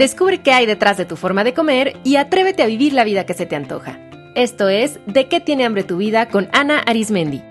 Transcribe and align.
Descubre 0.00 0.40
qué 0.40 0.52
hay 0.52 0.64
detrás 0.64 0.96
de 0.96 1.04
tu 1.04 1.14
forma 1.14 1.44
de 1.44 1.52
comer 1.52 1.98
y 2.04 2.16
atrévete 2.16 2.62
a 2.62 2.66
vivir 2.66 2.94
la 2.94 3.04
vida 3.04 3.26
que 3.26 3.34
se 3.34 3.44
te 3.44 3.54
antoja. 3.54 3.98
Esto 4.34 4.70
es 4.70 4.98
De 5.04 5.28
qué 5.28 5.40
tiene 5.40 5.66
hambre 5.66 5.84
tu 5.84 5.98
vida 5.98 6.30
con 6.30 6.48
Ana 6.54 6.78
Arismendi. 6.78 7.42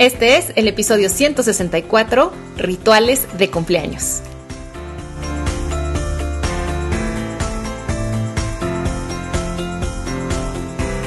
Este 0.00 0.36
es 0.36 0.52
el 0.56 0.66
episodio 0.66 1.08
164, 1.08 2.32
Rituales 2.56 3.28
de 3.38 3.50
cumpleaños. 3.50 4.20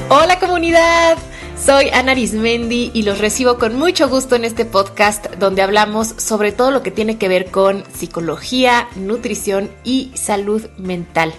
Hola 0.07 0.39
comunidad, 0.39 1.17
soy 1.63 1.89
Ana 1.89 2.11
Arismendi 2.11 2.91
y 2.93 3.03
los 3.03 3.19
recibo 3.19 3.57
con 3.57 3.75
mucho 3.75 4.07
gusto 4.09 4.35
en 4.35 4.45
este 4.45 4.65
podcast 4.65 5.27
donde 5.35 5.61
hablamos 5.61 6.07
sobre 6.17 6.51
todo 6.51 6.71
lo 6.71 6.83
que 6.83 6.91
tiene 6.91 7.17
que 7.17 7.27
ver 7.27 7.51
con 7.51 7.83
psicología, 7.93 8.87
nutrición 8.95 9.69
y 9.83 10.11
salud 10.15 10.67
mental. 10.77 11.33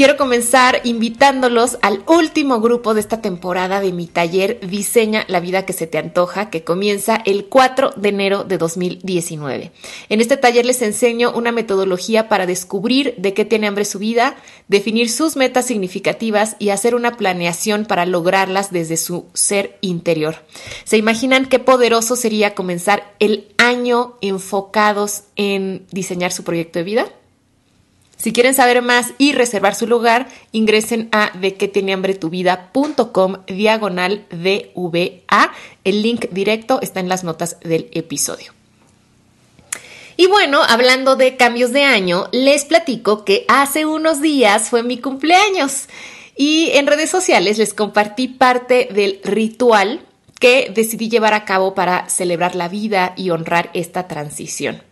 Quiero 0.00 0.16
comenzar 0.16 0.80
invitándolos 0.84 1.76
al 1.82 2.02
último 2.06 2.62
grupo 2.62 2.94
de 2.94 3.00
esta 3.00 3.20
temporada 3.20 3.82
de 3.82 3.92
mi 3.92 4.06
taller 4.06 4.58
Diseña 4.66 5.26
la 5.28 5.40
vida 5.40 5.66
que 5.66 5.74
se 5.74 5.86
te 5.86 5.98
antoja, 5.98 6.48
que 6.48 6.64
comienza 6.64 7.16
el 7.26 7.44
4 7.50 7.92
de 7.96 8.08
enero 8.08 8.44
de 8.44 8.56
2019. 8.56 9.72
En 10.08 10.20
este 10.22 10.38
taller 10.38 10.64
les 10.64 10.80
enseño 10.80 11.32
una 11.32 11.52
metodología 11.52 12.30
para 12.30 12.46
descubrir 12.46 13.14
de 13.18 13.34
qué 13.34 13.44
tiene 13.44 13.66
hambre 13.66 13.84
su 13.84 13.98
vida, 13.98 14.36
definir 14.68 15.10
sus 15.10 15.36
metas 15.36 15.66
significativas 15.66 16.56
y 16.58 16.70
hacer 16.70 16.94
una 16.94 17.18
planeación 17.18 17.84
para 17.84 18.06
lograrlas 18.06 18.72
desde 18.72 18.96
su 18.96 19.26
ser 19.34 19.76
interior. 19.82 20.36
¿Se 20.84 20.96
imaginan 20.96 21.44
qué 21.44 21.58
poderoso 21.58 22.16
sería 22.16 22.54
comenzar 22.54 23.12
el 23.18 23.48
año 23.58 24.16
enfocados 24.22 25.24
en 25.36 25.84
diseñar 25.90 26.32
su 26.32 26.42
proyecto 26.42 26.78
de 26.78 26.84
vida? 26.86 27.12
Si 28.20 28.34
quieren 28.34 28.52
saber 28.52 28.82
más 28.82 29.14
y 29.16 29.32
reservar 29.32 29.74
su 29.74 29.86
lugar, 29.86 30.28
ingresen 30.52 31.08
a 31.10 31.32
de 31.38 31.54
que 31.54 31.68
tiene 31.68 31.94
hambre 31.94 32.14
tu 32.14 32.28
vida.com 32.28 33.38
diagonal. 33.46 34.26
El 35.84 36.02
link 36.02 36.26
directo 36.30 36.80
está 36.82 37.00
en 37.00 37.08
las 37.08 37.24
notas 37.24 37.56
del 37.60 37.88
episodio. 37.92 38.52
Y 40.18 40.26
bueno, 40.26 40.60
hablando 40.62 41.16
de 41.16 41.38
cambios 41.38 41.72
de 41.72 41.84
año, 41.84 42.28
les 42.30 42.66
platico 42.66 43.24
que 43.24 43.46
hace 43.48 43.86
unos 43.86 44.20
días 44.20 44.68
fue 44.68 44.82
mi 44.82 44.98
cumpleaños 44.98 45.88
y 46.36 46.72
en 46.74 46.86
redes 46.86 47.08
sociales 47.08 47.56
les 47.56 47.72
compartí 47.72 48.28
parte 48.28 48.90
del 48.92 49.20
ritual 49.24 50.02
que 50.38 50.70
decidí 50.74 51.08
llevar 51.08 51.32
a 51.32 51.46
cabo 51.46 51.74
para 51.74 52.06
celebrar 52.10 52.54
la 52.54 52.68
vida 52.68 53.14
y 53.16 53.30
honrar 53.30 53.70
esta 53.72 54.08
transición. 54.08 54.82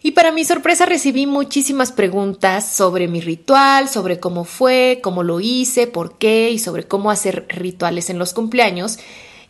Y 0.00 0.12
para 0.12 0.30
mi 0.30 0.44
sorpresa 0.44 0.86
recibí 0.86 1.26
muchísimas 1.26 1.90
preguntas 1.90 2.70
sobre 2.70 3.08
mi 3.08 3.20
ritual, 3.20 3.88
sobre 3.88 4.20
cómo 4.20 4.44
fue, 4.44 5.00
cómo 5.02 5.24
lo 5.24 5.40
hice, 5.40 5.88
por 5.88 6.18
qué 6.18 6.50
y 6.50 6.58
sobre 6.60 6.84
cómo 6.84 7.10
hacer 7.10 7.46
rituales 7.48 8.08
en 8.08 8.18
los 8.18 8.32
cumpleaños. 8.32 8.98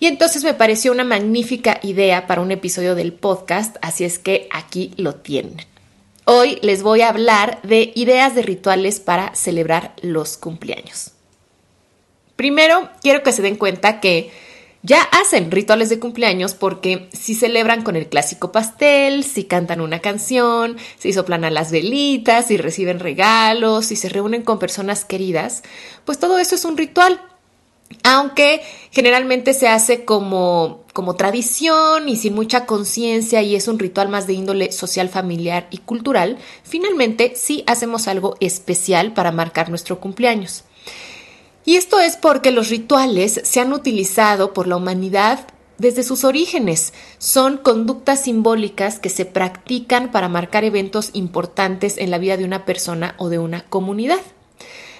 Y 0.00 0.06
entonces 0.06 0.44
me 0.44 0.54
pareció 0.54 0.92
una 0.92 1.04
magnífica 1.04 1.80
idea 1.82 2.26
para 2.26 2.40
un 2.40 2.50
episodio 2.50 2.94
del 2.94 3.12
podcast, 3.12 3.76
así 3.82 4.04
es 4.04 4.18
que 4.18 4.48
aquí 4.50 4.92
lo 4.96 5.16
tienen. 5.16 5.56
Hoy 6.24 6.58
les 6.62 6.82
voy 6.82 7.02
a 7.02 7.08
hablar 7.08 7.60
de 7.62 7.92
ideas 7.94 8.34
de 8.34 8.42
rituales 8.42 9.00
para 9.00 9.34
celebrar 9.34 9.94
los 10.02 10.36
cumpleaños. 10.36 11.12
Primero, 12.36 12.88
quiero 13.02 13.22
que 13.22 13.32
se 13.32 13.42
den 13.42 13.56
cuenta 13.56 14.00
que 14.00 14.30
ya 14.82 15.02
hacen 15.02 15.50
rituales 15.50 15.88
de 15.88 15.98
cumpleaños 15.98 16.54
porque 16.54 17.08
si 17.12 17.34
celebran 17.34 17.82
con 17.82 17.96
el 17.96 18.08
clásico 18.08 18.52
pastel, 18.52 19.24
si 19.24 19.44
cantan 19.44 19.80
una 19.80 20.00
canción, 20.00 20.76
si 20.98 21.12
soplan 21.12 21.52
las 21.52 21.72
velitas, 21.72 22.46
si 22.46 22.56
reciben 22.56 23.00
regalos, 23.00 23.86
si 23.86 23.96
se 23.96 24.08
reúnen 24.08 24.42
con 24.42 24.58
personas 24.58 25.04
queridas, 25.04 25.62
pues 26.04 26.18
todo 26.18 26.38
eso 26.38 26.54
es 26.54 26.64
un 26.64 26.76
ritual. 26.76 27.20
Aunque 28.04 28.60
generalmente 28.90 29.54
se 29.54 29.66
hace 29.66 30.04
como, 30.04 30.84
como 30.92 31.16
tradición 31.16 32.08
y 32.08 32.16
sin 32.16 32.34
mucha 32.34 32.66
conciencia 32.66 33.40
y 33.42 33.56
es 33.56 33.66
un 33.66 33.78
ritual 33.78 34.10
más 34.10 34.26
de 34.26 34.34
índole 34.34 34.72
social, 34.72 35.08
familiar 35.08 35.66
y 35.70 35.78
cultural, 35.78 36.38
finalmente 36.62 37.32
sí 37.34 37.64
hacemos 37.66 38.06
algo 38.06 38.36
especial 38.40 39.14
para 39.14 39.32
marcar 39.32 39.70
nuestro 39.70 40.00
cumpleaños. 40.00 40.64
Y 41.68 41.76
esto 41.76 42.00
es 42.00 42.16
porque 42.16 42.50
los 42.50 42.70
rituales 42.70 43.42
se 43.44 43.60
han 43.60 43.74
utilizado 43.74 44.54
por 44.54 44.66
la 44.66 44.76
humanidad 44.76 45.40
desde 45.76 46.02
sus 46.02 46.24
orígenes. 46.24 46.94
Son 47.18 47.58
conductas 47.58 48.22
simbólicas 48.24 48.98
que 48.98 49.10
se 49.10 49.26
practican 49.26 50.10
para 50.10 50.30
marcar 50.30 50.64
eventos 50.64 51.10
importantes 51.12 51.98
en 51.98 52.10
la 52.10 52.16
vida 52.16 52.38
de 52.38 52.46
una 52.46 52.64
persona 52.64 53.16
o 53.18 53.28
de 53.28 53.38
una 53.38 53.66
comunidad. 53.68 54.20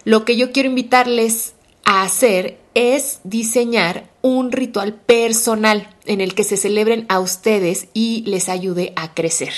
Lo 0.05 0.27
que 0.27 0.37
yo 0.37 0.53
quiero 0.53 0.69
invitarles 0.69 1.55
a 1.87 2.03
hacer 2.03 2.59
es 2.75 3.21
diseñar 3.25 4.11
un 4.21 4.53
ritual 4.53 4.93
personal 4.93 5.89
en 6.05 6.21
el 6.21 6.35
que 6.35 6.45
se 6.45 6.59
celebren 6.59 7.07
a 7.09 7.19
ustedes 7.19 7.89
y 7.95 8.25
les 8.27 8.51
ayude 8.51 8.93
a 8.95 9.15
crecer. 9.15 9.55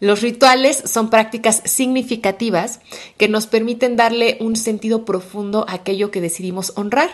Los 0.00 0.22
rituales 0.22 0.82
son 0.86 1.08
prácticas 1.08 1.62
significativas 1.64 2.80
que 3.16 3.28
nos 3.28 3.46
permiten 3.46 3.96
darle 3.96 4.36
un 4.40 4.56
sentido 4.56 5.04
profundo 5.04 5.64
a 5.68 5.74
aquello 5.74 6.10
que 6.10 6.20
decidimos 6.20 6.72
honrar. 6.76 7.10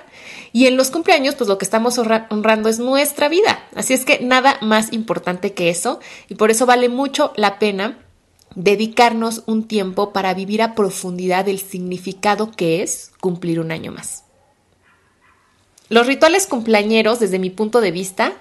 Y 0.52 0.66
en 0.66 0.76
los 0.76 0.90
cumpleaños, 0.90 1.34
pues 1.34 1.48
lo 1.48 1.58
que 1.58 1.64
estamos 1.64 1.98
honrando 1.98 2.68
es 2.68 2.78
nuestra 2.78 3.28
vida. 3.28 3.62
Así 3.74 3.92
es 3.94 4.04
que 4.04 4.20
nada 4.20 4.58
más 4.62 4.92
importante 4.92 5.52
que 5.52 5.68
eso. 5.68 6.00
Y 6.28 6.34
por 6.34 6.50
eso 6.50 6.66
vale 6.66 6.88
mucho 6.88 7.32
la 7.36 7.58
pena 7.58 7.98
dedicarnos 8.54 9.44
un 9.46 9.68
tiempo 9.68 10.12
para 10.12 10.34
vivir 10.34 10.62
a 10.62 10.74
profundidad 10.74 11.48
el 11.48 11.60
significado 11.60 12.50
que 12.50 12.82
es 12.82 13.12
cumplir 13.20 13.60
un 13.60 13.70
año 13.72 13.92
más. 13.92 14.24
Los 15.88 16.06
rituales 16.06 16.46
cumpleañeros, 16.46 17.20
desde 17.20 17.38
mi 17.38 17.50
punto 17.50 17.80
de 17.80 17.90
vista, 17.90 18.32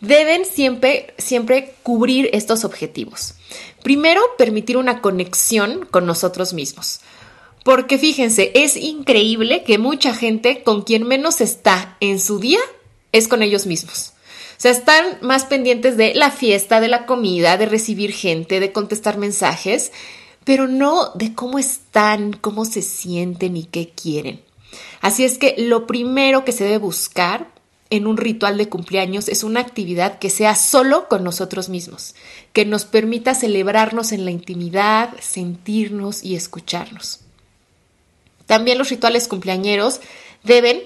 deben 0.00 0.44
siempre, 0.44 1.14
siempre 1.18 1.74
cubrir 1.82 2.30
estos 2.32 2.64
objetivos. 2.64 3.34
Primero, 3.82 4.20
permitir 4.36 4.76
una 4.76 5.00
conexión 5.00 5.86
con 5.90 6.06
nosotros 6.06 6.52
mismos. 6.52 7.00
Porque 7.64 7.98
fíjense, 7.98 8.52
es 8.54 8.76
increíble 8.76 9.64
que 9.64 9.78
mucha 9.78 10.14
gente 10.14 10.62
con 10.62 10.82
quien 10.82 11.02
menos 11.02 11.40
está 11.40 11.96
en 12.00 12.20
su 12.20 12.38
día 12.38 12.60
es 13.12 13.28
con 13.28 13.42
ellos 13.42 13.66
mismos. 13.66 14.12
O 14.56 14.60
sea, 14.60 14.70
están 14.70 15.18
más 15.20 15.44
pendientes 15.44 15.96
de 15.96 16.14
la 16.14 16.30
fiesta, 16.30 16.80
de 16.80 16.88
la 16.88 17.06
comida, 17.06 17.56
de 17.56 17.66
recibir 17.66 18.12
gente, 18.12 18.60
de 18.60 18.72
contestar 18.72 19.18
mensajes, 19.18 19.92
pero 20.44 20.68
no 20.68 21.10
de 21.14 21.34
cómo 21.34 21.58
están, 21.58 22.32
cómo 22.32 22.64
se 22.64 22.82
sienten 22.82 23.56
y 23.56 23.64
qué 23.64 23.90
quieren. 23.90 24.40
Así 25.00 25.24
es 25.24 25.36
que 25.36 25.56
lo 25.58 25.86
primero 25.86 26.44
que 26.44 26.52
se 26.52 26.64
debe 26.64 26.78
buscar 26.78 27.48
en 27.90 28.06
un 28.06 28.16
ritual 28.16 28.58
de 28.58 28.68
cumpleaños 28.68 29.28
es 29.28 29.44
una 29.44 29.60
actividad 29.60 30.18
que 30.18 30.30
sea 30.30 30.56
solo 30.56 31.08
con 31.08 31.22
nosotros 31.22 31.68
mismos, 31.68 32.14
que 32.52 32.64
nos 32.64 32.84
permita 32.84 33.34
celebrarnos 33.34 34.12
en 34.12 34.24
la 34.24 34.30
intimidad, 34.30 35.10
sentirnos 35.20 36.24
y 36.24 36.34
escucharnos. 36.34 37.20
También 38.46 38.78
los 38.78 38.90
rituales 38.90 39.28
cumpleañeros 39.28 40.00
deben 40.42 40.82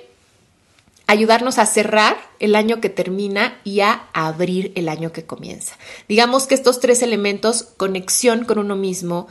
ayudarnos 1.07 1.59
a 1.59 1.67
cerrar 1.67 2.17
el 2.39 2.55
año 2.55 2.81
que 2.81 2.89
termina 2.89 3.59
y 3.65 3.81
a 3.81 4.09
abrir 4.13 4.73
el 4.77 4.89
año 4.89 5.13
que 5.13 5.27
comienza. 5.27 5.77
Digamos 6.09 6.47
que 6.47 6.55
estos 6.55 6.81
tres 6.81 7.03
elementos, 7.03 7.65
conexión 7.77 8.45
con 8.45 8.59
uno 8.59 8.77
mismo, 8.77 9.27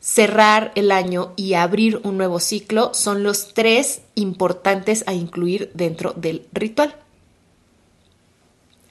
cerrar 0.00 0.72
el 0.74 0.92
año 0.92 1.32
y 1.36 1.54
abrir 1.54 2.00
un 2.04 2.18
nuevo 2.18 2.38
ciclo, 2.38 2.92
son 2.92 3.22
los 3.22 3.54
tres 3.54 4.02
importantes 4.14 5.04
a 5.06 5.14
incluir 5.14 5.70
dentro 5.74 6.12
del 6.12 6.46
ritual. 6.52 6.96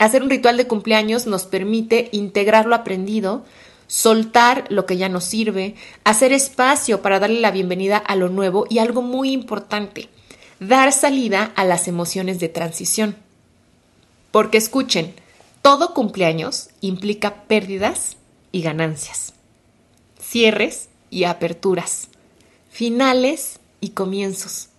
Hacer 0.01 0.23
un 0.23 0.31
ritual 0.31 0.57
de 0.57 0.65
cumpleaños 0.65 1.27
nos 1.27 1.43
permite 1.43 2.09
integrar 2.11 2.65
lo 2.65 2.73
aprendido, 2.73 3.45
soltar 3.85 4.65
lo 4.69 4.87
que 4.87 4.97
ya 4.97 5.09
nos 5.09 5.25
sirve, 5.25 5.75
hacer 6.03 6.33
espacio 6.33 7.03
para 7.03 7.19
darle 7.19 7.39
la 7.39 7.51
bienvenida 7.51 7.97
a 7.97 8.15
lo 8.15 8.27
nuevo 8.27 8.65
y 8.67 8.79
algo 8.79 9.03
muy 9.03 9.31
importante, 9.31 10.09
dar 10.59 10.91
salida 10.91 11.51
a 11.55 11.65
las 11.65 11.87
emociones 11.87 12.39
de 12.39 12.49
transición. 12.49 13.15
Porque 14.31 14.57
escuchen, 14.57 15.13
todo 15.61 15.93
cumpleaños 15.93 16.69
implica 16.81 17.43
pérdidas 17.43 18.17
y 18.51 18.63
ganancias, 18.63 19.35
cierres 20.19 20.89
y 21.11 21.25
aperturas, 21.25 22.07
finales 22.71 23.59
y 23.81 23.89
comienzos. 23.89 24.69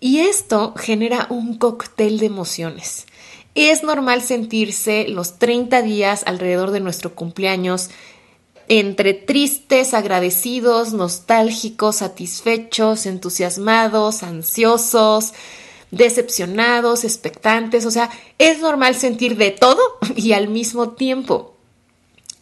Y 0.00 0.18
esto 0.18 0.74
genera 0.76 1.28
un 1.30 1.56
cóctel 1.56 2.18
de 2.18 2.26
emociones 2.26 3.06
es 3.54 3.82
normal 3.82 4.22
sentirse 4.22 5.06
los 5.08 5.38
30 5.38 5.82
días 5.82 6.22
alrededor 6.26 6.70
de 6.70 6.80
nuestro 6.80 7.14
cumpleaños 7.14 7.90
entre 8.68 9.12
tristes, 9.12 9.92
agradecidos, 9.92 10.92
nostálgicos, 10.92 11.96
satisfechos, 11.96 13.06
entusiasmados, 13.06 14.22
ansiosos, 14.22 15.34
decepcionados, 15.90 17.04
expectantes, 17.04 17.84
o 17.84 17.90
sea, 17.90 18.10
es 18.38 18.60
normal 18.60 18.94
sentir 18.94 19.36
de 19.36 19.50
todo 19.50 19.80
y 20.16 20.32
al 20.32 20.48
mismo 20.48 20.90
tiempo. 20.90 21.54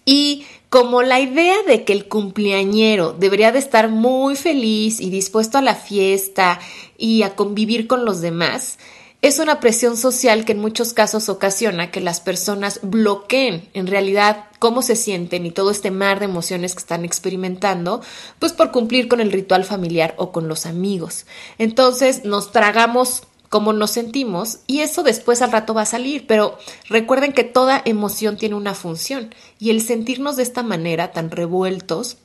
Y 0.04 0.46
como 0.70 1.02
la 1.02 1.18
idea 1.18 1.56
de 1.66 1.84
que 1.84 1.92
el 1.92 2.06
cumpleañero 2.06 3.12
debería 3.12 3.50
de 3.50 3.58
estar 3.58 3.88
muy 3.88 4.36
feliz 4.36 5.00
y 5.00 5.10
dispuesto 5.10 5.58
a 5.58 5.62
la 5.62 5.74
fiesta 5.74 6.60
y 6.96 7.22
a 7.22 7.34
convivir 7.34 7.88
con 7.88 8.04
los 8.04 8.20
demás, 8.20 8.78
es 9.22 9.38
una 9.38 9.60
presión 9.60 9.96
social 9.96 10.44
que 10.44 10.52
en 10.52 10.60
muchos 10.60 10.94
casos 10.94 11.28
ocasiona 11.28 11.90
que 11.90 12.00
las 12.00 12.20
personas 12.20 12.80
bloqueen 12.82 13.68
en 13.74 13.86
realidad 13.86 14.46
cómo 14.58 14.80
se 14.80 14.96
sienten 14.96 15.44
y 15.44 15.50
todo 15.50 15.70
este 15.70 15.90
mar 15.90 16.18
de 16.18 16.24
emociones 16.24 16.74
que 16.74 16.80
están 16.80 17.04
experimentando, 17.04 18.00
pues 18.38 18.52
por 18.52 18.70
cumplir 18.70 19.08
con 19.08 19.20
el 19.20 19.32
ritual 19.32 19.64
familiar 19.64 20.14
o 20.16 20.32
con 20.32 20.48
los 20.48 20.64
amigos. 20.64 21.26
Entonces 21.58 22.24
nos 22.24 22.50
tragamos 22.50 23.24
cómo 23.50 23.72
nos 23.74 23.90
sentimos 23.90 24.60
y 24.66 24.80
eso 24.80 25.02
después 25.02 25.42
al 25.42 25.52
rato 25.52 25.74
va 25.74 25.82
a 25.82 25.86
salir, 25.86 26.26
pero 26.26 26.56
recuerden 26.88 27.32
que 27.32 27.44
toda 27.44 27.82
emoción 27.84 28.38
tiene 28.38 28.54
una 28.54 28.74
función 28.74 29.34
y 29.58 29.70
el 29.70 29.82
sentirnos 29.82 30.36
de 30.36 30.44
esta 30.44 30.62
manera 30.62 31.12
tan 31.12 31.30
revueltos 31.30 32.16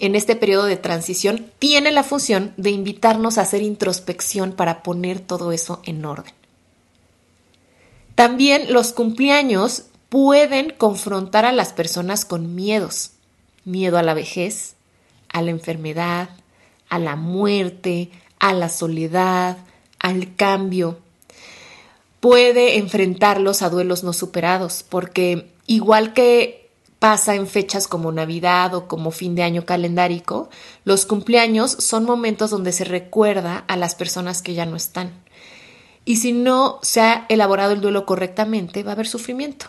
en 0.00 0.16
este 0.16 0.34
periodo 0.36 0.64
de 0.64 0.76
transición 0.76 1.50
tiene 1.58 1.92
la 1.92 2.02
función 2.02 2.54
de 2.56 2.70
invitarnos 2.70 3.38
a 3.38 3.42
hacer 3.42 3.62
introspección 3.62 4.52
para 4.52 4.82
poner 4.82 5.20
todo 5.20 5.52
eso 5.52 5.80
en 5.84 6.04
orden. 6.04 6.32
También 8.14 8.72
los 8.72 8.92
cumpleaños 8.92 9.84
pueden 10.08 10.74
confrontar 10.76 11.44
a 11.44 11.52
las 11.52 11.72
personas 11.72 12.24
con 12.24 12.54
miedos, 12.54 13.12
miedo 13.64 13.96
a 13.96 14.02
la 14.02 14.14
vejez, 14.14 14.74
a 15.32 15.40
la 15.42 15.50
enfermedad, 15.50 16.30
a 16.88 16.98
la 16.98 17.16
muerte, 17.16 18.10
a 18.38 18.52
la 18.52 18.68
soledad, 18.68 19.58
al 19.98 20.34
cambio. 20.34 20.98
Puede 22.20 22.76
enfrentarlos 22.76 23.62
a 23.62 23.70
duelos 23.70 24.02
no 24.02 24.12
superados, 24.12 24.84
porque 24.86 25.50
igual 25.66 26.12
que 26.12 26.59
pasa 27.00 27.34
en 27.34 27.48
fechas 27.48 27.88
como 27.88 28.12
Navidad 28.12 28.74
o 28.74 28.86
como 28.86 29.10
fin 29.10 29.34
de 29.34 29.42
año 29.42 29.64
calendárico, 29.64 30.50
los 30.84 31.06
cumpleaños 31.06 31.72
son 31.72 32.04
momentos 32.04 32.50
donde 32.50 32.72
se 32.72 32.84
recuerda 32.84 33.64
a 33.66 33.76
las 33.76 33.96
personas 33.96 34.42
que 34.42 34.54
ya 34.54 34.66
no 34.66 34.76
están. 34.76 35.10
Y 36.04 36.16
si 36.16 36.32
no 36.32 36.78
se 36.82 37.00
ha 37.00 37.26
elaborado 37.30 37.72
el 37.72 37.80
duelo 37.80 38.04
correctamente, 38.04 38.82
va 38.82 38.92
a 38.92 38.94
haber 38.94 39.08
sufrimiento. 39.08 39.66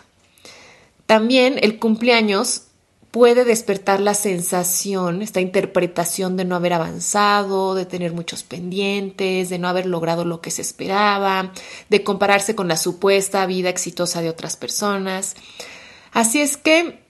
También 1.06 1.58
el 1.62 1.78
cumpleaños 1.78 2.64
puede 3.10 3.44
despertar 3.44 4.00
la 4.00 4.14
sensación, 4.14 5.22
esta 5.22 5.40
interpretación 5.40 6.36
de 6.36 6.44
no 6.44 6.56
haber 6.56 6.74
avanzado, 6.74 7.74
de 7.74 7.86
tener 7.86 8.12
muchos 8.12 8.42
pendientes, 8.42 9.48
de 9.48 9.58
no 9.58 9.68
haber 9.68 9.86
logrado 9.86 10.24
lo 10.24 10.40
que 10.40 10.50
se 10.50 10.62
esperaba, 10.62 11.52
de 11.88 12.04
compararse 12.04 12.54
con 12.54 12.68
la 12.68 12.76
supuesta 12.76 13.44
vida 13.46 13.70
exitosa 13.70 14.20
de 14.20 14.30
otras 14.30 14.56
personas. 14.56 15.34
Así 16.12 16.40
es 16.40 16.56
que 16.56 17.01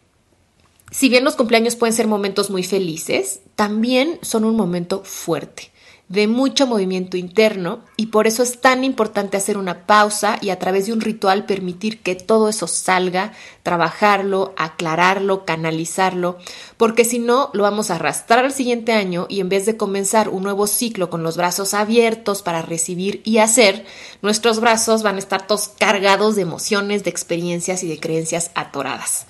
si 0.93 1.09
bien 1.09 1.25
los 1.25 1.37
cumpleaños 1.37 1.75
pueden 1.75 1.95
ser 1.95 2.07
momentos 2.07 2.51
muy 2.51 2.63
felices, 2.63 3.41
también 3.55 4.19
son 4.21 4.45
un 4.45 4.55
momento 4.55 5.03
fuerte, 5.05 5.73
de 6.09 6.27
mucho 6.27 6.67
movimiento 6.67 7.17
interno 7.17 7.81
y 7.97 8.09
por 8.09 8.27
eso 8.27 8.43
es 8.43 8.61
tan 8.61 8.85
importante 8.85 9.39
hacer 9.39 9.57
una 9.57 9.87
pausa 9.87 10.37
y 10.43 10.51
a 10.51 10.59
través 10.59 10.85
de 10.85 10.93
un 10.93 11.01
ritual 11.01 11.47
permitir 11.47 12.03
que 12.03 12.15
todo 12.15 12.51
eso 12.51 12.67
salga, 12.67 13.33
trabajarlo, 13.63 14.53
aclararlo, 14.59 15.47
canalizarlo, 15.47 16.37
porque 16.77 17.07
si 17.07 17.19
no 17.19 17.49
lo 17.55 17.63
vamos 17.63 17.91
a 17.91 17.95
arrastrar 17.95 18.45
al 18.45 18.53
siguiente 18.53 18.93
año 18.93 19.25
y 19.31 19.41
en 19.41 19.49
vez 19.49 19.65
de 19.65 19.79
comenzar 19.79 20.29
un 20.29 20.43
nuevo 20.43 20.67
ciclo 20.67 21.09
con 21.09 21.23
los 21.23 21.39
brazos 21.39 21.73
abiertos 21.73 22.43
para 22.43 22.61
recibir 22.61 23.23
y 23.25 23.39
hacer, 23.39 23.87
nuestros 24.21 24.61
brazos 24.61 25.03
van 25.03 25.17
a 25.17 25.21
estar 25.21 25.47
todos 25.47 25.69
cargados 25.69 26.37
de 26.37 26.43
emociones, 26.43 27.03
de 27.03 27.09
experiencias 27.11 27.83
y 27.83 27.89
de 27.89 27.99
creencias 27.99 28.51
atoradas. 28.55 29.27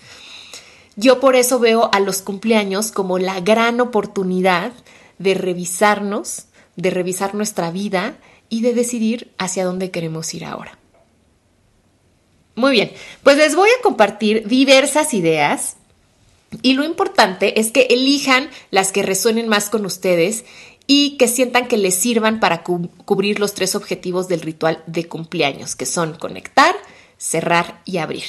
Yo 0.97 1.21
por 1.21 1.37
eso 1.37 1.59
veo 1.59 1.91
a 1.93 2.01
los 2.01 2.23
cumpleaños 2.23 2.93
como 2.93 3.19
la 3.19 3.41
gran 3.41 3.81
oportunidad 3.81 4.73
de 5.19 5.35
revisarnos, 5.35 6.47
de 6.77 6.91
revisar 6.91 7.35
nuestra 7.35 7.71
vida 7.71 8.17
y 8.49 8.61
de 8.61 8.75
decidir 8.75 9.33
hacia 9.39 9.65
dónde 9.65 9.91
queremos 9.91 10.35
ir 10.35 10.45
ahora. 10.45 10.79
Muy 12.55 12.73
bien, 12.73 12.93
pues 13.23 13.39
les 13.39 13.57
voy 13.57 13.71
a 13.71 13.83
compartir 13.83 14.47
diversas 14.47 15.15
ideas 15.15 15.77
y 16.61 16.75
lo 16.75 16.85
importante 16.85 17.59
es 17.59 17.71
que 17.71 17.87
elijan 17.89 18.51
las 18.71 18.93
que 18.93 19.03
resuenen 19.03 19.49
más 19.49 19.71
con 19.71 19.87
ustedes 19.87 20.45
y 20.87 21.17
que 21.17 21.29
sientan 21.29 21.69
que 21.69 21.79
les 21.79 21.95
sirvan 21.95 22.41
para 22.41 22.63
cubrir 22.63 23.41
los 23.41 23.55
tres 23.55 23.75
objetivos 23.75 24.29
del 24.29 24.43
ritual 24.43 24.83
de 24.87 25.09
cumpleaños, 25.09 25.77
que 25.77 25.87
son 25.87 26.15
conectar, 26.15 26.75
cerrar 27.23 27.81
y 27.85 27.99
abrir. 27.99 28.25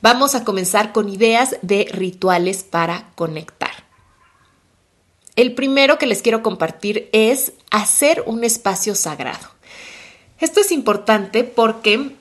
Vamos 0.00 0.36
a 0.36 0.44
comenzar 0.44 0.92
con 0.92 1.08
ideas 1.08 1.56
de 1.62 1.88
rituales 1.90 2.62
para 2.62 3.10
conectar. 3.16 3.84
El 5.34 5.54
primero 5.54 5.98
que 5.98 6.06
les 6.06 6.22
quiero 6.22 6.42
compartir 6.42 7.08
es 7.12 7.52
hacer 7.72 8.22
un 8.26 8.44
espacio 8.44 8.94
sagrado. 8.94 9.48
Esto 10.38 10.60
es 10.60 10.70
importante 10.70 11.42
porque 11.42 12.12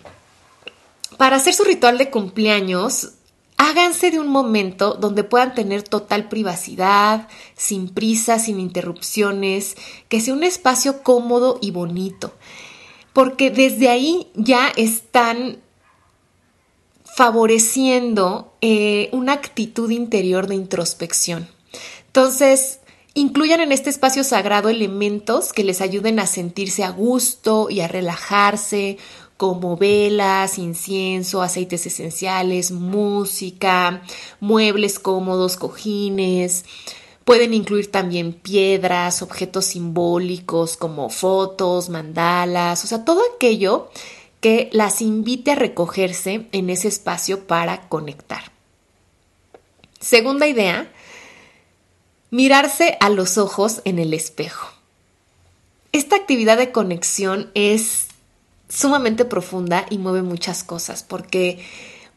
para 1.17 1.35
hacer 1.35 1.53
su 1.53 1.63
ritual 1.63 1.99
de 1.99 2.09
cumpleaños, 2.09 3.11
háganse 3.57 4.09
de 4.09 4.19
un 4.19 4.27
momento 4.27 4.95
donde 4.95 5.23
puedan 5.23 5.53
tener 5.53 5.83
total 5.83 6.29
privacidad, 6.29 7.27
sin 7.55 7.89
prisa, 7.89 8.39
sin 8.39 8.59
interrupciones, 8.59 9.75
que 10.09 10.19
sea 10.19 10.33
un 10.33 10.43
espacio 10.43 11.03
cómodo 11.03 11.59
y 11.61 11.69
bonito, 11.69 12.33
porque 13.13 13.51
desde 13.51 13.89
ahí 13.89 14.31
ya 14.33 14.67
están 14.75 15.59
favoreciendo 17.17 18.53
eh, 18.61 19.09
una 19.11 19.33
actitud 19.33 19.89
interior 19.89 20.45
de 20.45 20.53
introspección. 20.53 21.47
Entonces, 22.05 22.81
incluyan 23.15 23.59
en 23.59 23.71
este 23.71 23.89
espacio 23.89 24.23
sagrado 24.23 24.69
elementos 24.69 25.51
que 25.51 25.63
les 25.63 25.81
ayuden 25.81 26.19
a 26.19 26.27
sentirse 26.27 26.83
a 26.83 26.91
gusto 26.91 27.71
y 27.71 27.79
a 27.79 27.87
relajarse, 27.87 28.99
como 29.35 29.77
velas, 29.77 30.59
incienso, 30.59 31.41
aceites 31.41 31.87
esenciales, 31.87 32.69
música, 32.69 34.03
muebles 34.39 34.99
cómodos, 34.99 35.57
cojines. 35.57 36.65
Pueden 37.25 37.55
incluir 37.55 37.89
también 37.89 38.31
piedras, 38.31 39.23
objetos 39.23 39.65
simbólicos 39.65 40.77
como 40.77 41.09
fotos, 41.09 41.89
mandalas, 41.89 42.83
o 42.83 42.87
sea, 42.87 43.03
todo 43.03 43.21
aquello 43.35 43.89
que 44.39 44.69
las 44.71 45.01
invite 45.01 45.51
a 45.51 45.55
recogerse 45.55 46.47
en 46.51 46.69
ese 46.69 46.87
espacio 46.87 47.47
para 47.47 47.87
conectar. 47.89 48.51
Segunda 49.99 50.47
idea, 50.47 50.91
mirarse 52.29 52.97
a 52.99 53.09
los 53.09 53.37
ojos 53.37 53.81
en 53.83 53.99
el 53.99 54.13
espejo. 54.13 54.67
Esta 55.91 56.15
actividad 56.15 56.57
de 56.57 56.71
conexión 56.71 57.49
es 57.55 58.07
sumamente 58.69 59.25
profunda 59.25 59.85
y 59.89 59.97
mueve 59.97 60.21
muchas 60.21 60.63
cosas 60.63 61.03
porque 61.03 61.65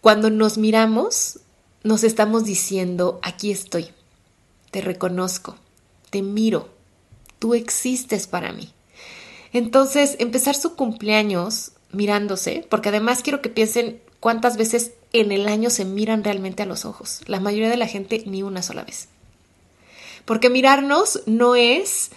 cuando 0.00 0.30
nos 0.30 0.58
miramos 0.58 1.40
nos 1.82 2.04
estamos 2.04 2.44
diciendo, 2.44 3.20
aquí 3.22 3.50
estoy, 3.50 3.88
te 4.70 4.82
reconozco, 4.82 5.56
te 6.10 6.20
miro, 6.20 6.68
tú 7.38 7.54
existes 7.54 8.26
para 8.26 8.52
mí. 8.52 8.72
Entonces, 9.52 10.16
empezar 10.18 10.54
su 10.54 10.76
cumpleaños 10.76 11.72
mirándose, 11.92 12.66
porque 12.68 12.90
además 12.90 13.22
quiero 13.22 13.40
que 13.42 13.48
piensen 13.48 14.00
cuántas 14.20 14.56
veces 14.56 14.92
en 15.12 15.32
el 15.32 15.48
año 15.48 15.70
se 15.70 15.84
miran 15.84 16.24
realmente 16.24 16.62
a 16.62 16.66
los 16.66 16.84
ojos. 16.84 17.20
La 17.26 17.40
mayoría 17.40 17.70
de 17.70 17.76
la 17.76 17.86
gente 17.86 18.22
ni 18.26 18.42
una 18.42 18.62
sola 18.62 18.84
vez. 18.84 19.08
Porque 20.24 20.50
mirarnos 20.50 21.22
no 21.26 21.56
es 21.56 22.10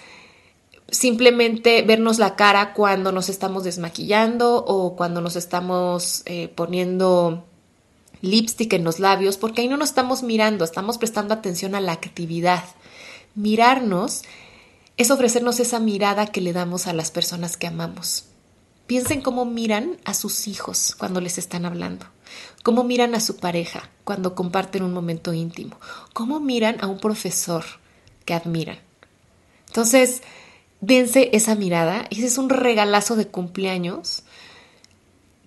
simplemente 0.89 1.81
vernos 1.81 2.19
la 2.19 2.35
cara 2.35 2.73
cuando 2.73 3.11
nos 3.11 3.29
estamos 3.29 3.63
desmaquillando 3.63 4.63
o 4.65 4.95
cuando 4.95 5.21
nos 5.21 5.35
estamos 5.35 6.21
eh, 6.25 6.49
poniendo 6.49 7.45
lipstick 8.21 8.71
en 8.73 8.83
los 8.83 8.99
labios, 8.99 9.37
porque 9.37 9.61
ahí 9.61 9.67
no 9.67 9.77
nos 9.77 9.89
estamos 9.89 10.23
mirando, 10.23 10.63
estamos 10.63 10.97
prestando 10.97 11.33
atención 11.33 11.75
a 11.75 11.81
la 11.81 11.93
actividad. 11.93 12.63
Mirarnos 13.35 14.21
es 14.97 15.09
ofrecernos 15.09 15.59
esa 15.59 15.79
mirada 15.79 16.27
que 16.27 16.41
le 16.41 16.53
damos 16.53 16.87
a 16.87 16.93
las 16.93 17.09
personas 17.11 17.57
que 17.57 17.67
amamos. 17.67 18.25
Piensen 18.93 19.21
cómo 19.21 19.43
miran 19.43 19.97
a 20.05 20.13
sus 20.13 20.47
hijos 20.47 20.93
cuando 20.95 21.19
les 21.19 21.39
están 21.39 21.65
hablando, 21.65 22.05
cómo 22.61 22.83
miran 22.83 23.15
a 23.15 23.19
su 23.19 23.37
pareja 23.37 23.89
cuando 24.03 24.35
comparten 24.35 24.83
un 24.83 24.93
momento 24.93 25.33
íntimo, 25.33 25.79
cómo 26.13 26.39
miran 26.39 26.77
a 26.79 26.85
un 26.85 26.99
profesor 26.99 27.63
que 28.23 28.35
admiran. 28.35 28.77
Entonces, 29.65 30.21
dense 30.79 31.31
esa 31.33 31.55
mirada, 31.55 32.05
ese 32.11 32.27
es 32.27 32.37
un 32.37 32.49
regalazo 32.49 33.15
de 33.15 33.27
cumpleaños 33.27 34.21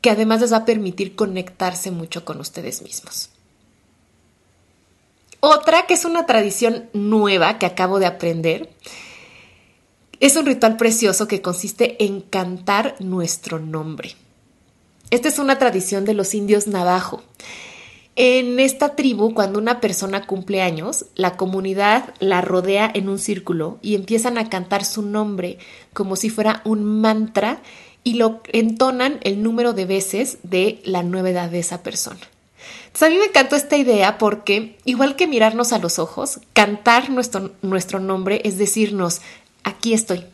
que 0.01 0.11
además 0.11 0.41
les 0.41 0.53
va 0.53 0.57
a 0.57 0.65
permitir 0.65 1.15
conectarse 1.15 1.93
mucho 1.93 2.25
con 2.25 2.41
ustedes 2.41 2.83
mismos. 2.83 3.31
Otra 5.39 5.87
que 5.87 5.95
es 5.95 6.05
una 6.05 6.27
tradición 6.27 6.91
nueva 6.95 7.61
que 7.61 7.67
acabo 7.67 8.01
de 8.01 8.07
aprender 8.07 8.71
Es 10.19 10.37
un 10.37 10.47
ritual 10.47 10.77
precioso 10.77 11.29
que 11.29 11.43
consiste 11.43 12.03
en 12.05 12.23
cantar 12.23 12.97
nuestro 13.01 13.59
nombre. 13.59 14.17
Esta 15.11 15.29
es 15.29 15.39
una 15.39 15.59
tradición 15.59 16.05
de 16.05 16.15
los 16.15 16.35
indios 16.35 16.67
navajo. 16.67 17.23
En 18.17 18.59
esta 18.59 18.97
tribu, 18.97 19.35
cuando 19.35 19.59
una 19.59 19.81
persona 19.81 20.27
cumple 20.27 20.63
años, 20.63 21.05
la 21.17 21.37
comunidad 21.37 22.15
la 22.19 22.41
rodea 22.41 22.91
en 22.93 23.11
un 23.11 23.19
círculo 23.19 23.79
y 23.83 23.95
empiezan 23.95 24.39
a 24.39 24.49
cantar 24.49 24.87
su 24.87 25.03
nombre 25.03 25.59
como 25.93 26.17
si 26.17 26.31
fuera 26.31 26.63
un 26.65 26.85
mantra 26.85 27.61
y 28.05 28.15
lo 28.15 28.41
entonan 28.53 29.19
el 29.23 29.43
número 29.43 29.75
de 29.75 29.85
veces 29.85 30.39
de 30.43 30.81
la 30.85 31.03
nueva 31.03 31.29
edad 31.29 31.51
de 31.51 31.59
esa 31.59 31.83
persona. 31.83 32.21
Entonces 32.87 33.09
a 33.09 33.11
mí 33.11 33.19
me 33.19 33.27
encantó 33.27 33.55
esta 33.55 33.77
idea 33.77 34.17
porque, 34.17 34.79
igual 34.87 35.15
que 35.17 35.27
mirarnos 35.27 35.75
a 35.75 35.79
los 35.79 35.99
ojos, 35.99 36.41
cantar 36.55 37.11
nuestro, 37.11 37.53
nuestro 37.61 38.01
nombre 38.01 38.41
es 38.45 38.57
decirnos, 38.57 39.21
aquí 39.67 39.93
estoy. 39.93 40.25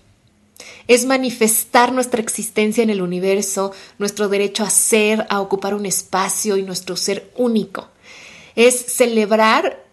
Es 0.86 1.06
manifestar 1.06 1.92
nuestra 1.92 2.20
existencia 2.20 2.82
en 2.82 2.90
el 2.90 3.02
universo, 3.02 3.72
nuestro 3.98 4.28
derecho 4.28 4.62
a 4.62 4.70
ser, 4.70 5.26
a 5.30 5.40
ocupar 5.40 5.74
un 5.74 5.86
espacio 5.86 6.56
y 6.56 6.62
nuestro 6.62 6.96
ser 6.96 7.32
único. 7.36 7.88
Es 8.54 8.78
celebrar 8.78 9.84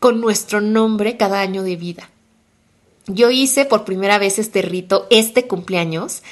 con 0.00 0.20
nuestro 0.20 0.60
nombre 0.60 1.16
cada 1.16 1.40
año 1.40 1.62
de 1.62 1.76
vida. 1.76 2.10
Yo 3.06 3.30
hice 3.30 3.64
por 3.64 3.84
primera 3.84 4.18
vez 4.18 4.38
este 4.38 4.60
rito 4.60 5.06
este 5.10 5.46
cumpleaños 5.46 6.22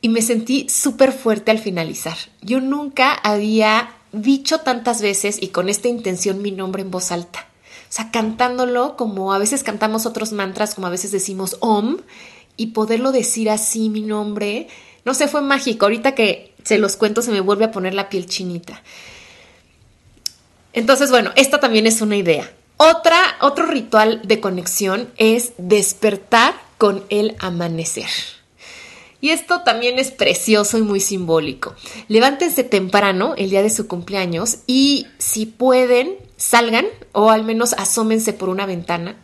y 0.00 0.08
me 0.08 0.22
sentí 0.22 0.68
súper 0.68 1.12
fuerte 1.12 1.50
al 1.50 1.58
finalizar. 1.58 2.16
Yo 2.40 2.60
nunca 2.60 3.12
había 3.12 3.94
dicho 4.12 4.58
tantas 4.60 5.02
veces 5.02 5.40
y 5.40 5.48
con 5.48 5.68
esta 5.68 5.88
intención 5.88 6.42
mi 6.42 6.50
nombre 6.50 6.82
en 6.82 6.90
voz 6.90 7.12
alta. 7.12 7.49
Sea, 7.90 8.10
cantándolo 8.10 8.96
como 8.96 9.34
a 9.34 9.38
veces 9.38 9.62
cantamos 9.62 10.06
otros 10.06 10.32
mantras, 10.32 10.74
como 10.74 10.86
a 10.86 10.90
veces 10.90 11.12
decimos 11.12 11.58
Om, 11.60 11.98
y 12.56 12.68
poderlo 12.68 13.12
decir 13.12 13.50
así 13.50 13.90
mi 13.90 14.00
nombre, 14.00 14.68
no 15.04 15.12
sé, 15.12 15.28
fue 15.28 15.42
mágico. 15.42 15.84
Ahorita 15.84 16.14
que 16.14 16.54
se 16.64 16.78
los 16.78 16.96
cuento 16.96 17.20
se 17.20 17.30
me 17.30 17.40
vuelve 17.40 17.66
a 17.66 17.72
poner 17.72 17.94
la 17.94 18.08
piel 18.08 18.26
chinita. 18.26 18.82
Entonces, 20.72 21.10
bueno, 21.10 21.32
esta 21.36 21.60
también 21.60 21.86
es 21.86 22.00
una 22.00 22.16
idea. 22.16 22.50
Otra, 22.76 23.18
otro 23.40 23.66
ritual 23.66 24.22
de 24.24 24.40
conexión 24.40 25.10
es 25.16 25.52
despertar 25.58 26.54
con 26.78 27.04
el 27.10 27.36
amanecer. 27.38 28.08
Y 29.20 29.30
esto 29.30 29.60
también 29.60 29.98
es 29.98 30.10
precioso 30.10 30.78
y 30.78 30.82
muy 30.82 31.00
simbólico. 31.00 31.74
Levántense 32.08 32.64
temprano 32.64 33.34
el 33.36 33.50
día 33.50 33.62
de 33.62 33.68
su 33.68 33.86
cumpleaños 33.86 34.58
y 34.66 35.06
si 35.18 35.44
pueden, 35.44 36.16
salgan 36.40 36.86
o 37.12 37.30
al 37.30 37.44
menos 37.44 37.74
asómense 37.74 38.32
por 38.32 38.48
una 38.48 38.64
ventana 38.64 39.16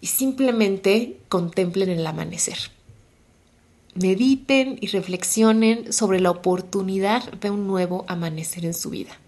y 0.00 0.06
simplemente 0.06 1.20
contemplen 1.28 1.90
el 1.90 2.06
amanecer. 2.06 2.56
Mediten 3.94 4.78
y 4.80 4.86
reflexionen 4.86 5.92
sobre 5.92 6.20
la 6.20 6.30
oportunidad 6.30 7.30
de 7.32 7.50
un 7.50 7.66
nuevo 7.66 8.04
amanecer 8.08 8.64
en 8.64 8.74
su 8.74 8.90
vida. 8.90 9.18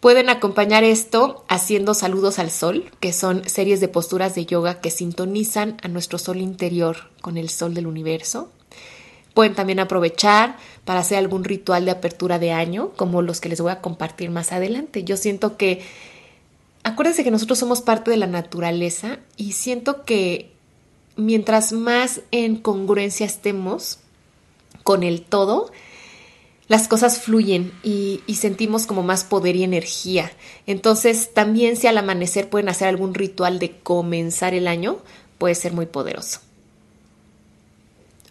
Pueden 0.00 0.28
acompañar 0.28 0.82
esto 0.82 1.44
haciendo 1.48 1.94
saludos 1.94 2.38
al 2.38 2.50
sol, 2.50 2.90
que 3.00 3.12
son 3.12 3.48
series 3.48 3.80
de 3.80 3.88
posturas 3.88 4.34
de 4.34 4.46
yoga 4.46 4.80
que 4.80 4.90
sintonizan 4.90 5.76
a 5.82 5.88
nuestro 5.88 6.18
sol 6.18 6.38
interior 6.38 7.10
con 7.20 7.36
el 7.36 7.48
sol 7.48 7.74
del 7.74 7.86
universo. 7.86 8.50
Pueden 9.40 9.54
también 9.54 9.80
aprovechar 9.80 10.58
para 10.84 11.00
hacer 11.00 11.16
algún 11.16 11.44
ritual 11.44 11.86
de 11.86 11.92
apertura 11.92 12.38
de 12.38 12.52
año, 12.52 12.90
como 12.94 13.22
los 13.22 13.40
que 13.40 13.48
les 13.48 13.58
voy 13.58 13.72
a 13.72 13.80
compartir 13.80 14.28
más 14.28 14.52
adelante. 14.52 15.02
Yo 15.02 15.16
siento 15.16 15.56
que, 15.56 15.80
acuérdense 16.82 17.24
que 17.24 17.30
nosotros 17.30 17.58
somos 17.58 17.80
parte 17.80 18.10
de 18.10 18.18
la 18.18 18.26
naturaleza 18.26 19.18
y 19.38 19.52
siento 19.52 20.04
que 20.04 20.52
mientras 21.16 21.72
más 21.72 22.20
en 22.32 22.56
congruencia 22.56 23.24
estemos 23.24 24.00
con 24.82 25.04
el 25.04 25.22
todo, 25.22 25.72
las 26.68 26.86
cosas 26.86 27.22
fluyen 27.22 27.72
y, 27.82 28.20
sentimos 28.34 28.84
como 28.84 29.02
más 29.02 29.24
poder 29.24 29.56
y 29.56 29.64
energía. 29.64 30.30
Entonces, 30.66 31.32
también 31.32 31.78
si 31.78 31.86
al 31.86 31.96
amanecer 31.96 32.50
pueden 32.50 32.68
hacer 32.68 32.88
algún 32.88 33.14
ritual 33.14 33.58
de 33.58 33.78
comenzar 33.78 34.52
el 34.52 34.68
año, 34.68 34.98
puede 35.38 35.54
ser 35.54 35.72
muy 35.72 35.86
poderoso. 35.86 36.40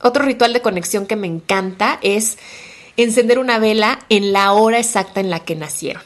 Otro 0.01 0.23
ritual 0.23 0.53
de 0.53 0.61
conexión 0.61 1.05
que 1.05 1.15
me 1.15 1.27
encanta 1.27 1.99
es 2.01 2.37
encender 2.97 3.39
una 3.39 3.59
vela 3.59 3.99
en 4.09 4.33
la 4.33 4.53
hora 4.53 4.79
exacta 4.79 5.19
en 5.19 5.29
la 5.29 5.41
que 5.41 5.55
nacieron. 5.55 6.03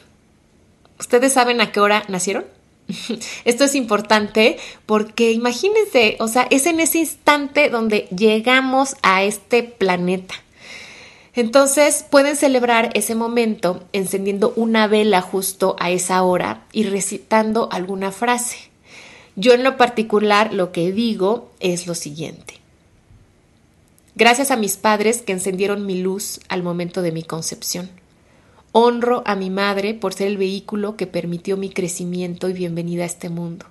¿Ustedes 0.98 1.32
saben 1.32 1.60
a 1.60 1.72
qué 1.72 1.80
hora 1.80 2.04
nacieron? 2.08 2.44
Esto 3.44 3.64
es 3.64 3.74
importante 3.74 4.58
porque 4.86 5.32
imagínense, 5.32 6.16
o 6.20 6.28
sea, 6.28 6.46
es 6.50 6.66
en 6.66 6.80
ese 6.80 6.98
instante 6.98 7.70
donde 7.70 8.08
llegamos 8.16 8.96
a 9.02 9.22
este 9.22 9.62
planeta. 9.62 10.34
Entonces 11.34 12.04
pueden 12.08 12.36
celebrar 12.36 12.90
ese 12.94 13.16
momento 13.16 13.84
encendiendo 13.92 14.52
una 14.54 14.86
vela 14.86 15.20
justo 15.20 15.74
a 15.80 15.90
esa 15.90 16.22
hora 16.22 16.64
y 16.72 16.84
recitando 16.84 17.68
alguna 17.72 18.12
frase. 18.12 18.56
Yo 19.34 19.52
en 19.52 19.64
lo 19.64 19.76
particular 19.76 20.54
lo 20.54 20.70
que 20.70 20.92
digo 20.92 21.50
es 21.58 21.88
lo 21.88 21.96
siguiente. 21.96 22.63
Gracias 24.16 24.52
a 24.52 24.56
mis 24.56 24.76
padres 24.76 25.22
que 25.22 25.32
encendieron 25.32 25.86
mi 25.86 26.00
luz 26.00 26.38
al 26.48 26.62
momento 26.62 27.02
de 27.02 27.10
mi 27.10 27.24
concepción. 27.24 27.90
Honro 28.70 29.24
a 29.26 29.34
mi 29.34 29.50
madre 29.50 29.92
por 29.92 30.14
ser 30.14 30.28
el 30.28 30.36
vehículo 30.36 30.96
que 30.96 31.08
permitió 31.08 31.56
mi 31.56 31.68
crecimiento 31.68 32.48
y 32.48 32.52
bienvenida 32.52 33.02
a 33.02 33.06
este 33.06 33.28
mundo. 33.28 33.66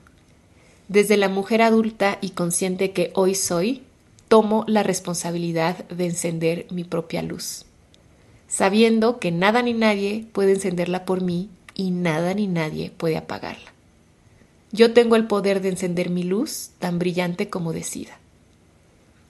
Desde 0.90 1.16
la 1.16 1.30
mujer 1.30 1.62
adulta 1.62 2.18
y 2.20 2.32
consciente 2.32 2.92
que 2.92 3.12
hoy 3.16 3.36
soy, 3.36 3.84
tomo 4.28 4.66
la 4.68 4.84
responsabilidad 4.84 5.86
de 5.88 6.08
encender 6.08 6.66
mi 6.72 6.84
propia 6.84 7.22
luz, 7.22 7.64
sabiendo 8.50 9.20
que 9.20 9.32
nada 9.32 9.62
ni 9.62 9.72
nadie 9.72 10.26
puede 10.34 10.52
encenderla 10.52 11.06
por 11.06 11.22
mí 11.22 11.48
y 11.74 11.92
nada 11.92 12.34
ni 12.34 12.48
nadie 12.48 12.92
puede 12.92 13.16
apagarla. 13.16 13.72
Yo 14.74 14.92
tengo 14.92 15.16
el 15.16 15.26
poder 15.26 15.62
de 15.62 15.70
encender 15.70 16.10
mi 16.10 16.24
luz 16.24 16.72
tan 16.80 17.00
brillante 17.00 17.50
como 17.50 17.72
decida. 17.72 18.20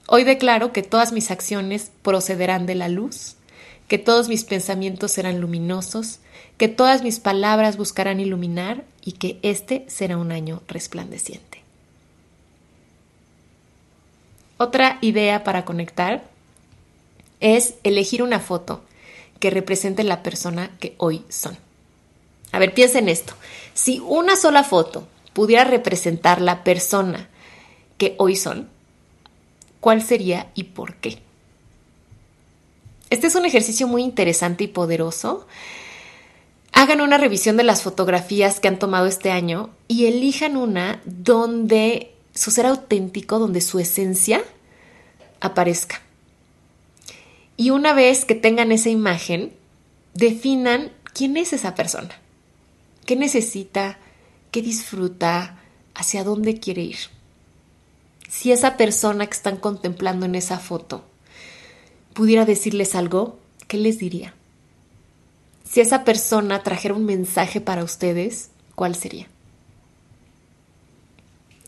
Hoy 0.06 0.24
declaro 0.24 0.72
que 0.72 0.82
todas 0.82 1.12
mis 1.12 1.30
acciones 1.30 1.90
procederán 2.02 2.66
de 2.66 2.74
la 2.74 2.88
luz, 2.88 3.36
que 3.88 3.98
todos 3.98 4.28
mis 4.28 4.44
pensamientos 4.44 5.12
serán 5.12 5.40
luminosos, 5.40 6.18
que 6.58 6.68
todas 6.68 7.02
mis 7.02 7.20
palabras 7.20 7.76
buscarán 7.76 8.20
iluminar 8.20 8.84
y 9.02 9.12
que 9.12 9.38
este 9.42 9.84
será 9.88 10.18
un 10.18 10.32
año 10.32 10.62
resplandeciente. 10.68 11.62
Otra 14.56 14.98
idea 15.00 15.42
para 15.42 15.64
conectar 15.64 16.24
es 17.40 17.74
elegir 17.82 18.22
una 18.22 18.40
foto 18.40 18.82
que 19.40 19.50
represente 19.50 20.04
la 20.04 20.22
persona 20.22 20.70
que 20.80 20.94
hoy 20.98 21.24
son. 21.28 21.56
A 22.52 22.58
ver, 22.58 22.72
piensen 22.72 23.08
esto. 23.08 23.34
Si 23.74 23.98
una 24.00 24.36
sola 24.36 24.62
foto 24.62 25.08
pudiera 25.32 25.64
representar 25.64 26.40
la 26.40 26.62
persona 26.62 27.28
que 27.98 28.14
hoy 28.18 28.36
son, 28.36 28.68
¿cuál 29.84 30.00
sería 30.00 30.50
y 30.54 30.62
por 30.62 30.94
qué? 30.94 31.18
Este 33.10 33.26
es 33.26 33.34
un 33.34 33.44
ejercicio 33.44 33.86
muy 33.86 34.02
interesante 34.02 34.64
y 34.64 34.68
poderoso. 34.68 35.46
Hagan 36.72 37.02
una 37.02 37.18
revisión 37.18 37.58
de 37.58 37.64
las 37.64 37.82
fotografías 37.82 38.60
que 38.60 38.68
han 38.68 38.78
tomado 38.78 39.04
este 39.04 39.30
año 39.30 39.68
y 39.86 40.06
elijan 40.06 40.56
una 40.56 41.02
donde 41.04 42.14
su 42.34 42.50
ser 42.50 42.64
auténtico, 42.64 43.38
donde 43.38 43.60
su 43.60 43.78
esencia 43.78 44.42
aparezca. 45.40 46.00
Y 47.58 47.68
una 47.68 47.92
vez 47.92 48.24
que 48.24 48.34
tengan 48.34 48.72
esa 48.72 48.88
imagen, 48.88 49.52
definan 50.14 50.92
quién 51.12 51.36
es 51.36 51.52
esa 51.52 51.74
persona, 51.74 52.18
qué 53.04 53.16
necesita, 53.16 53.98
qué 54.50 54.62
disfruta, 54.62 55.58
hacia 55.94 56.24
dónde 56.24 56.58
quiere 56.58 56.80
ir. 56.80 57.13
Si 58.36 58.50
esa 58.50 58.76
persona 58.76 59.26
que 59.26 59.32
están 59.32 59.58
contemplando 59.58 60.26
en 60.26 60.34
esa 60.34 60.58
foto 60.58 61.04
pudiera 62.14 62.44
decirles 62.44 62.96
algo, 62.96 63.38
¿qué 63.68 63.76
les 63.76 64.00
diría? 64.00 64.34
Si 65.62 65.80
esa 65.80 66.02
persona 66.02 66.64
trajera 66.64 66.94
un 66.94 67.04
mensaje 67.04 67.60
para 67.60 67.84
ustedes, 67.84 68.50
¿cuál 68.74 68.96
sería? 68.96 69.28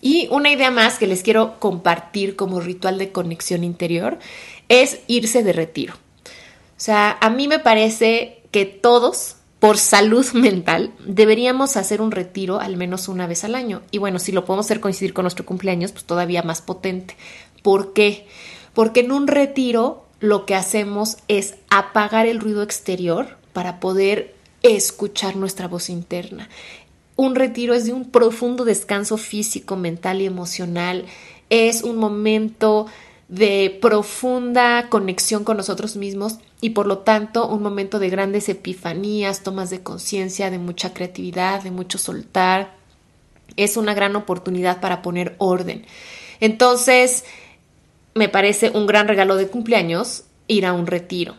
Y 0.01 0.27
una 0.33 0.51
idea 0.51 0.73
más 0.73 0.99
que 0.99 1.07
les 1.07 1.23
quiero 1.23 1.61
compartir 1.61 2.35
como 2.35 2.61
ritual 2.61 2.99
de 2.99 3.13
conexión 3.13 3.63
interior 3.63 4.19
es 4.69 4.99
irse 5.07 5.45
de 5.45 5.53
retiro. 5.53 5.95
O 5.95 6.81
sea, 6.81 7.17
a 7.21 7.31
mí 7.31 7.47
me 7.47 7.61
parece 7.61 8.43
que 8.51 8.65
todos, 8.67 9.36
por 9.59 9.79
salud 9.79 10.27
mental, 10.35 10.93
deberíamos 11.07 11.77
hacer 11.77 12.01
un 12.01 12.11
retiro 12.11 12.61
al 12.61 12.77
menos 12.77 13.09
una 13.09 13.27
vez 13.27 13.45
al 13.45 13.55
año. 13.55 13.83
Y 13.91 13.99
bueno, 13.99 14.19
si 14.19 14.33
lo 14.33 14.45
podemos 14.45 14.67
hacer 14.67 14.81
coincidir 14.81 15.15
con 15.15 15.25
nuestro 15.25 15.47
cumpleaños, 15.47 15.93
pues 15.93 16.05
todavía 16.05 16.43
más 16.43 16.61
potente. 16.61 17.17
¿Por 17.63 17.93
qué? 17.93 18.27
Porque 18.75 19.01
en 19.01 19.13
un 19.13 19.27
retiro 19.27 20.07
lo 20.21 20.47
que 20.47 20.55
hacemos 20.55 21.19
es 21.29 21.55
apagar 21.71 22.27
el 22.27 22.41
ruido 22.41 22.63
exterior 22.63 23.37
para 23.53 23.81
poder 23.81 24.35
escuchar 24.63 25.37
nuestra 25.37 25.69
voz 25.69 25.89
interna. 25.89 26.49
Un 27.17 27.35
retiro 27.35 27.73
es 27.73 27.87
de 27.87 27.93
un 27.93 28.11
profundo 28.11 28.65
descanso 28.65 29.17
físico, 29.17 29.77
mental 29.77 30.21
y 30.21 30.27
emocional. 30.27 31.07
es 31.49 31.83
un 31.83 31.97
momento 31.97 32.87
de 33.29 33.77
profunda 33.81 34.89
conexión 34.89 35.43
con 35.43 35.57
nosotros 35.57 35.97
mismos 35.97 36.39
y 36.61 36.71
por 36.71 36.87
lo 36.87 36.99
tanto 36.99 37.49
un 37.49 37.63
momento 37.63 37.99
de 37.99 38.09
grandes 38.09 38.49
epifanías, 38.49 39.43
tomas 39.43 39.71
de 39.71 39.83
conciencia, 39.83 40.51
de 40.51 40.59
mucha 40.59 40.95
creatividad, 40.95 41.63
de 41.63 41.71
mucho 41.71 41.99
soltar. 41.99 42.75
Es 43.57 43.77
una 43.77 43.95
gran 43.95 44.17
oportunidad 44.17 44.81
para 44.81 45.03
poner 45.03 45.35
orden. 45.39 45.87
Entonces, 46.41 47.25
me 48.15 48.29
parece 48.29 48.71
un 48.71 48.87
gran 48.87 49.09
regalo 49.09 49.37
de 49.37 49.49
cumpleaños 49.49 50.25
ir 50.49 50.67
a 50.67 50.73
un 50.73 50.87
retiro. 50.87 51.35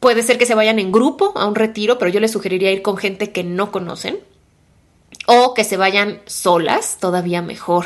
Puede 0.00 0.22
ser 0.22 0.38
que 0.38 0.46
se 0.46 0.54
vayan 0.54 0.78
en 0.78 0.92
grupo 0.92 1.32
a 1.36 1.46
un 1.46 1.54
retiro, 1.54 1.98
pero 1.98 2.10
yo 2.10 2.20
les 2.20 2.30
sugeriría 2.30 2.70
ir 2.70 2.82
con 2.82 2.96
gente 2.96 3.32
que 3.32 3.42
no 3.42 3.72
conocen 3.72 4.20
o 5.26 5.54
que 5.54 5.64
se 5.64 5.76
vayan 5.76 6.20
solas, 6.26 6.98
todavía 7.00 7.42
mejor. 7.42 7.84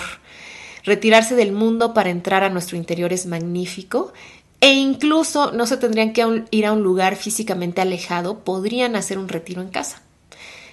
Retirarse 0.84 1.36
del 1.36 1.52
mundo 1.52 1.94
para 1.94 2.10
entrar 2.10 2.42
a 2.44 2.50
nuestro 2.50 2.76
interior 2.76 3.12
es 3.12 3.26
magnífico 3.26 4.12
e 4.60 4.72
incluso 4.74 5.52
no 5.52 5.66
se 5.66 5.76
tendrían 5.76 6.12
que 6.12 6.44
ir 6.50 6.66
a 6.66 6.72
un 6.72 6.82
lugar 6.82 7.16
físicamente 7.16 7.80
alejado, 7.80 8.40
podrían 8.40 8.94
hacer 8.96 9.18
un 9.18 9.28
retiro 9.28 9.60
en 9.60 9.68
casa. 9.68 10.02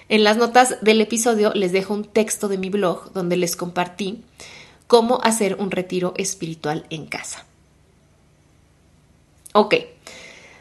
En 0.08 0.24
las 0.24 0.36
notas 0.36 0.76
del 0.80 1.00
episodio 1.00 1.52
les 1.54 1.72
dejo 1.72 1.94
un 1.94 2.04
texto 2.04 2.48
de 2.48 2.58
mi 2.58 2.70
blog 2.70 3.12
donde 3.12 3.36
les 3.36 3.56
compartí 3.56 4.22
cómo 4.88 5.20
hacer 5.22 5.56
un 5.60 5.70
retiro 5.70 6.14
espiritual 6.16 6.84
en 6.90 7.06
casa. 7.06 7.46
Ok, 9.52 9.74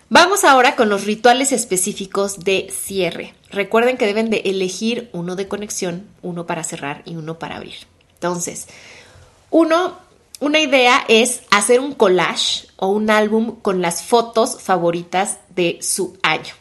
vamos 0.10 0.44
ahora 0.44 0.75
con 0.75 0.89
los 0.89 1.06
rituales 1.06 1.51
específicos 1.51 2.39
de 2.39 2.68
cierre. 2.72 3.34
Recuerden 3.50 3.98
que 3.98 4.06
deben 4.06 4.29
de 4.29 4.41
elegir 4.46 5.10
uno 5.13 5.36
de 5.36 5.48
conexión, 5.48 6.08
uno 6.22 6.46
para 6.46 6.63
cerrar 6.63 7.01
y 7.06 7.15
uno 7.15 7.39
para 7.39 7.58
abrir. 7.58 7.88
Entonces, 8.13 8.68
uno, 9.50 9.98
una 10.39 10.60
idea 10.60 11.03
es 11.08 11.41
hacer 11.51 11.79
un 11.79 11.94
collage 11.94 12.68
o 12.77 12.88
un 12.88 13.10
álbum 13.10 13.56
con 13.62 13.82
las 13.82 14.03
fotos 14.03 14.62
favoritas 14.62 15.39
de 15.50 15.79
su 15.82 16.18
año. 16.24 16.53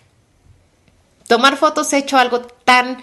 Tomar 1.28 1.56
fotos 1.56 1.92
he 1.92 1.98
hecho 1.98 2.16
algo 2.16 2.40
tan, 2.40 2.98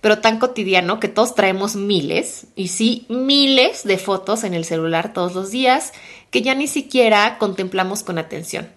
pero 0.00 0.18
tan 0.18 0.38
cotidiano 0.38 1.00
que 1.00 1.08
todos 1.08 1.34
traemos 1.34 1.76
miles, 1.76 2.46
y 2.56 2.68
sí, 2.68 3.06
miles 3.08 3.84
de 3.84 3.98
fotos 3.98 4.44
en 4.44 4.54
el 4.54 4.64
celular 4.64 5.12
todos 5.12 5.34
los 5.34 5.50
días 5.50 5.92
que 6.30 6.42
ya 6.42 6.54
ni 6.54 6.66
siquiera 6.66 7.38
contemplamos 7.38 8.02
con 8.02 8.18
atención. 8.18 8.68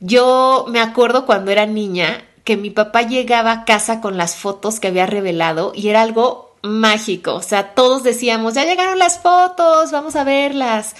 Yo 0.00 0.66
me 0.68 0.80
acuerdo 0.80 1.26
cuando 1.26 1.50
era 1.52 1.66
niña 1.66 2.24
que 2.44 2.56
mi 2.56 2.70
papá 2.70 3.02
llegaba 3.02 3.52
a 3.52 3.64
casa 3.64 4.00
con 4.00 4.16
las 4.16 4.34
fotos 4.34 4.80
que 4.80 4.88
había 4.88 5.06
revelado 5.06 5.72
y 5.74 5.88
era 5.88 6.02
algo 6.02 6.51
mágico. 6.62 7.34
O 7.34 7.42
sea, 7.42 7.74
todos 7.74 8.02
decíamos, 8.02 8.54
ya 8.54 8.64
llegaron 8.64 8.98
las 8.98 9.20
fotos, 9.20 9.90
vamos 9.90 10.16
a 10.16 10.24
verlas. 10.24 10.94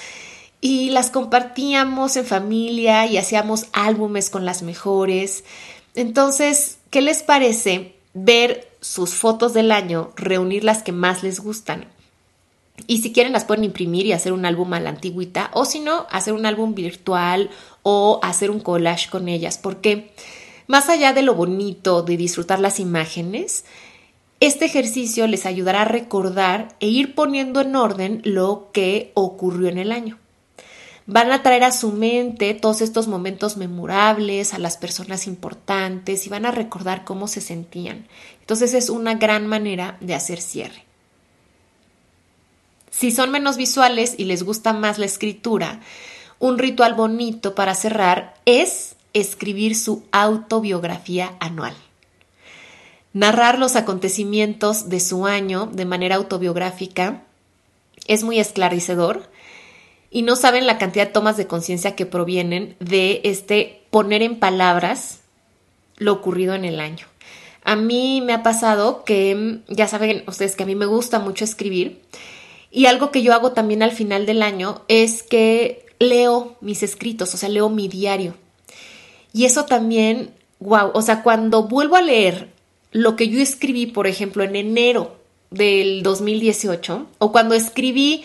Y 0.61 0.90
las 0.90 1.11
compartíamos 1.11 2.16
en 2.16 2.25
familia 2.25 3.07
y 3.07 3.16
hacíamos 3.16 3.66
álbumes 3.73 4.31
con 4.31 4.45
las 4.45 4.62
mejores. 4.62 5.45
Entonces, 5.95 6.78
¿qué 6.90 7.00
les 7.00 7.23
parece 7.23 7.97
ver 8.14 8.69
sus 8.81 9.14
fotos 9.14 9.54
del 9.54 9.73
año, 9.73 10.12
reunir 10.16 10.64
las 10.64 10.83
que 10.83 10.92
más 10.92 11.23
les 11.23 11.40
gustan? 11.40 11.87
Y 12.87 13.02
si 13.02 13.12
quieren 13.12 13.33
las 13.33 13.45
pueden 13.45 13.64
imprimir 13.64 14.07
y 14.07 14.12
hacer 14.12 14.33
un 14.33 14.45
álbum 14.45 14.73
a 14.73 14.81
la 14.81 14.90
antigüita 14.90 15.50
o 15.52 15.64
si 15.64 15.81
no, 15.81 16.07
hacer 16.11 16.33
un 16.35 16.47
álbum 16.47 16.75
virtual 16.75 17.50
o 17.83 18.21
hacer 18.23 18.50
un 18.50 18.61
collage 18.61 19.11
con 19.11 19.28
ellas, 19.28 19.59
porque 19.59 20.12
más 20.66 20.88
allá 20.88 21.12
de 21.12 21.23
lo 21.23 21.35
bonito 21.35 22.02
de 22.02 22.16
disfrutar 22.16 22.61
las 22.61 22.81
imágenes, 22.81 23.64
este 24.42 24.64
ejercicio 24.64 25.28
les 25.28 25.46
ayudará 25.46 25.82
a 25.82 25.84
recordar 25.84 26.75
e 26.80 26.88
ir 26.88 27.14
poniendo 27.14 27.61
en 27.61 27.76
orden 27.76 28.20
lo 28.25 28.70
que 28.72 29.12
ocurrió 29.14 29.68
en 29.68 29.78
el 29.78 29.92
año. 29.92 30.18
Van 31.06 31.30
a 31.30 31.44
traer 31.44 31.62
a 31.62 31.70
su 31.70 31.92
mente 31.92 32.52
todos 32.54 32.80
estos 32.80 33.06
momentos 33.06 33.56
memorables, 33.56 34.52
a 34.52 34.58
las 34.58 34.76
personas 34.78 35.28
importantes 35.28 36.26
y 36.26 36.28
van 36.28 36.44
a 36.44 36.50
recordar 36.50 37.05
cómo 37.05 37.28
se 37.28 37.40
sentían. 37.40 38.09
Entonces 38.40 38.74
es 38.74 38.90
una 38.90 39.14
gran 39.14 39.46
manera 39.46 39.96
de 40.00 40.14
hacer 40.16 40.40
cierre. 40.40 40.83
Si 42.90 43.12
son 43.12 43.31
menos 43.31 43.57
visuales 43.57 44.16
y 44.18 44.24
les 44.24 44.42
gusta 44.42 44.72
más 44.72 44.98
la 44.98 45.07
escritura, 45.07 45.78
un 46.40 46.59
ritual 46.59 46.94
bonito 46.94 47.55
para 47.55 47.76
cerrar 47.76 48.35
es 48.44 48.96
escribir 49.12 49.76
su 49.76 50.02
autobiografía 50.11 51.37
anual 51.38 51.74
narrar 53.12 53.59
los 53.59 53.77
acontecimientos 53.77 54.88
de 54.88 55.01
su 55.01 55.27
año 55.27 55.68
de 55.72 55.85
manera 55.85 56.16
autobiográfica 56.16 57.22
es 58.07 58.25
muy 58.25 58.38
esclarecedor 58.38 59.31
y 60.11 60.22
no 60.22 60.37
saben 60.37 60.66
la 60.66 60.79
cantidad 60.79 61.07
de 61.07 61.12
tomas 61.12 61.37
de 61.37 61.46
conciencia 61.46 61.96
que 61.96 62.07
provienen 62.07 62.77
de 62.81 63.20
este 63.25 63.83
poner 63.90 64.22
en 64.22 64.38
palabras 64.38 65.20
lo 65.96 66.12
ocurrido 66.12 66.55
en 66.55 66.64
el 66.64 66.81
año. 66.81 67.07
A 67.64 67.77
mí 67.77 68.20
me 68.20 68.33
ha 68.33 68.42
pasado 68.42 69.05
que, 69.05 69.61
ya 69.68 69.87
saben 69.87 70.25
ustedes 70.27 70.57
que 70.57 70.64
a 70.64 70.66
mí 70.66 70.75
me 70.75 70.87
gusta 70.87 71.18
mucho 71.18 71.44
escribir 71.44 72.03
y 72.70 72.87
algo 72.87 73.11
que 73.11 73.22
yo 73.22 73.33
hago 73.35 73.53
también 73.53 73.83
al 73.83 73.92
final 73.92 74.27
del 74.27 74.42
año 74.42 74.83
es 74.88 75.22
que 75.22 75.87
leo 75.98 76.57
mis 76.61 76.83
escritos, 76.83 77.33
o 77.35 77.37
sea, 77.37 77.48
leo 77.48 77.68
mi 77.68 77.88
diario. 77.88 78.35
Y 79.33 79.44
eso 79.44 79.64
también, 79.64 80.35
wow, 80.59 80.90
o 80.92 81.03
sea, 81.03 81.22
cuando 81.22 81.64
vuelvo 81.64 81.96
a 81.96 82.03
leer 82.03 82.51
lo 82.92 83.16
que 83.16 83.28
yo 83.28 83.40
escribí, 83.40 83.87
por 83.87 84.07
ejemplo, 84.07 84.44
en 84.44 84.55
enero 84.55 85.16
del 85.50 86.02
2018, 86.02 87.07
o 87.18 87.33
cuando 87.33 87.55
escribí 87.55 88.24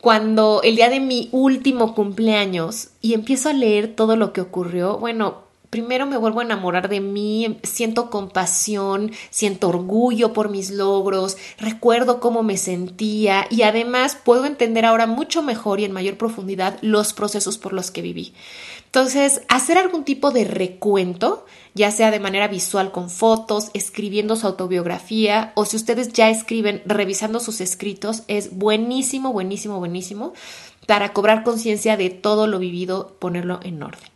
cuando 0.00 0.60
el 0.62 0.76
día 0.76 0.88
de 0.88 1.00
mi 1.00 1.28
último 1.32 1.94
cumpleaños 1.94 2.90
y 3.00 3.14
empiezo 3.14 3.48
a 3.48 3.54
leer 3.54 3.94
todo 3.94 4.16
lo 4.16 4.32
que 4.32 4.40
ocurrió, 4.40 4.98
bueno, 4.98 5.46
primero 5.70 6.06
me 6.06 6.16
vuelvo 6.16 6.40
a 6.40 6.44
enamorar 6.44 6.88
de 6.88 7.00
mí, 7.00 7.58
siento 7.62 8.08
compasión, 8.08 9.10
siento 9.30 9.68
orgullo 9.68 10.32
por 10.32 10.48
mis 10.48 10.70
logros, 10.70 11.36
recuerdo 11.58 12.20
cómo 12.20 12.42
me 12.42 12.56
sentía 12.56 13.46
y 13.50 13.62
además 13.62 14.16
puedo 14.16 14.44
entender 14.44 14.84
ahora 14.84 15.06
mucho 15.06 15.42
mejor 15.42 15.80
y 15.80 15.84
en 15.84 15.92
mayor 15.92 16.16
profundidad 16.16 16.78
los 16.82 17.12
procesos 17.12 17.58
por 17.58 17.72
los 17.72 17.90
que 17.90 18.02
viví. 18.02 18.32
Entonces, 18.96 19.42
hacer 19.48 19.76
algún 19.76 20.04
tipo 20.04 20.30
de 20.30 20.46
recuento, 20.46 21.44
ya 21.74 21.90
sea 21.90 22.10
de 22.10 22.18
manera 22.18 22.48
visual 22.48 22.92
con 22.92 23.10
fotos, 23.10 23.68
escribiendo 23.74 24.36
su 24.36 24.46
autobiografía 24.46 25.52
o 25.54 25.66
si 25.66 25.76
ustedes 25.76 26.14
ya 26.14 26.30
escriben 26.30 26.80
revisando 26.86 27.38
sus 27.38 27.60
escritos, 27.60 28.22
es 28.26 28.56
buenísimo, 28.56 29.34
buenísimo, 29.34 29.80
buenísimo 29.80 30.32
para 30.86 31.12
cobrar 31.12 31.44
conciencia 31.44 31.98
de 31.98 32.08
todo 32.08 32.46
lo 32.46 32.58
vivido, 32.58 33.18
ponerlo 33.18 33.60
en 33.64 33.82
orden. 33.82 34.08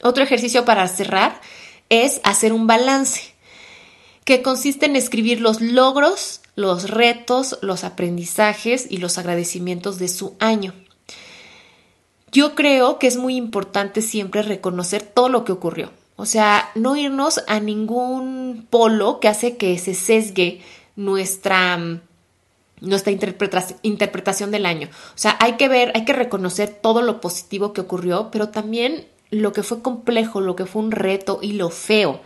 Otro 0.00 0.22
ejercicio 0.22 0.64
para 0.64 0.86
cerrar 0.86 1.40
es 1.88 2.20
hacer 2.22 2.52
un 2.52 2.68
balance, 2.68 3.34
que 4.24 4.40
consiste 4.40 4.86
en 4.86 4.94
escribir 4.94 5.40
los 5.40 5.60
logros, 5.60 6.42
los 6.54 6.90
retos, 6.90 7.58
los 7.60 7.82
aprendizajes 7.82 8.86
y 8.88 8.98
los 8.98 9.18
agradecimientos 9.18 9.98
de 9.98 10.06
su 10.06 10.36
año. 10.38 10.74
Yo 12.32 12.54
creo 12.54 12.98
que 12.98 13.06
es 13.06 13.16
muy 13.16 13.36
importante 13.36 14.02
siempre 14.02 14.42
reconocer 14.42 15.02
todo 15.02 15.28
lo 15.28 15.44
que 15.44 15.52
ocurrió. 15.52 15.90
O 16.16 16.26
sea, 16.26 16.70
no 16.74 16.96
irnos 16.96 17.42
a 17.48 17.60
ningún 17.60 18.66
polo 18.68 19.20
que 19.20 19.28
hace 19.28 19.56
que 19.56 19.78
se 19.78 19.94
sesgue 19.94 20.60
nuestra, 20.94 21.78
nuestra 22.80 23.12
interpretación 23.82 24.50
del 24.50 24.66
año. 24.66 24.88
O 25.14 25.18
sea, 25.18 25.36
hay 25.40 25.54
que 25.54 25.68
ver, 25.68 25.92
hay 25.94 26.04
que 26.04 26.12
reconocer 26.12 26.68
todo 26.68 27.00
lo 27.02 27.20
positivo 27.20 27.72
que 27.72 27.80
ocurrió, 27.80 28.28
pero 28.30 28.50
también 28.50 29.06
lo 29.30 29.52
que 29.52 29.62
fue 29.62 29.80
complejo, 29.80 30.40
lo 30.40 30.56
que 30.56 30.66
fue 30.66 30.82
un 30.82 30.90
reto 30.90 31.38
y 31.40 31.52
lo 31.52 31.70
feo, 31.70 32.20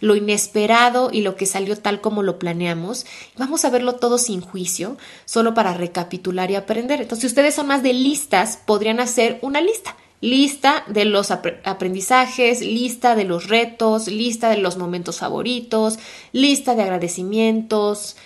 lo 0.00 0.16
inesperado 0.16 1.10
y 1.12 1.22
lo 1.22 1.36
que 1.36 1.46
salió 1.46 1.76
tal 1.76 2.00
como 2.00 2.22
lo 2.22 2.38
planeamos. 2.38 3.06
Vamos 3.36 3.64
a 3.64 3.70
verlo 3.70 3.96
todo 3.96 4.18
sin 4.18 4.40
juicio, 4.40 4.96
solo 5.24 5.54
para 5.54 5.74
recapitular 5.74 6.50
y 6.50 6.54
aprender. 6.54 7.00
Entonces, 7.00 7.22
si 7.22 7.26
ustedes 7.26 7.54
son 7.54 7.66
más 7.66 7.82
de 7.82 7.92
listas, 7.92 8.58
podrían 8.64 9.00
hacer 9.00 9.38
una 9.42 9.60
lista. 9.60 9.96
Lista 10.20 10.84
de 10.88 11.04
los 11.04 11.30
aprendizajes, 11.30 12.60
lista 12.60 13.14
de 13.14 13.24
los 13.24 13.48
retos, 13.48 14.08
lista 14.08 14.50
de 14.50 14.58
los 14.58 14.76
momentos 14.76 15.18
favoritos, 15.18 15.98
lista 16.32 16.74
de 16.74 16.82
agradecimientos 16.82 18.16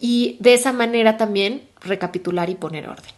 y 0.00 0.36
de 0.40 0.54
esa 0.54 0.72
manera 0.72 1.16
también 1.16 1.62
recapitular 1.80 2.50
y 2.50 2.56
poner 2.56 2.88
orden. 2.88 3.12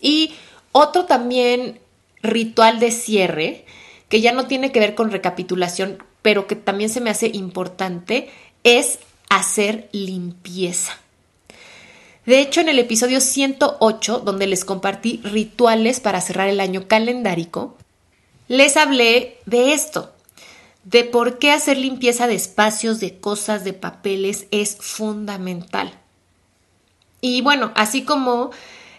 Y 0.00 0.32
otro 0.72 1.04
también 1.04 1.80
ritual 2.22 2.80
de 2.80 2.90
cierre, 2.90 3.66
que 4.08 4.20
ya 4.20 4.32
no 4.32 4.46
tiene 4.46 4.72
que 4.72 4.80
ver 4.80 4.94
con 4.94 5.10
recapitulación, 5.10 6.02
pero 6.22 6.46
que 6.46 6.56
también 6.56 6.90
se 6.90 7.00
me 7.00 7.10
hace 7.10 7.28
importante, 7.28 8.30
es 8.64 8.98
hacer 9.28 9.88
limpieza. 9.92 10.98
De 12.26 12.40
hecho, 12.40 12.60
en 12.60 12.68
el 12.68 12.78
episodio 12.78 13.20
108, 13.20 14.18
donde 14.18 14.46
les 14.46 14.64
compartí 14.64 15.20
rituales 15.24 16.00
para 16.00 16.20
cerrar 16.20 16.48
el 16.48 16.60
año 16.60 16.86
calendárico, 16.86 17.76
les 18.48 18.76
hablé 18.76 19.38
de 19.46 19.72
esto, 19.72 20.12
de 20.84 21.04
por 21.04 21.38
qué 21.38 21.52
hacer 21.52 21.76
limpieza 21.78 22.26
de 22.26 22.34
espacios, 22.34 23.00
de 23.00 23.18
cosas, 23.18 23.64
de 23.64 23.72
papeles 23.72 24.46
es 24.50 24.76
fundamental. 24.76 25.92
Y 27.20 27.40
bueno, 27.42 27.72
así 27.74 28.02
como 28.02 28.50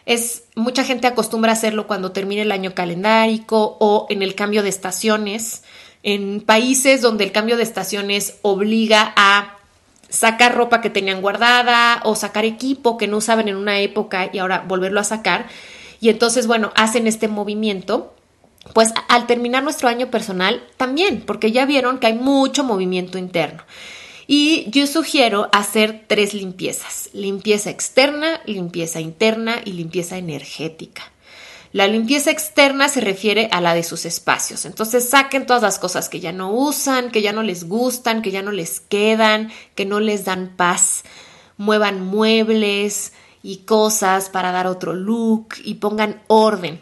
es 0.10 0.41
mucha 0.56 0.84
gente 0.84 1.06
acostumbra 1.06 1.52
hacerlo 1.52 1.86
cuando 1.86 2.12
termina 2.12 2.41
el 2.41 2.52
año 2.52 2.74
calendárico 2.74 3.78
o 3.80 4.08
en 4.10 4.24
el 4.24 4.34
cambio 4.34 4.63
de 4.63 4.69
estaciones, 4.69 5.62
en 6.02 6.41
países 6.41 7.04
donde 7.04 7.26
el 7.26 7.32
cambio 7.32 7.58
de 7.58 7.63
estaciones 7.63 8.39
obliga 8.41 9.13
a 9.15 9.60
sacar 10.10 10.56
ropa 10.56 10.82
que 10.82 10.89
tenían 10.89 11.22
guardada 11.22 12.02
o 12.06 12.15
sacar 12.15 12.43
equipo 12.43 12.98
que 12.98 13.08
no 13.08 13.17
usaban 13.17 13.50
en 13.50 13.56
una 13.56 13.82
época 13.82 14.32
y 14.34 14.39
ahora 14.39 14.65
volverlo 14.67 15.00
a 15.00 15.04
sacar. 15.04 15.45
Y 16.02 16.10
entonces, 16.10 16.48
bueno, 16.48 16.72
hacen 16.76 17.06
este 17.06 17.28
movimiento. 17.28 18.15
Pues 18.74 18.91
al 19.10 19.28
terminar 19.28 19.62
nuestro 19.62 19.89
año 19.89 20.10
personal 20.10 20.63
también, 20.78 21.22
porque 21.22 21.52
ya 21.52 21.65
vieron 21.65 22.00
que 22.00 22.08
hay 22.08 22.13
mucho 22.13 22.63
movimiento 22.63 23.19
interno. 23.19 23.63
Y 24.31 24.69
yo 24.69 24.85
sugiero 24.85 25.49
hacer 25.53 26.03
tres 26.05 26.35
limpiezas, 26.35 27.09
limpieza 27.13 27.71
externa, 27.71 28.41
limpieza 28.45 29.01
interna 29.01 29.55
y 29.65 29.71
limpieza 29.71 30.19
energética. 30.19 31.01
La 31.71 31.87
limpieza 31.87 32.29
externa 32.29 32.89
se 32.89 33.01
refiere 33.01 33.49
a 33.51 33.59
la 33.59 33.73
de 33.73 33.81
sus 33.81 34.05
espacios. 34.05 34.65
Entonces 34.65 35.09
saquen 35.09 35.47
todas 35.47 35.63
las 35.63 35.79
cosas 35.79 36.09
que 36.09 36.19
ya 36.19 36.31
no 36.31 36.53
usan, 36.53 37.09
que 37.09 37.23
ya 37.23 37.33
no 37.33 37.41
les 37.41 37.67
gustan, 37.67 38.21
que 38.21 38.29
ya 38.29 38.43
no 38.43 38.51
les 38.51 38.81
quedan, 38.81 39.51
que 39.73 39.87
no 39.87 39.99
les 39.99 40.25
dan 40.25 40.53
paz. 40.55 41.05
Muevan 41.57 41.99
muebles 42.05 43.13
y 43.41 43.57
cosas 43.65 44.29
para 44.29 44.51
dar 44.51 44.67
otro 44.67 44.93
look 44.93 45.55
y 45.63 45.75
pongan 45.75 46.21
orden. 46.27 46.79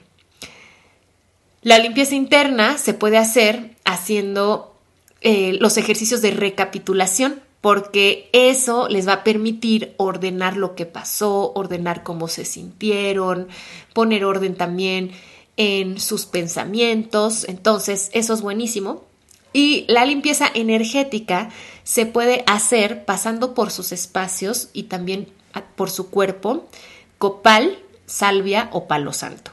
La 1.62 1.80
limpieza 1.80 2.14
interna 2.14 2.78
se 2.78 2.94
puede 2.94 3.18
hacer 3.18 3.78
haciendo 3.86 4.77
eh, 5.22 5.58
los 5.60 5.78
ejercicios 5.78 6.22
de 6.22 6.32
recapitulación, 6.32 7.42
porque 7.62 8.30
eso 8.34 8.88
les 8.88 9.08
va 9.08 9.14
a 9.14 9.24
permitir 9.24 9.94
ordenar 9.98 10.58
lo 10.58 10.76
que 10.76 10.86
pasó, 10.86 11.52
ordenar 11.54 12.04
cómo 12.04 12.28
se 12.28 12.46
sintieron, 12.46 13.48
poner 13.94 14.26
orden 14.26 14.56
también 14.56 15.12
en 15.58 16.00
sus 16.00 16.26
pensamientos. 16.26 17.46
Entonces, 17.48 18.10
eso 18.14 18.34
es 18.34 18.42
buenísimo. 18.42 19.04
Y 19.54 19.86
la 19.88 20.06
limpieza 20.06 20.48
energética 20.54 21.50
se 21.84 22.06
puede 22.06 22.44
hacer 22.46 23.06
pasando 23.06 23.54
por 23.54 23.72
sus 23.72 23.92
espacios 23.92 24.70
y 24.74 24.84
también 24.84 25.28
por 25.76 25.90
su 25.90 26.10
cuerpo, 26.10 26.68
copal, 27.18 27.80
salvia 28.06 28.70
o 28.72 28.88
palo 28.88 29.14
santo. 29.14 29.52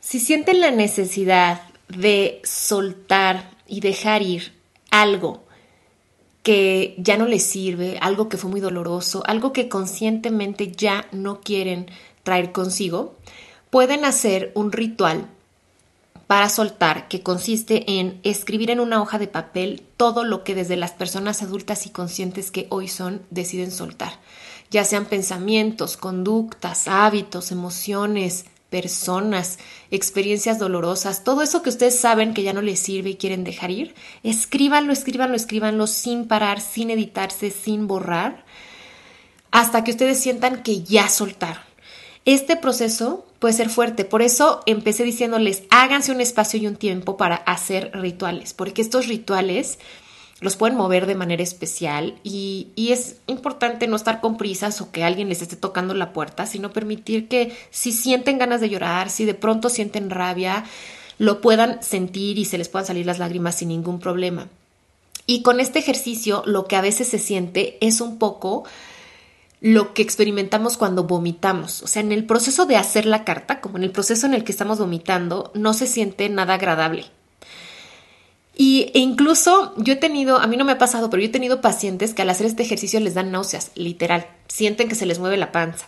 Si 0.00 0.18
sienten 0.18 0.60
la 0.60 0.70
necesidad 0.70 1.62
de 1.88 2.40
soltar 2.44 3.55
y 3.68 3.80
dejar 3.80 4.22
ir 4.22 4.52
algo 4.90 5.44
que 6.42 6.94
ya 6.98 7.16
no 7.16 7.26
les 7.26 7.44
sirve, 7.44 7.98
algo 8.00 8.28
que 8.28 8.36
fue 8.36 8.50
muy 8.50 8.60
doloroso, 8.60 9.22
algo 9.26 9.52
que 9.52 9.68
conscientemente 9.68 10.70
ya 10.70 11.06
no 11.10 11.40
quieren 11.40 11.86
traer 12.22 12.52
consigo, 12.52 13.16
pueden 13.70 14.04
hacer 14.04 14.52
un 14.54 14.70
ritual 14.70 15.26
para 16.26 16.48
soltar 16.48 17.08
que 17.08 17.22
consiste 17.22 17.98
en 17.98 18.20
escribir 18.22 18.70
en 18.70 18.80
una 18.80 19.00
hoja 19.00 19.18
de 19.18 19.28
papel 19.28 19.82
todo 19.96 20.24
lo 20.24 20.44
que 20.44 20.54
desde 20.54 20.76
las 20.76 20.92
personas 20.92 21.42
adultas 21.42 21.86
y 21.86 21.90
conscientes 21.90 22.50
que 22.50 22.66
hoy 22.70 22.88
son 22.88 23.22
deciden 23.30 23.70
soltar, 23.70 24.12
ya 24.70 24.84
sean 24.84 25.06
pensamientos, 25.06 25.96
conductas, 25.96 26.88
hábitos, 26.88 27.52
emociones, 27.52 28.46
personas, 28.70 29.58
experiencias 29.90 30.58
dolorosas, 30.58 31.24
todo 31.24 31.42
eso 31.42 31.62
que 31.62 31.70
ustedes 31.70 31.98
saben 31.98 32.34
que 32.34 32.42
ya 32.42 32.52
no 32.52 32.62
les 32.62 32.80
sirve 32.80 33.10
y 33.10 33.16
quieren 33.16 33.44
dejar 33.44 33.70
ir, 33.70 33.94
escríbanlo, 34.22 34.92
escríbanlo, 34.92 35.36
escríbanlo 35.36 35.86
sin 35.86 36.26
parar, 36.26 36.60
sin 36.60 36.90
editarse, 36.90 37.50
sin 37.50 37.86
borrar, 37.86 38.44
hasta 39.50 39.84
que 39.84 39.92
ustedes 39.92 40.18
sientan 40.18 40.62
que 40.62 40.82
ya 40.82 41.08
soltaron. 41.08 41.62
Este 42.24 42.56
proceso 42.56 43.24
puede 43.38 43.54
ser 43.54 43.70
fuerte, 43.70 44.04
por 44.04 44.20
eso 44.20 44.62
empecé 44.66 45.04
diciéndoles, 45.04 45.62
háganse 45.70 46.10
un 46.10 46.20
espacio 46.20 46.58
y 46.58 46.66
un 46.66 46.76
tiempo 46.76 47.16
para 47.16 47.36
hacer 47.36 47.92
rituales, 47.94 48.52
porque 48.52 48.82
estos 48.82 49.06
rituales 49.06 49.78
los 50.40 50.56
pueden 50.56 50.76
mover 50.76 51.06
de 51.06 51.14
manera 51.14 51.42
especial 51.42 52.14
y, 52.22 52.68
es 52.76 53.16
importante 53.26 53.86
no 53.86 53.96
estar 53.96 54.20
con 54.20 54.36
prisas 54.36 54.80
o 54.80 54.90
que 54.90 55.02
alguien 55.02 55.28
les 55.28 55.42
esté 55.42 55.56
tocando 55.56 55.94
la 55.94 56.12
puerta, 56.12 56.46
sino 56.46 56.72
permitir 56.72 57.28
que 57.28 57.56
si 57.70 57.92
sienten 57.92 58.38
ganas 58.38 58.60
de 58.60 58.68
llorar, 58.68 59.10
si 59.10 59.24
de 59.24 59.34
pronto 59.34 59.68
sienten 59.68 60.10
rabia, 60.10 60.64
lo 61.18 61.40
puedan 61.40 61.82
sentir 61.82 62.38
y 62.38 62.44
se 62.44 62.58
les 62.58 62.68
puedan 62.68 62.86
salir 62.86 63.06
las 63.06 63.18
lágrimas 63.18 63.56
sin 63.56 63.68
ningún 63.68 63.98
problema. 63.98 64.48
Y 65.26 65.42
con 65.42 65.58
este 65.58 65.78
ejercicio 65.78 66.42
lo 66.46 66.66
que 66.66 66.76
a 66.76 66.82
veces 66.82 67.08
se 67.08 67.18
siente 67.18 67.78
es 67.80 68.00
un 68.00 68.18
poco 68.18 68.64
lo 69.60 69.94
que 69.94 70.02
experimentamos 70.02 70.76
cuando 70.76 71.04
vomitamos. 71.04 71.82
O 71.82 71.86
sea, 71.86 72.02
en 72.02 72.12
el 72.12 72.26
proceso 72.26 72.66
de 72.66 72.76
hacer 72.76 73.06
la 73.06 73.24
carta, 73.24 73.60
como 73.60 73.78
en 73.78 73.84
el 73.84 73.90
proceso 73.90 74.26
en 74.26 74.34
el 74.34 74.44
que 74.44 74.52
estamos 74.52 74.78
vomitando, 74.78 75.50
no 75.54 75.72
se 75.72 75.86
siente 75.86 76.28
nada 76.28 76.54
agradable. 76.54 77.06
Y, 78.58 78.90
e 78.94 79.00
incluso 79.00 79.74
yo 79.76 79.92
he 79.92 79.96
tenido, 79.96 80.38
a 80.38 80.46
mí 80.46 80.56
no 80.56 80.64
me 80.64 80.72
ha 80.72 80.78
pasado, 80.78 81.10
pero 81.10 81.20
yo 81.20 81.28
he 81.28 81.32
tenido 81.32 81.60
pacientes 81.60 82.14
que 82.14 82.22
al 82.22 82.30
hacer 82.30 82.46
este 82.46 82.62
ejercicio 82.62 82.98
les 83.00 83.12
dan 83.12 83.30
náuseas, 83.30 83.70
literal, 83.74 84.26
sienten 84.48 84.88
que 84.88 84.94
se 84.94 85.04
les 85.04 85.18
mueve 85.18 85.36
la 85.36 85.52
panza. 85.52 85.86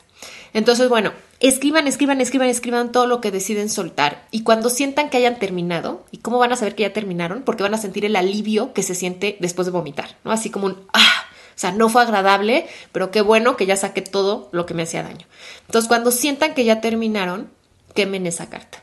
Entonces, 0.52 0.90
bueno, 0.90 1.12
escriban, 1.40 1.87
escriban, 1.87 2.20
escriban, 2.20 2.48
escriban 2.48 2.92
todo 2.92 3.07
lo 3.07 3.22
que 3.22 3.31
deciden 3.31 3.70
soltar. 3.70 4.26
Y 4.31 4.42
cuando 4.42 4.68
sientan 4.68 5.09
que 5.09 5.16
hayan 5.16 5.38
terminado, 5.38 6.04
¿y 6.11 6.18
cómo 6.18 6.38
van 6.38 6.52
a 6.52 6.57
saber 6.57 6.74
que 6.74 6.83
ya 6.83 6.92
terminaron? 6.92 7.42
Porque 7.42 7.62
van 7.62 7.74
a 7.74 7.78
sentir 7.78 8.04
el 8.04 8.16
alivio 8.16 8.74
que 8.74 8.83
se 8.83 8.94
siente 8.94 9.38
después 9.40 9.64
de 9.64 9.72
vomitar, 9.72 10.16
¿no? 10.24 10.31
Así 10.31 10.50
como 10.50 10.66
un, 10.66 10.76
ah, 10.92 11.24
o 11.31 11.59
sea, 11.59 11.72
no 11.72 11.88
fue 11.88 12.02
agradable, 12.02 12.66
pero 12.92 13.11
qué 13.11 13.22
bueno 13.22 13.57
que 13.57 13.64
ya 13.64 13.76
saqué 13.76 14.02
todo 14.02 14.50
lo 14.52 14.66
que 14.66 14.74
me 14.74 14.83
hacía 14.83 15.02
daño. 15.02 15.26
Entonces, 15.66 15.88
cuando 15.88 16.11
sientan 16.11 16.54
que 16.54 16.64
ya 16.64 16.83
terminaron, 16.83 17.50
quemen 17.94 18.26
esa 18.26 18.50
carta 18.50 18.83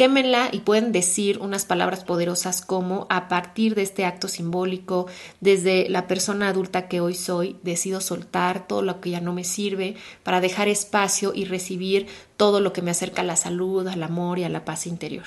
quémenla 0.00 0.48
y 0.50 0.60
pueden 0.60 0.92
decir 0.92 1.40
unas 1.40 1.66
palabras 1.66 2.04
poderosas 2.04 2.62
como 2.62 3.06
a 3.10 3.28
partir 3.28 3.74
de 3.74 3.82
este 3.82 4.06
acto 4.06 4.28
simbólico, 4.28 5.08
desde 5.40 5.90
la 5.90 6.06
persona 6.06 6.48
adulta 6.48 6.88
que 6.88 7.02
hoy 7.02 7.12
soy, 7.12 7.58
decido 7.62 8.00
soltar 8.00 8.66
todo 8.66 8.80
lo 8.80 9.02
que 9.02 9.10
ya 9.10 9.20
no 9.20 9.34
me 9.34 9.44
sirve 9.44 9.96
para 10.22 10.40
dejar 10.40 10.68
espacio 10.68 11.32
y 11.34 11.44
recibir 11.44 12.06
todo 12.38 12.60
lo 12.60 12.72
que 12.72 12.80
me 12.80 12.90
acerca 12.90 13.20
a 13.20 13.26
la 13.26 13.36
salud, 13.36 13.86
al 13.88 14.02
amor 14.02 14.38
y 14.38 14.44
a 14.44 14.48
la 14.48 14.64
paz 14.64 14.86
interior. 14.86 15.26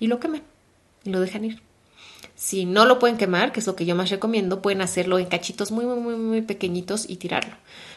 Y 0.00 0.06
lo 0.06 0.18
quemen 0.18 0.44
y 1.04 1.10
lo 1.10 1.20
dejan 1.20 1.44
ir. 1.44 1.62
Si 2.34 2.64
no 2.64 2.86
lo 2.86 2.98
pueden 2.98 3.18
quemar, 3.18 3.52
que 3.52 3.60
es 3.60 3.66
lo 3.66 3.76
que 3.76 3.84
yo 3.84 3.94
más 3.96 4.08
recomiendo, 4.08 4.62
pueden 4.62 4.80
hacerlo 4.80 5.18
en 5.18 5.26
cachitos 5.26 5.72
muy, 5.72 5.84
muy, 5.84 6.00
muy, 6.00 6.16
muy 6.16 6.40
pequeñitos 6.40 7.04
y 7.06 7.16
tirarlo. 7.16 7.54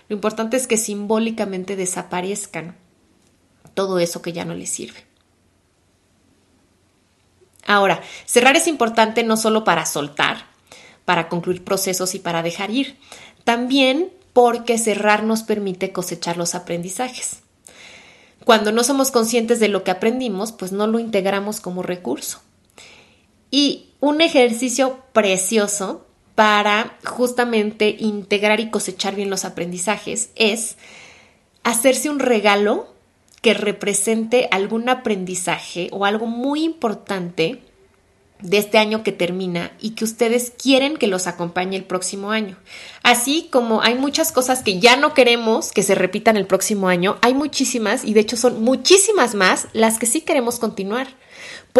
Lo 0.10 0.18
importante 0.18 0.58
es 0.58 0.68
que 0.68 0.76
simbólicamente 0.76 1.78
desaparezcan 1.78 2.76
todo 3.74 4.00
eso 4.00 4.22
que 4.22 4.34
ya 4.34 4.44
no 4.44 4.54
les 4.54 4.70
sirve. 4.70 5.09
Ahora, 7.70 8.02
cerrar 8.26 8.56
es 8.56 8.66
importante 8.66 9.24
no 9.24 9.38
solo 9.38 9.64
para 9.64 9.86
soltar, 9.86 10.48
para 11.06 11.30
concluir 11.30 11.64
procesos 11.64 12.16
y 12.16 12.20
para 12.20 12.42
dejar 12.42 12.72
ir, 12.72 12.98
también 13.44 14.10
porque 14.34 14.80
cerrar 14.80 15.22
nos 15.22 15.44
permite 15.44 15.92
cosechar 15.92 16.36
los 16.36 16.56
aprendizajes. 16.56 17.42
Cuando 18.44 18.72
no 18.72 18.84
somos 18.84 19.12
conscientes 19.12 19.60
de 19.60 19.68
lo 19.68 19.84
que 19.84 19.92
aprendimos, 19.92 20.52
pues 20.52 20.72
no 20.72 20.88
lo 20.88 20.98
integramos 20.98 21.62
como 21.62 21.84
recurso. 21.84 22.42
Y 23.52 23.92
un 24.00 24.22
ejercicio 24.22 25.04
precioso 25.14 26.08
para 26.34 26.98
justamente 27.06 27.98
integrar 28.00 28.60
y 28.60 28.72
cosechar 28.72 29.14
bien 29.14 29.30
los 29.30 29.46
aprendizajes 29.46 30.32
es 30.34 30.76
hacerse 31.64 32.10
un 32.10 32.18
regalo 32.18 32.96
que 33.42 33.54
represente 33.54 34.48
algún 34.52 34.90
aprendizaje 34.90 35.90
o 35.92 36.06
algo 36.06 36.26
muy 36.26 36.64
importante 36.64 37.62
de 38.42 38.58
este 38.58 38.78
año 38.78 39.04
que 39.04 39.12
termina 39.12 39.72
y 39.80 39.92
que 39.92 40.06
ustedes 40.06 40.52
quieren 40.52 40.98
que 40.98 41.08
los 41.08 41.28
acompañe 41.28 41.76
el 41.76 41.84
próximo 41.84 42.32
año. 42.32 42.58
Así 43.04 43.50
como 43.52 43.82
hay 43.82 43.96
muchas 43.96 44.32
cosas 44.32 44.64
que 44.64 44.80
ya 44.80 44.96
no 44.96 45.14
queremos 45.14 45.72
que 45.72 45.84
se 45.84 45.96
repitan 45.96 46.38
el 46.38 46.48
próximo 46.48 46.88
año, 46.88 47.18
hay 47.22 47.34
muchísimas 47.34 48.06
y 48.06 48.14
de 48.14 48.22
hecho 48.22 48.38
son 48.38 48.62
muchísimas 48.64 49.36
más 49.36 49.68
las 49.74 50.00
que 50.00 50.06
sí 50.06 50.22
queremos 50.22 50.60
continuar 50.60 51.08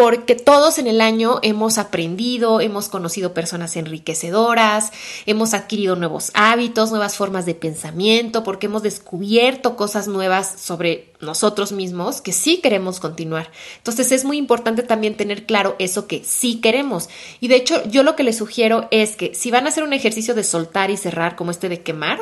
porque 0.00 0.34
todos 0.34 0.78
en 0.78 0.86
el 0.86 1.02
año 1.02 1.40
hemos 1.42 1.76
aprendido, 1.76 2.62
hemos 2.62 2.88
conocido 2.88 3.34
personas 3.34 3.76
enriquecedoras, 3.76 4.92
hemos 5.26 5.52
adquirido 5.52 5.94
nuevos 5.94 6.30
hábitos, 6.32 6.88
nuevas 6.88 7.16
formas 7.16 7.44
de 7.44 7.54
pensamiento, 7.54 8.42
porque 8.42 8.64
hemos 8.64 8.82
descubierto 8.82 9.76
cosas 9.76 10.08
nuevas 10.08 10.54
sobre 10.58 11.12
nosotros 11.20 11.72
mismos 11.72 12.22
que 12.22 12.32
sí 12.32 12.62
queremos 12.62 12.98
continuar. 12.98 13.50
Entonces 13.76 14.10
es 14.10 14.24
muy 14.24 14.38
importante 14.38 14.82
también 14.82 15.18
tener 15.18 15.44
claro 15.44 15.76
eso 15.78 16.06
que 16.06 16.24
sí 16.24 16.62
queremos. 16.62 17.10
Y 17.38 17.48
de 17.48 17.56
hecho 17.56 17.86
yo 17.90 18.02
lo 18.02 18.16
que 18.16 18.24
les 18.24 18.38
sugiero 18.38 18.88
es 18.90 19.16
que 19.16 19.34
si 19.34 19.50
van 19.50 19.66
a 19.66 19.68
hacer 19.68 19.84
un 19.84 19.92
ejercicio 19.92 20.34
de 20.34 20.44
soltar 20.44 20.90
y 20.90 20.96
cerrar 20.96 21.36
como 21.36 21.50
este 21.50 21.68
de 21.68 21.82
quemar, 21.82 22.20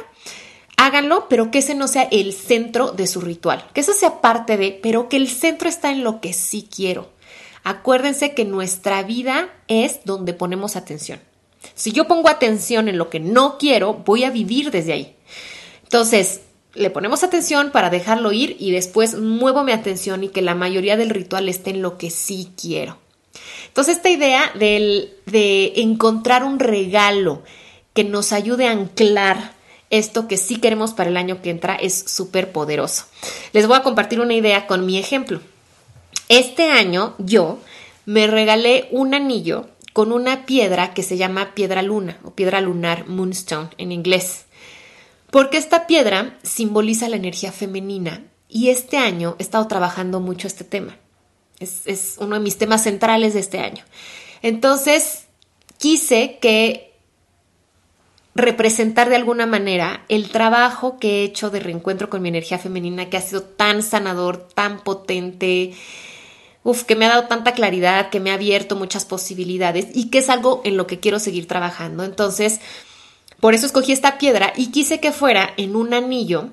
háganlo, 0.76 1.28
pero 1.28 1.52
que 1.52 1.58
ese 1.58 1.76
no 1.76 1.86
sea 1.86 2.08
el 2.10 2.32
centro 2.32 2.90
de 2.90 3.06
su 3.06 3.20
ritual, 3.20 3.64
que 3.72 3.82
eso 3.82 3.92
sea 3.92 4.20
parte 4.20 4.56
de, 4.56 4.76
pero 4.82 5.08
que 5.08 5.16
el 5.16 5.28
centro 5.28 5.68
está 5.68 5.92
en 5.92 6.02
lo 6.02 6.20
que 6.20 6.32
sí 6.32 6.68
quiero. 6.68 7.16
Acuérdense 7.64 8.34
que 8.34 8.44
nuestra 8.44 9.02
vida 9.02 9.48
es 9.68 10.00
donde 10.04 10.32
ponemos 10.32 10.76
atención. 10.76 11.20
Si 11.74 11.92
yo 11.92 12.06
pongo 12.06 12.28
atención 12.28 12.88
en 12.88 12.98
lo 12.98 13.10
que 13.10 13.20
no 13.20 13.58
quiero, 13.58 13.94
voy 13.94 14.24
a 14.24 14.30
vivir 14.30 14.70
desde 14.70 14.92
ahí. 14.92 15.16
Entonces, 15.82 16.42
le 16.74 16.90
ponemos 16.90 17.24
atención 17.24 17.70
para 17.72 17.90
dejarlo 17.90 18.32
ir 18.32 18.56
y 18.58 18.70
después 18.70 19.18
muevo 19.18 19.64
mi 19.64 19.72
atención 19.72 20.24
y 20.24 20.28
que 20.28 20.42
la 20.42 20.54
mayoría 20.54 20.96
del 20.96 21.10
ritual 21.10 21.48
esté 21.48 21.70
en 21.70 21.82
lo 21.82 21.98
que 21.98 22.10
sí 22.10 22.52
quiero. 22.60 22.98
Entonces, 23.66 23.96
esta 23.96 24.10
idea 24.10 24.52
de 24.54 25.72
encontrar 25.76 26.44
un 26.44 26.58
regalo 26.58 27.42
que 27.92 28.04
nos 28.04 28.32
ayude 28.32 28.68
a 28.68 28.72
anclar 28.72 29.58
esto 29.90 30.28
que 30.28 30.36
sí 30.36 30.56
queremos 30.56 30.92
para 30.92 31.10
el 31.10 31.16
año 31.16 31.40
que 31.42 31.50
entra 31.50 31.74
es 31.74 31.94
súper 32.06 32.52
poderoso. 32.52 33.06
Les 33.52 33.66
voy 33.66 33.76
a 33.76 33.82
compartir 33.82 34.20
una 34.20 34.34
idea 34.34 34.66
con 34.66 34.86
mi 34.86 34.98
ejemplo. 34.98 35.40
Este 36.28 36.70
año 36.70 37.14
yo 37.18 37.58
me 38.04 38.26
regalé 38.26 38.88
un 38.90 39.14
anillo 39.14 39.68
con 39.92 40.12
una 40.12 40.46
piedra 40.46 40.94
que 40.94 41.02
se 41.02 41.16
llama 41.16 41.54
piedra 41.54 41.82
luna 41.82 42.18
o 42.22 42.30
piedra 42.30 42.60
lunar 42.60 43.06
moonstone 43.08 43.70
en 43.78 43.92
inglés. 43.92 44.46
Porque 45.30 45.58
esta 45.58 45.86
piedra 45.86 46.38
simboliza 46.42 47.08
la 47.08 47.16
energía 47.16 47.52
femenina 47.52 48.24
y 48.48 48.70
este 48.70 48.96
año 48.96 49.36
he 49.38 49.42
estado 49.42 49.66
trabajando 49.66 50.20
mucho 50.20 50.46
este 50.46 50.64
tema. 50.64 50.96
Es, 51.58 51.82
es 51.86 52.16
uno 52.18 52.36
de 52.36 52.40
mis 52.40 52.56
temas 52.56 52.84
centrales 52.84 53.34
de 53.34 53.40
este 53.40 53.58
año. 53.58 53.84
Entonces, 54.42 55.26
quise 55.78 56.38
que 56.40 56.87
representar 58.38 59.08
de 59.08 59.16
alguna 59.16 59.46
manera 59.46 60.04
el 60.08 60.30
trabajo 60.30 60.98
que 60.98 61.20
he 61.20 61.24
hecho 61.24 61.50
de 61.50 61.60
reencuentro 61.60 62.08
con 62.08 62.22
mi 62.22 62.28
energía 62.28 62.58
femenina 62.58 63.10
que 63.10 63.16
ha 63.16 63.20
sido 63.20 63.42
tan 63.42 63.82
sanador, 63.82 64.38
tan 64.38 64.78
potente, 64.78 65.74
uf, 66.62 66.84
que 66.84 66.96
me 66.96 67.04
ha 67.04 67.10
dado 67.10 67.24
tanta 67.24 67.52
claridad, 67.52 68.10
que 68.10 68.20
me 68.20 68.30
ha 68.30 68.34
abierto 68.34 68.76
muchas 68.76 69.04
posibilidades 69.04 69.88
y 69.92 70.08
que 70.10 70.18
es 70.18 70.30
algo 70.30 70.62
en 70.64 70.76
lo 70.76 70.86
que 70.86 71.00
quiero 71.00 71.18
seguir 71.18 71.46
trabajando. 71.46 72.04
Entonces, 72.04 72.60
por 73.40 73.54
eso 73.54 73.66
escogí 73.66 73.92
esta 73.92 74.18
piedra 74.18 74.52
y 74.56 74.70
quise 74.70 75.00
que 75.00 75.12
fuera 75.12 75.50
en 75.56 75.76
un 75.76 75.92
anillo 75.92 76.50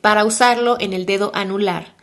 para 0.00 0.24
usarlo 0.24 0.76
en 0.80 0.92
el 0.92 1.06
dedo 1.06 1.30
anular 1.34 1.94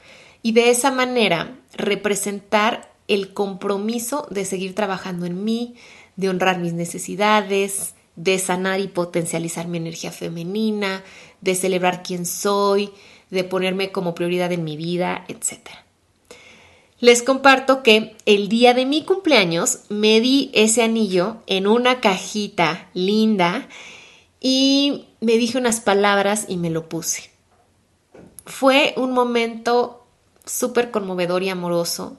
y 0.42 0.54
de 0.54 0.70
esa 0.70 0.90
manera 0.90 1.58
representar 1.76 2.94
el 3.08 3.34
compromiso 3.34 4.28
de 4.30 4.46
seguir 4.46 4.74
trabajando 4.74 5.26
en 5.26 5.44
mí, 5.44 5.76
de 6.16 6.30
honrar 6.30 6.60
mis 6.60 6.74
necesidades, 6.74 7.96
de 8.16 8.38
sanar 8.40 8.80
y 8.80 8.88
potencializar 8.88 9.68
mi 9.68 9.78
energía 9.78 10.12
femenina, 10.12 11.04
de 11.42 11.56
celebrar 11.56 12.04
quién 12.04 12.26
soy, 12.26 12.92
de 13.30 13.44
ponerme 13.44 13.92
como 13.92 14.16
prioridad 14.16 14.52
en 14.52 14.64
mi 14.64 14.78
vida, 14.78 15.26
etc. 15.28 15.70
Les 17.00 17.22
comparto 17.24 17.84
que 17.84 18.16
el 18.26 18.48
día 18.48 18.74
de 18.74 18.86
mi 18.86 19.04
cumpleaños 19.04 19.80
me 19.90 20.22
di 20.22 20.52
ese 20.54 20.84
anillo 20.84 21.38
en 21.48 21.68
una 21.68 22.00
cajita 22.00 22.90
linda 22.94 23.68
y 24.40 25.06
me 25.20 25.34
dije 25.34 25.58
unas 25.58 25.82
palabras 25.82 26.46
y 26.48 26.58
me 26.58 26.70
lo 26.70 26.88
puse. 26.88 27.32
Fue 28.46 28.94
un 28.98 29.12
momento 29.12 30.06
súper 30.46 30.92
conmovedor 30.92 31.44
y 31.44 31.50
amoroso. 31.50 32.18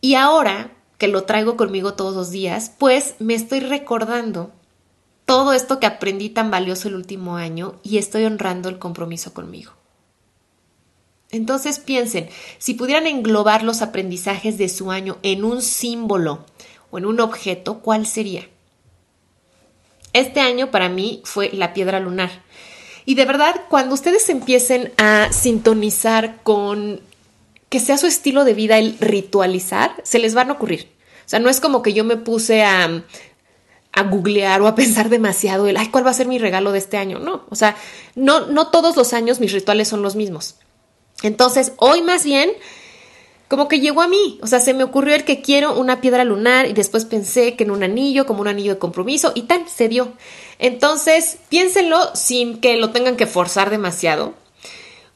Y 0.00 0.14
ahora 0.14 0.72
que 0.98 1.08
lo 1.08 1.24
traigo 1.24 1.56
conmigo 1.56 1.94
todos 1.94 2.14
los 2.14 2.30
días, 2.30 2.72
pues 2.78 3.14
me 3.18 3.34
estoy 3.34 3.60
recordando 3.60 4.52
todo 5.26 5.52
esto 5.52 5.80
que 5.80 5.86
aprendí 5.86 6.30
tan 6.30 6.50
valioso 6.50 6.88
el 6.88 6.94
último 6.94 7.36
año 7.36 7.74
y 7.82 7.98
estoy 7.98 8.24
honrando 8.24 8.68
el 8.68 8.78
compromiso 8.78 9.34
conmigo. 9.34 9.72
Entonces 11.30 11.80
piensen, 11.80 12.28
si 12.58 12.74
pudieran 12.74 13.08
englobar 13.08 13.64
los 13.64 13.82
aprendizajes 13.82 14.56
de 14.56 14.68
su 14.68 14.92
año 14.92 15.18
en 15.22 15.44
un 15.44 15.60
símbolo 15.60 16.46
o 16.90 16.98
en 16.98 17.06
un 17.06 17.20
objeto, 17.20 17.80
¿cuál 17.80 18.06
sería? 18.06 18.48
Este 20.12 20.40
año 20.40 20.70
para 20.70 20.88
mí 20.88 21.20
fue 21.24 21.50
la 21.52 21.74
piedra 21.74 21.98
lunar. 21.98 22.30
Y 23.04 23.16
de 23.16 23.24
verdad, 23.24 23.62
cuando 23.68 23.94
ustedes 23.94 24.28
empiecen 24.28 24.92
a 24.96 25.32
sintonizar 25.32 26.42
con 26.44 27.00
que 27.68 27.80
sea 27.80 27.98
su 27.98 28.06
estilo 28.06 28.44
de 28.44 28.54
vida 28.54 28.78
el 28.78 28.96
ritualizar, 29.00 29.94
se 30.04 30.20
les 30.20 30.34
van 30.34 30.50
a 30.50 30.52
ocurrir. 30.54 30.88
O 31.26 31.28
sea, 31.28 31.40
no 31.40 31.50
es 31.50 31.60
como 31.60 31.82
que 31.82 31.92
yo 31.92 32.04
me 32.04 32.16
puse 32.16 32.62
a, 32.62 33.02
a 33.96 34.02
googlear 34.02 34.60
o 34.60 34.68
a 34.68 34.74
pensar 34.74 35.08
demasiado 35.08 35.66
el, 35.66 35.76
ay, 35.76 35.88
¿cuál 35.88 36.06
va 36.06 36.10
a 36.10 36.14
ser 36.14 36.28
mi 36.28 36.38
regalo 36.38 36.70
de 36.70 36.78
este 36.78 36.98
año? 36.98 37.18
No, 37.18 37.44
o 37.48 37.56
sea, 37.56 37.76
no, 38.14 38.46
no 38.46 38.68
todos 38.68 38.94
los 38.94 39.12
años 39.14 39.40
mis 39.40 39.52
rituales 39.52 39.88
son 39.88 40.02
los 40.02 40.14
mismos. 40.14 40.56
Entonces, 41.22 41.72
hoy 41.78 42.02
más 42.02 42.22
bien, 42.22 42.52
como 43.48 43.68
que 43.68 43.80
llegó 43.80 44.02
a 44.02 44.08
mí, 44.08 44.38
o 44.42 44.46
sea, 44.46 44.60
se 44.60 44.74
me 44.74 44.84
ocurrió 44.84 45.14
el 45.14 45.24
que 45.24 45.40
quiero 45.40 45.78
una 45.78 46.02
piedra 46.02 46.24
lunar 46.24 46.66
y 46.66 46.74
después 46.74 47.06
pensé 47.06 47.56
que 47.56 47.64
en 47.64 47.70
un 47.70 47.82
anillo, 47.82 48.26
como 48.26 48.42
un 48.42 48.48
anillo 48.48 48.74
de 48.74 48.78
compromiso 48.78 49.32
y 49.34 49.42
tal, 49.42 49.66
se 49.66 49.88
dio. 49.88 50.12
Entonces, 50.58 51.38
piénsenlo 51.48 52.14
sin 52.14 52.60
que 52.60 52.76
lo 52.76 52.90
tengan 52.90 53.16
que 53.16 53.26
forzar 53.26 53.70
demasiado. 53.70 54.34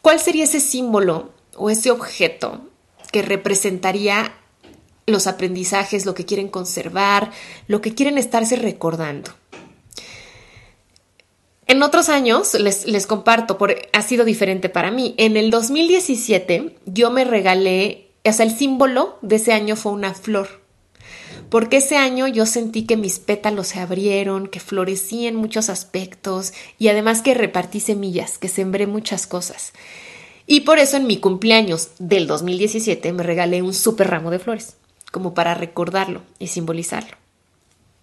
¿Cuál 0.00 0.20
sería 0.20 0.44
ese 0.44 0.60
símbolo 0.60 1.32
o 1.54 1.68
ese 1.68 1.90
objeto 1.90 2.62
que 3.12 3.20
representaría 3.20 4.32
los 5.10 5.26
aprendizajes, 5.26 6.06
lo 6.06 6.14
que 6.14 6.24
quieren 6.24 6.48
conservar, 6.48 7.30
lo 7.66 7.80
que 7.80 7.94
quieren 7.94 8.18
estarse 8.18 8.56
recordando? 8.56 9.30
En 11.66 11.84
otros 11.84 12.08
años, 12.08 12.54
les, 12.54 12.86
les 12.86 13.06
comparto, 13.06 13.56
por, 13.56 13.76
ha 13.92 14.02
sido 14.02 14.24
diferente 14.24 14.68
para 14.68 14.90
mí. 14.90 15.14
En 15.18 15.36
el 15.36 15.50
2017 15.50 16.74
yo 16.86 17.10
me 17.12 17.24
regalé, 17.24 18.08
o 18.24 18.32
sea, 18.32 18.44
el 18.44 18.56
símbolo 18.56 19.18
de 19.22 19.36
ese 19.36 19.52
año 19.52 19.76
fue 19.76 19.92
una 19.92 20.12
flor. 20.12 20.60
Porque 21.48 21.78
ese 21.78 21.96
año 21.96 22.26
yo 22.28 22.46
sentí 22.46 22.86
que 22.86 22.96
mis 22.96 23.18
pétalos 23.18 23.68
se 23.68 23.80
abrieron, 23.80 24.46
que 24.46 24.60
florecí 24.60 25.26
en 25.26 25.36
muchos 25.36 25.68
aspectos 25.68 26.52
y 26.78 26.88
además 26.88 27.22
que 27.22 27.34
repartí 27.34 27.80
semillas, 27.80 28.38
que 28.38 28.48
sembré 28.48 28.86
muchas 28.86 29.26
cosas. 29.26 29.72
Y 30.46 30.60
por 30.60 30.78
eso 30.78 30.96
en 30.96 31.06
mi 31.06 31.18
cumpleaños 31.18 31.90
del 32.00 32.26
2017 32.26 33.12
me 33.12 33.22
regalé 33.22 33.62
un 33.62 33.74
súper 33.74 34.10
ramo 34.10 34.32
de 34.32 34.40
flores, 34.40 34.76
como 35.10 35.34
para 35.34 35.54
recordarlo 35.54 36.22
y 36.38 36.48
simbolizarlo. 36.48 37.16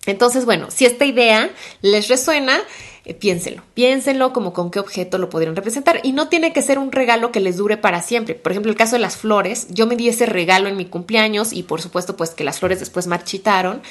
Entonces, 0.08 0.46
bueno, 0.46 0.72
si 0.72 0.86
esta 0.86 1.06
idea 1.06 1.52
les 1.82 2.08
resuena, 2.08 2.60
eh, 3.04 3.14
piénsenlo, 3.14 3.62
piénsenlo 3.74 4.32
como 4.32 4.54
con 4.54 4.72
qué 4.72 4.80
objeto 4.80 5.18
lo 5.18 5.30
podrían 5.30 5.56
representar. 5.56 6.00
Y 6.04 6.14
no 6.14 6.30
tiene 6.30 6.54
que 6.54 6.62
ser 6.62 6.80
un 6.80 6.94
regalo 6.94 7.32
que 7.32 7.42
les 7.42 7.58
dure 7.58 7.78
para 7.78 8.02
siempre. 8.02 8.34
Por 8.34 8.54
ejemplo, 8.54 8.72
el 8.72 8.78
caso 8.78 8.96
de 8.96 9.02
las 9.02 9.18
flores, 9.18 9.68
yo 9.70 9.86
me 9.86 9.98
di 9.98 10.08
ese 10.08 10.26
regalo 10.26 10.70
en 10.70 10.78
mi 10.78 10.86
cumpleaños 10.86 11.52
y 11.52 11.64
por 11.64 11.82
supuesto 11.82 12.16
pues 12.16 12.30
que 12.32 12.46
las 12.46 12.60
flores 12.60 12.80
después 12.80 13.06
marchitaron. 13.06 13.82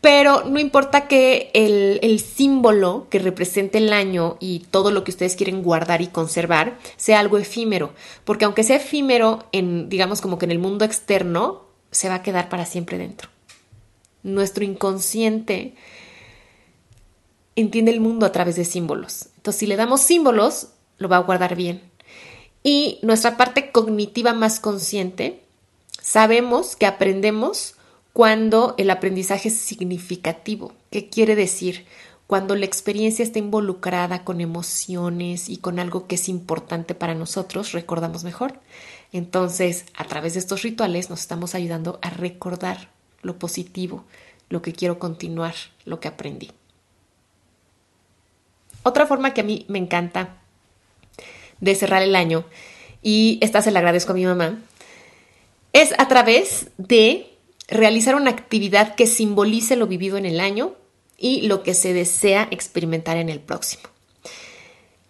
Pero 0.00 0.42
no 0.42 0.58
importa 0.58 1.06
que 1.06 1.52
el, 1.54 2.00
el, 2.02 2.18
símbolo 2.18 3.06
que 3.08 3.20
represente 3.20 3.78
el 3.78 3.92
año 3.92 4.36
y 4.40 4.66
todo 4.72 4.90
lo 4.90 5.04
que 5.04 5.12
ustedes 5.12 5.36
quieren 5.36 5.62
guardar 5.62 6.02
y 6.02 6.08
conservar 6.08 6.76
sea 6.96 7.20
algo 7.20 7.38
efímero, 7.38 7.92
porque 8.24 8.44
aunque 8.44 8.64
sea 8.64 8.78
efímero 8.78 9.46
en, 9.52 9.88
digamos, 9.88 10.20
como 10.20 10.38
que 10.38 10.46
en 10.46 10.50
el 10.50 10.58
mundo 10.58 10.84
externo, 10.84 11.71
se 11.92 12.08
va 12.08 12.16
a 12.16 12.22
quedar 12.22 12.48
para 12.48 12.66
siempre 12.66 12.98
dentro. 12.98 13.28
Nuestro 14.24 14.64
inconsciente 14.64 15.74
entiende 17.54 17.92
el 17.92 18.00
mundo 18.00 18.26
a 18.26 18.32
través 18.32 18.56
de 18.56 18.64
símbolos. 18.64 19.28
Entonces, 19.36 19.60
si 19.60 19.66
le 19.66 19.76
damos 19.76 20.00
símbolos, 20.00 20.68
lo 20.98 21.08
va 21.08 21.18
a 21.18 21.22
guardar 21.22 21.54
bien. 21.54 21.82
Y 22.62 22.98
nuestra 23.02 23.36
parte 23.36 23.70
cognitiva 23.70 24.32
más 24.32 24.60
consciente, 24.60 25.42
sabemos 26.00 26.76
que 26.76 26.86
aprendemos 26.86 27.74
cuando 28.12 28.74
el 28.78 28.90
aprendizaje 28.90 29.48
es 29.48 29.56
significativo. 29.58 30.72
¿Qué 30.90 31.08
quiere 31.08 31.34
decir? 31.34 31.86
Cuando 32.26 32.54
la 32.54 32.64
experiencia 32.64 33.24
está 33.24 33.38
involucrada 33.38 34.24
con 34.24 34.40
emociones 34.40 35.48
y 35.48 35.58
con 35.58 35.78
algo 35.78 36.06
que 36.06 36.14
es 36.14 36.28
importante 36.28 36.94
para 36.94 37.14
nosotros, 37.14 37.72
recordamos 37.72 38.24
mejor. 38.24 38.54
Entonces, 39.12 39.84
a 39.94 40.04
través 40.04 40.34
de 40.34 40.40
estos 40.40 40.62
rituales 40.62 41.10
nos 41.10 41.20
estamos 41.20 41.54
ayudando 41.54 41.98
a 42.02 42.10
recordar 42.10 42.88
lo 43.20 43.38
positivo, 43.38 44.04
lo 44.48 44.62
que 44.62 44.72
quiero 44.72 44.98
continuar, 44.98 45.54
lo 45.84 46.00
que 46.00 46.08
aprendí. 46.08 46.50
Otra 48.82 49.06
forma 49.06 49.34
que 49.34 49.42
a 49.42 49.44
mí 49.44 49.64
me 49.68 49.78
encanta 49.78 50.38
de 51.60 51.74
cerrar 51.74 52.02
el 52.02 52.16
año, 52.16 52.44
y 53.02 53.38
esta 53.42 53.62
se 53.62 53.70
la 53.70 53.78
agradezco 53.78 54.12
a 54.12 54.16
mi 54.16 54.24
mamá, 54.24 54.60
es 55.72 55.94
a 55.98 56.08
través 56.08 56.70
de 56.78 57.30
realizar 57.68 58.14
una 58.14 58.30
actividad 58.30 58.94
que 58.94 59.06
simbolice 59.06 59.76
lo 59.76 59.86
vivido 59.86 60.16
en 60.16 60.26
el 60.26 60.40
año 60.40 60.74
y 61.16 61.42
lo 61.42 61.62
que 61.62 61.74
se 61.74 61.92
desea 61.92 62.48
experimentar 62.50 63.16
en 63.16 63.28
el 63.28 63.40
próximo. 63.40 63.84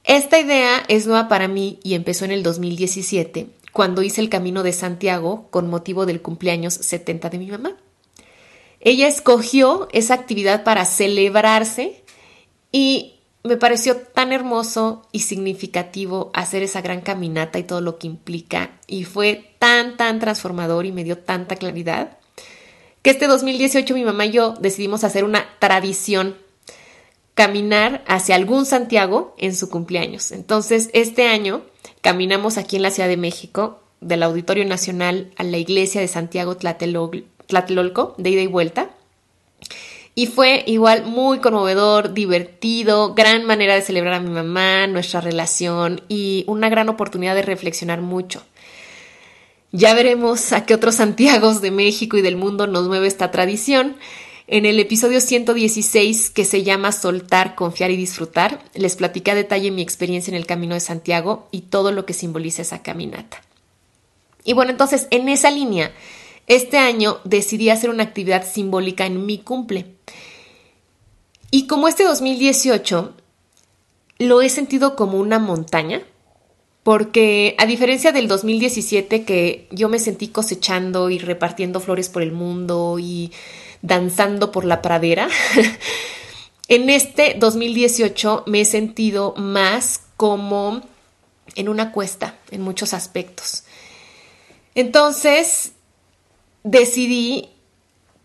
Esta 0.05 0.39
idea 0.39 0.83
es 0.89 1.07
nueva 1.07 1.29
para 1.29 1.49
mí 1.49 1.79
y 1.83 1.95
empezó 1.95 2.25
en 2.25 2.33
el 2.33 2.43
2017, 2.43 3.49
cuando 3.73 4.03
hice 4.03 4.21
el 4.21 4.29
Camino 4.29 4.63
de 4.63 4.73
Santiago 4.73 5.49
con 5.51 5.69
motivo 5.69 6.07
del 6.07 6.23
cumpleaños 6.23 6.75
70 6.75 7.31
de 7.31 7.39
mi 7.39 7.47
mamá. 7.51 7.77
Ella 8.81 9.09
escogió 9.09 9.89
esa 9.93 10.15
actividad 10.15 10.65
para 10.65 10.85
celebrarse 10.85 12.05
y 12.71 13.15
me 13.45 13.57
pareció 13.57 13.97
tan 13.97 14.33
hermoso 14.33 15.07
y 15.11 15.21
significativo 15.21 16.31
hacer 16.35 16.63
esa 16.63 16.81
gran 16.81 17.01
caminata 17.01 17.59
y 17.59 17.65
todo 17.65 17.81
lo 17.81 17.99
que 17.99 18.07
implica 18.07 18.79
y 18.87 19.05
fue 19.05 19.55
tan, 19.59 19.97
tan 19.97 20.21
transformador 20.21 20.87
y 20.87 20.93
me 20.93 21.05
dio 21.05 21.19
tanta 21.19 21.57
claridad 21.57 22.19
que 23.03 23.11
este 23.11 23.27
2018 23.27 23.95
mi 23.95 24.05
mamá 24.05 24.27
y 24.27 24.31
yo 24.31 24.55
decidimos 24.61 25.03
hacer 25.03 25.25
una 25.25 25.45
tradición, 25.59 26.37
caminar 27.35 28.05
hacia 28.07 28.37
algún 28.37 28.65
Santiago 28.65 29.35
en 29.39 29.57
su 29.57 29.69
cumpleaños. 29.71 30.31
Entonces, 30.31 30.89
este 30.93 31.27
año 31.27 31.63
caminamos 32.03 32.59
aquí 32.59 32.77
en 32.77 32.83
la 32.83 32.91
Ciudad 32.91 33.09
de 33.09 33.17
México, 33.17 33.81
del 34.03 34.23
Auditorio 34.23 34.65
Nacional 34.67 35.33
a 35.37 35.45
la 35.45 35.57
iglesia 35.57 36.01
de 36.01 36.09
Santiago 36.09 36.57
Tlatelolco, 36.57 38.15
de 38.19 38.31
ida 38.31 38.43
y 38.43 38.47
vuelta. 38.47 38.91
Y 40.15 40.27
fue 40.27 40.63
igual 40.67 41.07
muy 41.07 41.39
conmovedor, 41.39 42.13
divertido, 42.13 43.15
gran 43.15 43.47
manera 43.47 43.75
de 43.75 43.81
celebrar 43.81 44.15
a 44.15 44.21
mi 44.21 44.29
mamá, 44.29 44.87
nuestra 44.87 45.23
relación 45.23 46.03
y 46.09 46.45
una 46.49 46.69
gran 46.69 46.91
oportunidad 46.91 47.35
de 47.35 47.43
reflexionar 47.43 48.03
mucho. 48.03 48.43
Ya 49.71 49.95
veremos 49.95 50.53
a 50.53 50.67
qué 50.67 50.75
otros 50.75 50.97
Santiagos 50.97 51.63
de 51.63 51.71
México 51.71 52.19
y 52.19 52.23
del 52.23 52.37
mundo 52.37 52.67
nos 52.67 52.89
mueve 52.89 53.07
esta 53.07 53.31
tradición. 53.31 53.97
En 54.49 54.67
el 54.67 54.81
episodio 54.81 55.21
116, 55.21 56.31
que 56.31 56.45
se 56.45 56.65
llama 56.65 56.91
Soltar, 56.91 57.55
Confiar 57.55 57.91
y 57.91 57.97
Disfrutar, 57.97 58.63
les 58.75 58.97
platicé 58.97 59.31
a 59.31 59.35
detalle 59.37 59.71
mi 59.71 59.83
experiencia 59.83 60.31
en 60.31 60.37
el 60.37 60.47
Camino 60.47 60.75
de 60.75 60.81
Santiago 60.81 61.49
y 61.53 61.63
todo 61.63 61.93
lo 61.93 62.05
que 62.07 62.13
simboliza 62.13 62.63
esa 62.63 62.83
caminata. 62.83 63.41
Y 64.45 64.55
bueno, 64.55 64.73
entonces, 64.73 65.07
en 65.11 65.29
esa 65.29 65.51
línea, 65.51 65.93
este 66.49 66.79
año 66.79 67.21
decidí 67.25 67.71
hacer 67.71 67.91
una 67.91 68.03
actividad 68.03 68.45
simbólica 68.45 69.07
en 69.07 69.25
mi 69.27 69.39
cumple. 69.39 69.87
Y 71.53 71.67
como 71.69 71.87
este 71.87 72.03
2018 72.03 73.15
lo 74.19 74.43
he 74.43 74.49
sentido 74.49 74.97
como 74.97 75.19
una 75.19 75.39
montaña, 75.39 76.03
porque 76.83 77.55
a 77.59 77.67
diferencia 77.67 78.11
del 78.11 78.27
2017 78.27 79.25
que 79.25 79.69
yo 79.71 79.89
me 79.89 80.01
sentí 80.01 80.29
cosechando 80.29 81.11
y 81.11 81.19
repartiendo 81.19 81.79
flores 81.79 82.09
por 82.09 82.23
el 82.23 82.33
mundo 82.33 82.99
y 82.99 83.31
danzando 83.83 84.53
por 84.53 84.65
la 84.65 84.81
pradera, 84.81 85.29
en 86.69 86.89
este 86.89 87.37
2018 87.39 88.45
me 88.47 88.63
he 88.63 88.65
sentido 88.65 89.35
más 89.37 90.01
como 90.17 90.83
en 91.55 91.69
una 91.69 91.93
cuesta 91.93 92.37
en 92.51 92.63
muchos 92.63 92.95
aspectos. 92.95 93.65
Entonces 94.75 95.73
decidí 96.63 97.51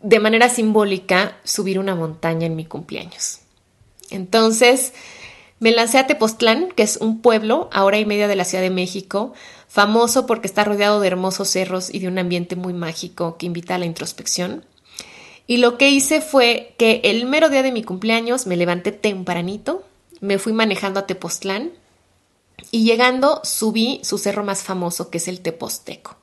de 0.01 0.19
manera 0.19 0.49
simbólica 0.49 1.37
subir 1.43 1.79
una 1.79 1.95
montaña 1.95 2.45
en 2.45 2.55
mi 2.55 2.65
cumpleaños. 2.65 3.39
Entonces, 4.09 4.93
me 5.59 5.71
lancé 5.71 5.97
a 5.97 6.07
Tepoztlán, 6.07 6.69
que 6.71 6.83
es 6.83 6.97
un 6.97 7.21
pueblo 7.21 7.69
a 7.73 7.83
hora 7.83 7.97
y 7.97 8.05
media 8.05 8.27
de 8.27 8.35
la 8.35 8.45
Ciudad 8.45 8.63
de 8.63 8.69
México, 8.69 9.33
famoso 9.67 10.25
porque 10.25 10.47
está 10.47 10.63
rodeado 10.63 10.99
de 10.99 11.07
hermosos 11.07 11.49
cerros 11.49 11.93
y 11.93 11.99
de 11.99 12.07
un 12.07 12.19
ambiente 12.19 12.55
muy 12.55 12.73
mágico 12.73 13.37
que 13.37 13.47
invita 13.47 13.75
a 13.75 13.79
la 13.79 13.85
introspección. 13.85 14.65
Y 15.47 15.57
lo 15.57 15.77
que 15.77 15.89
hice 15.89 16.21
fue 16.21 16.75
que 16.77 17.01
el 17.05 17.25
mero 17.25 17.49
día 17.49 17.63
de 17.63 17.71
mi 17.71 17.83
cumpleaños 17.83 18.45
me 18.45 18.57
levanté 18.57 18.91
tempranito, 18.91 19.83
me 20.19 20.37
fui 20.37 20.51
manejando 20.51 20.99
a 20.99 21.07
Tepoztlán 21.07 21.71
y 22.69 22.83
llegando 22.83 23.41
subí 23.43 24.01
su 24.03 24.17
cerro 24.17 24.43
más 24.43 24.63
famoso, 24.63 25.09
que 25.09 25.19
es 25.19 25.27
el 25.27 25.39
Teposteco. 25.39 26.17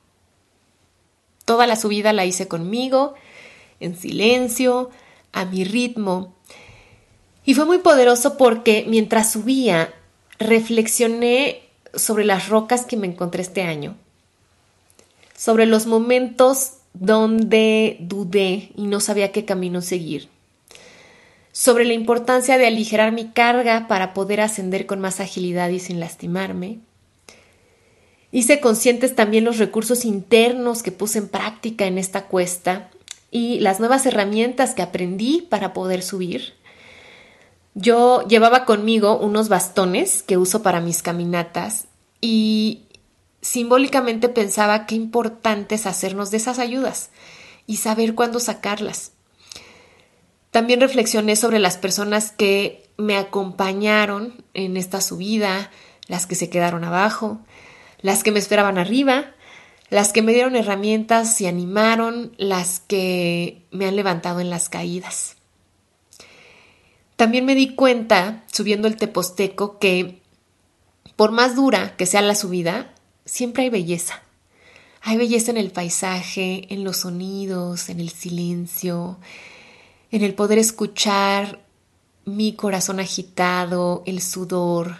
Toda 1.45 1.67
la 1.67 1.77
subida 1.77 2.13
la 2.13 2.27
hice 2.27 2.49
conmigo, 2.49 3.15
en 3.81 3.99
silencio, 3.99 4.91
a 5.33 5.47
mi 5.47 5.65
ritmo, 5.65 6.35
y 7.45 7.55
fue 7.55 7.65
muy 7.65 7.79
poderoso 7.79 8.37
porque 8.37 8.85
mientras 8.89 9.33
subía, 9.33 9.95
reflexioné 10.39 11.63
sobre 11.95 12.25
las 12.25 12.49
rocas 12.49 12.87
que 12.87 12.97
me 12.97 13.07
encontré 13.07 13.43
este 13.43 13.63
año, 13.63 13.97
sobre 15.37 15.67
los 15.67 15.87
momentos 15.87 16.73
donde 16.95 17.99
dudé 18.01 18.71
y 18.77 18.87
no 18.87 19.01
sabía 19.01 19.33
qué 19.33 19.45
camino 19.45 19.83
seguir, 19.83 20.29
sobre 21.53 21.85
la 21.85 21.93
importancia 21.93 22.57
de 22.57 22.67
aligerar 22.67 23.13
mi 23.13 23.29
carga 23.29 23.87
para 23.89 24.15
poder 24.15 24.41
ascender 24.41 24.87
con 24.87 25.01
más 25.01 25.21
agilidad 25.21 25.69
y 25.69 25.81
sin 25.81 26.01
lastimarme. 26.01 26.79
Hice 28.33 28.59
conscientes 28.61 29.15
también 29.15 29.45
los 29.45 29.59
recursos 29.59 30.05
internos 30.05 30.83
que 30.83 30.91
puse 30.91 31.19
en 31.19 31.29
práctica 31.29 31.87
en 31.87 31.99
esta 31.99 32.27
cuesta 32.27 32.91
y 33.31 33.61
las 33.61 33.79
nuevas 33.79 34.07
herramientas 34.07 34.75
que 34.75 34.83
aprendí 34.83 35.47
para 35.49 35.73
poder 35.73 36.03
subir. 36.03 36.55
Yo 37.75 38.27
llevaba 38.27 38.65
conmigo 38.65 39.19
unos 39.19 39.49
bastones 39.49 40.23
que 40.23 40.37
uso 40.37 40.63
para 40.63 40.81
mis 40.81 41.03
caminatas 41.03 41.87
y 42.21 42.84
simbólicamente 43.45 44.31
pensaba 44.31 44.87
qué 44.87 44.95
importante 44.95 45.75
es 45.75 45.85
hacernos 45.85 46.31
de 46.31 46.39
esas 46.39 46.59
ayudas 46.59 47.11
y 47.67 47.77
saber 47.77 48.15
cuándo 48.15 48.41
sacarlas. 48.41 49.13
También 50.51 50.81
reflexioné 50.81 51.37
sobre 51.37 51.59
las 51.59 51.77
personas 51.77 52.33
que 52.33 52.89
me 52.97 53.19
acompañaron 53.19 54.45
en 54.55 54.79
esta 54.79 55.03
subida, 55.03 55.71
las 56.09 56.27
que 56.27 56.37
se 56.37 56.49
quedaron 56.49 56.85
abajo, 56.85 57.39
las 58.01 58.23
que 58.23 58.33
me 58.33 58.39
esperaban 58.39 58.79
arriba, 58.79 59.35
las 59.91 60.15
que 60.15 60.23
me 60.23 60.33
dieron 60.33 60.57
herramientas 60.57 61.39
y 61.43 61.47
animaron, 61.47 62.33
las 62.39 62.81
que 62.81 63.67
me 63.71 63.87
han 63.87 63.97
levantado 63.97 64.41
en 64.41 64.49
las 64.49 64.71
caídas. 64.71 65.37
También 67.17 67.45
me 67.45 67.55
di 67.55 67.75
cuenta, 67.75 68.45
subiendo 68.51 68.89
el 68.89 68.97
Teposteco, 68.97 69.79
que 69.79 70.23
por 71.15 71.31
más 71.31 71.55
dura 71.55 71.95
que 71.97 72.07
sea 72.07 72.23
la 72.23 72.35
subida, 72.35 72.94
siempre 73.25 73.65
hay 73.65 73.71
belleza. 73.71 74.23
Hay 75.03 75.17
belleza 75.19 75.51
en 75.51 75.59
el 75.59 75.71
paisaje, 75.71 76.67
en 76.73 76.83
los 76.83 76.99
sonidos, 76.99 77.89
en 77.89 78.01
el 78.01 78.09
silencio, 78.09 79.19
en 80.11 80.23
el 80.23 80.35
poder 80.35 80.59
escuchar 80.59 81.61
mi 82.25 82.55
corazón 82.55 83.01
agitado, 83.01 84.03
el 84.07 84.23
sudor, 84.23 84.97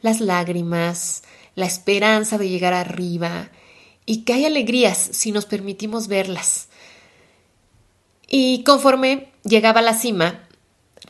las 0.00 0.20
lágrimas, 0.20 1.22
la 1.54 1.66
esperanza 1.66 2.38
de 2.38 2.48
llegar 2.48 2.72
arriba 2.72 3.50
y 4.06 4.22
que 4.22 4.32
hay 4.32 4.44
alegrías 4.44 4.96
si 4.96 5.32
nos 5.32 5.46
permitimos 5.46 6.08
verlas. 6.08 6.68
Y 8.26 8.64
conforme 8.64 9.28
llegaba 9.44 9.80
a 9.80 9.82
la 9.82 9.94
cima, 9.94 10.48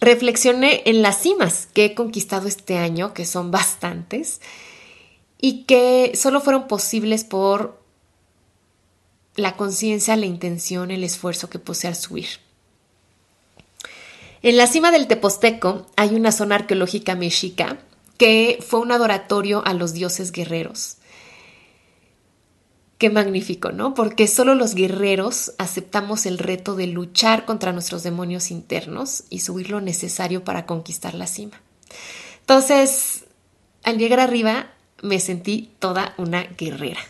reflexioné 0.00 0.82
en 0.86 1.02
las 1.02 1.20
cimas 1.20 1.68
que 1.72 1.84
he 1.84 1.94
conquistado 1.94 2.48
este 2.48 2.76
año, 2.78 3.14
que 3.14 3.24
son 3.24 3.50
bastantes, 3.50 4.40
y 5.44 5.64
que 5.64 6.12
solo 6.14 6.40
fueron 6.40 6.68
posibles 6.68 7.22
por 7.22 7.78
la 9.36 9.56
conciencia, 9.58 10.16
la 10.16 10.24
intención, 10.24 10.90
el 10.90 11.04
esfuerzo 11.04 11.50
que 11.50 11.58
puse 11.58 11.86
al 11.86 11.96
subir. 11.96 12.28
En 14.40 14.56
la 14.56 14.66
cima 14.66 14.90
del 14.90 15.06
Teposteco 15.06 15.84
hay 15.96 16.14
una 16.14 16.32
zona 16.32 16.54
arqueológica 16.54 17.14
mexica 17.14 17.76
que 18.16 18.58
fue 18.66 18.80
un 18.80 18.90
adoratorio 18.90 19.62
a 19.66 19.74
los 19.74 19.92
dioses 19.92 20.32
guerreros. 20.32 20.96
Qué 22.96 23.10
magnífico, 23.10 23.70
¿no? 23.70 23.92
Porque 23.92 24.26
solo 24.28 24.54
los 24.54 24.74
guerreros 24.74 25.52
aceptamos 25.58 26.24
el 26.24 26.38
reto 26.38 26.74
de 26.74 26.86
luchar 26.86 27.44
contra 27.44 27.74
nuestros 27.74 28.02
demonios 28.02 28.50
internos 28.50 29.24
y 29.28 29.40
subir 29.40 29.68
lo 29.68 29.82
necesario 29.82 30.42
para 30.42 30.64
conquistar 30.64 31.12
la 31.12 31.26
cima. 31.26 31.60
Entonces, 32.40 33.24
al 33.82 33.98
llegar 33.98 34.20
arriba, 34.20 34.70
me 35.02 35.20
sentí 35.20 35.70
toda 35.78 36.14
una 36.18 36.42
guerrera. 36.42 37.00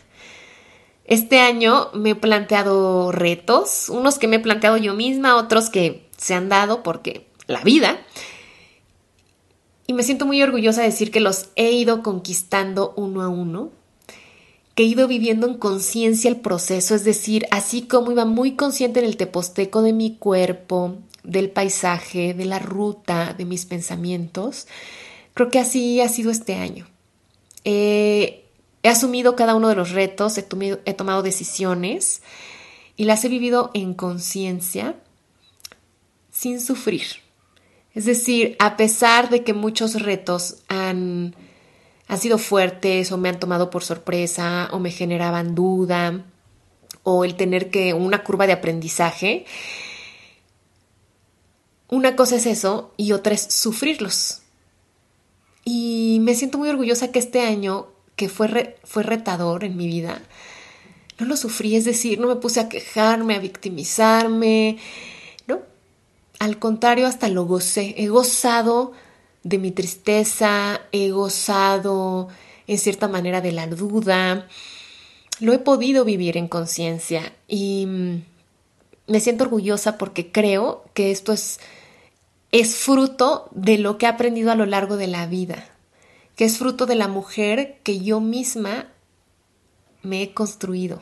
Este 1.05 1.39
año 1.39 1.89
me 1.93 2.11
he 2.11 2.15
planteado 2.15 3.11
retos, 3.11 3.89
unos 3.89 4.17
que 4.17 4.27
me 4.27 4.37
he 4.37 4.39
planteado 4.39 4.77
yo 4.77 4.93
misma, 4.93 5.35
otros 5.35 5.69
que 5.69 6.09
se 6.17 6.33
han 6.33 6.49
dado 6.49 6.83
porque 6.83 7.27
la 7.47 7.61
vida. 7.61 7.99
Y 9.87 9.93
me 9.93 10.03
siento 10.03 10.25
muy 10.25 10.41
orgullosa 10.41 10.81
de 10.81 10.87
decir 10.87 11.11
que 11.11 11.19
los 11.19 11.49
he 11.55 11.71
ido 11.71 12.01
conquistando 12.01 12.93
uno 12.97 13.21
a 13.21 13.29
uno 13.29 13.71
que 14.75 14.83
he 14.83 14.87
ido 14.87 15.07
viviendo 15.07 15.47
en 15.47 15.57
conciencia 15.57 16.29
el 16.29 16.35
proceso, 16.41 16.95
es 16.95 17.05
decir, 17.05 17.47
así 17.49 17.83
como 17.83 18.11
iba 18.11 18.25
muy 18.25 18.55
consciente 18.55 18.99
en 18.99 19.05
el 19.05 19.15
teposteco 19.15 19.81
de 19.81 19.93
mi 19.93 20.17
cuerpo, 20.17 20.97
del 21.23 21.49
paisaje, 21.49 22.33
de 22.33 22.45
la 22.45 22.59
ruta, 22.59 23.33
de 23.33 23.45
mis 23.45 23.65
pensamientos, 23.65 24.67
creo 25.33 25.49
que 25.49 25.59
así 25.59 26.01
ha 26.01 26.09
sido 26.09 26.29
este 26.29 26.55
año. 26.55 26.87
He 27.65 28.45
asumido 28.83 29.35
cada 29.35 29.55
uno 29.55 29.67
de 29.67 29.75
los 29.75 29.91
retos, 29.91 30.37
he, 30.37 30.43
tomado 30.93 31.23
decisiones 31.23 32.21
y 32.95 33.03
las 33.03 33.25
he 33.25 33.29
vivido 33.29 33.71
en 33.73 33.93
conciencia 33.93 34.95
sin 36.31 36.61
sufrir. 36.61 37.03
Es 37.93 38.05
decir, 38.05 38.55
a 38.59 38.77
pesar 38.77 39.29
de 39.29 39.43
que 39.43 39.53
muchos 39.53 40.01
retos 40.01 40.57
han 40.67 41.35
han 42.07 42.19
sido 42.19 42.37
fuertes 42.37 43.11
o 43.11 43.17
me 43.17 43.29
han 43.29 43.39
tomado 43.39 43.69
por 43.69 43.83
sorpresa 43.83 44.69
o 44.71 44.79
me 44.79 44.91
generaban 44.91 45.55
duda 45.55 46.23
o 47.03 47.25
el 47.25 47.35
tener 47.35 47.69
que 47.69 47.93
una 47.93 48.23
curva 48.23 48.47
de 48.47 48.53
aprendizaje. 48.53 49.45
Una 51.87 52.15
cosa 52.15 52.35
es 52.35 52.45
eso 52.45 52.93
y 52.97 53.11
otra 53.11 53.33
es 53.33 53.41
sufrirlos. 53.41 54.41
Y 55.65 56.19
me 56.21 56.35
siento 56.35 56.57
muy 56.57 56.69
orgullosa 56.69 57.11
que 57.11 57.19
este 57.19 57.41
año, 57.41 57.87
que 58.15 58.29
fue, 58.29 58.77
fue 58.85 59.03
retador 59.03 59.65
en 59.65 59.75
mi 59.75 59.87
vida, 59.87 60.21
no 61.17 61.25
lo 61.25 61.35
sufrí, 61.35 61.75
es 61.75 61.83
decir, 61.83 62.19
no 62.19 62.27
me 62.27 62.35
puse 62.37 62.61
a 62.61 62.69
quejarme, 62.69 63.35
a 63.35 63.39
victimizarme, 63.39 64.77
¿no? 65.47 65.59
Al 66.39 66.59
contrario, 66.59 67.07
hasta 67.07 67.27
lo 67.27 67.45
gocé. 67.45 67.95
He 67.97 68.07
gozado 68.07 68.93
de 69.43 69.57
mi 69.57 69.71
tristeza, 69.71 70.81
he 70.91 71.11
gozado 71.11 72.29
en 72.67 72.77
cierta 72.77 73.07
manera 73.07 73.41
de 73.41 73.51
la 73.51 73.67
duda, 73.67 74.47
lo 75.39 75.53
he 75.53 75.59
podido 75.59 76.05
vivir 76.05 76.37
en 76.37 76.47
conciencia 76.47 77.33
y 77.47 77.85
mm, 77.85 78.23
me 79.07 79.19
siento 79.19 79.43
orgullosa 79.43 79.97
porque 79.97 80.31
creo 80.31 80.83
que 80.93 81.11
esto 81.11 81.33
es, 81.33 81.59
es 82.51 82.75
fruto 82.75 83.49
de 83.51 83.77
lo 83.77 83.97
que 83.97 84.05
he 84.05 84.09
aprendido 84.09 84.51
a 84.51 84.55
lo 84.55 84.65
largo 84.65 84.97
de 84.97 85.07
la 85.07 85.27
vida, 85.27 85.65
que 86.35 86.45
es 86.45 86.57
fruto 86.57 86.85
de 86.85 86.95
la 86.95 87.07
mujer 87.07 87.79
que 87.83 87.99
yo 87.99 88.19
misma 88.19 88.87
me 90.03 90.21
he 90.21 90.33
construido. 90.33 91.01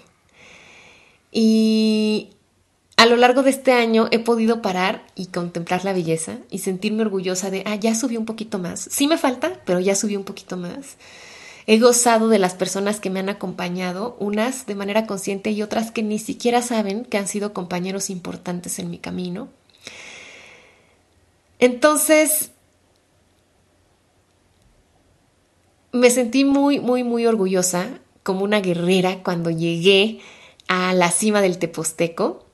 Y 1.31 2.29
a 2.95 3.05
lo 3.05 3.17
largo 3.17 3.43
de 3.43 3.49
este 3.49 3.73
año 3.73 4.07
he 4.11 4.19
podido 4.19 4.61
parar 4.61 5.05
y 5.15 5.27
contemplar 5.27 5.83
la 5.83 5.93
belleza 5.93 6.37
y 6.49 6.59
sentirme 6.59 7.01
orgullosa 7.01 7.49
de, 7.49 7.63
ah, 7.65 7.75
ya 7.75 7.95
subí 7.95 8.17
un 8.17 8.25
poquito 8.25 8.59
más. 8.59 8.87
Sí 8.91 9.07
me 9.07 9.17
falta, 9.17 9.59
pero 9.65 9.79
ya 9.79 9.95
subí 9.95 10.15
un 10.15 10.23
poquito 10.23 10.57
más. 10.57 10.97
He 11.65 11.79
gozado 11.79 12.27
de 12.27 12.39
las 12.39 12.53
personas 12.53 12.99
que 12.99 13.09
me 13.09 13.19
han 13.19 13.29
acompañado, 13.29 14.15
unas 14.19 14.65
de 14.65 14.75
manera 14.75 15.07
consciente 15.07 15.51
y 15.51 15.61
otras 15.61 15.91
que 15.91 16.03
ni 16.03 16.19
siquiera 16.19 16.61
saben 16.61 17.05
que 17.05 17.17
han 17.17 17.27
sido 17.27 17.53
compañeros 17.53 18.09
importantes 18.09 18.79
en 18.79 18.89
mi 18.89 18.97
camino. 18.97 19.47
Entonces, 21.63 22.51
me 25.93 26.09
sentí 26.09 26.43
muy, 26.43 26.81
muy, 26.81 27.05
muy 27.05 27.25
orgullosa, 27.25 27.87
como 28.21 28.43
una 28.43 28.59
guerrera, 28.59 29.23
cuando 29.23 29.49
llegué 29.49 30.19
a 30.67 30.93
la 30.93 31.09
cima 31.09 31.39
del 31.39 31.59
Teposteco. 31.59 32.45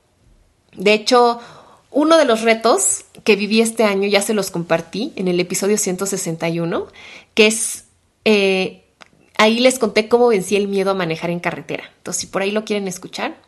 De 0.76 0.92
hecho, 0.92 1.40
uno 1.90 2.18
de 2.18 2.24
los 2.24 2.42
retos 2.42 3.04
que 3.24 3.34
viví 3.34 3.60
este 3.60 3.82
año 3.82 4.06
ya 4.06 4.22
se 4.22 4.32
los 4.32 4.52
compartí 4.52 5.12
en 5.16 5.26
el 5.26 5.40
episodio 5.40 5.76
161, 5.76 6.86
que 7.34 7.48
es 7.48 7.86
eh, 8.24 8.84
Ahí 9.38 9.58
les 9.58 9.80
conté 9.80 10.06
cómo 10.06 10.28
vencí 10.28 10.54
el 10.54 10.68
miedo 10.68 10.92
a 10.92 10.94
manejar 10.94 11.30
en 11.30 11.40
carretera. 11.40 11.82
Entonces, 11.96 12.20
si 12.20 12.26
por 12.28 12.42
ahí 12.42 12.52
lo 12.52 12.64
quieren 12.64 12.86
escuchar, 12.86 13.38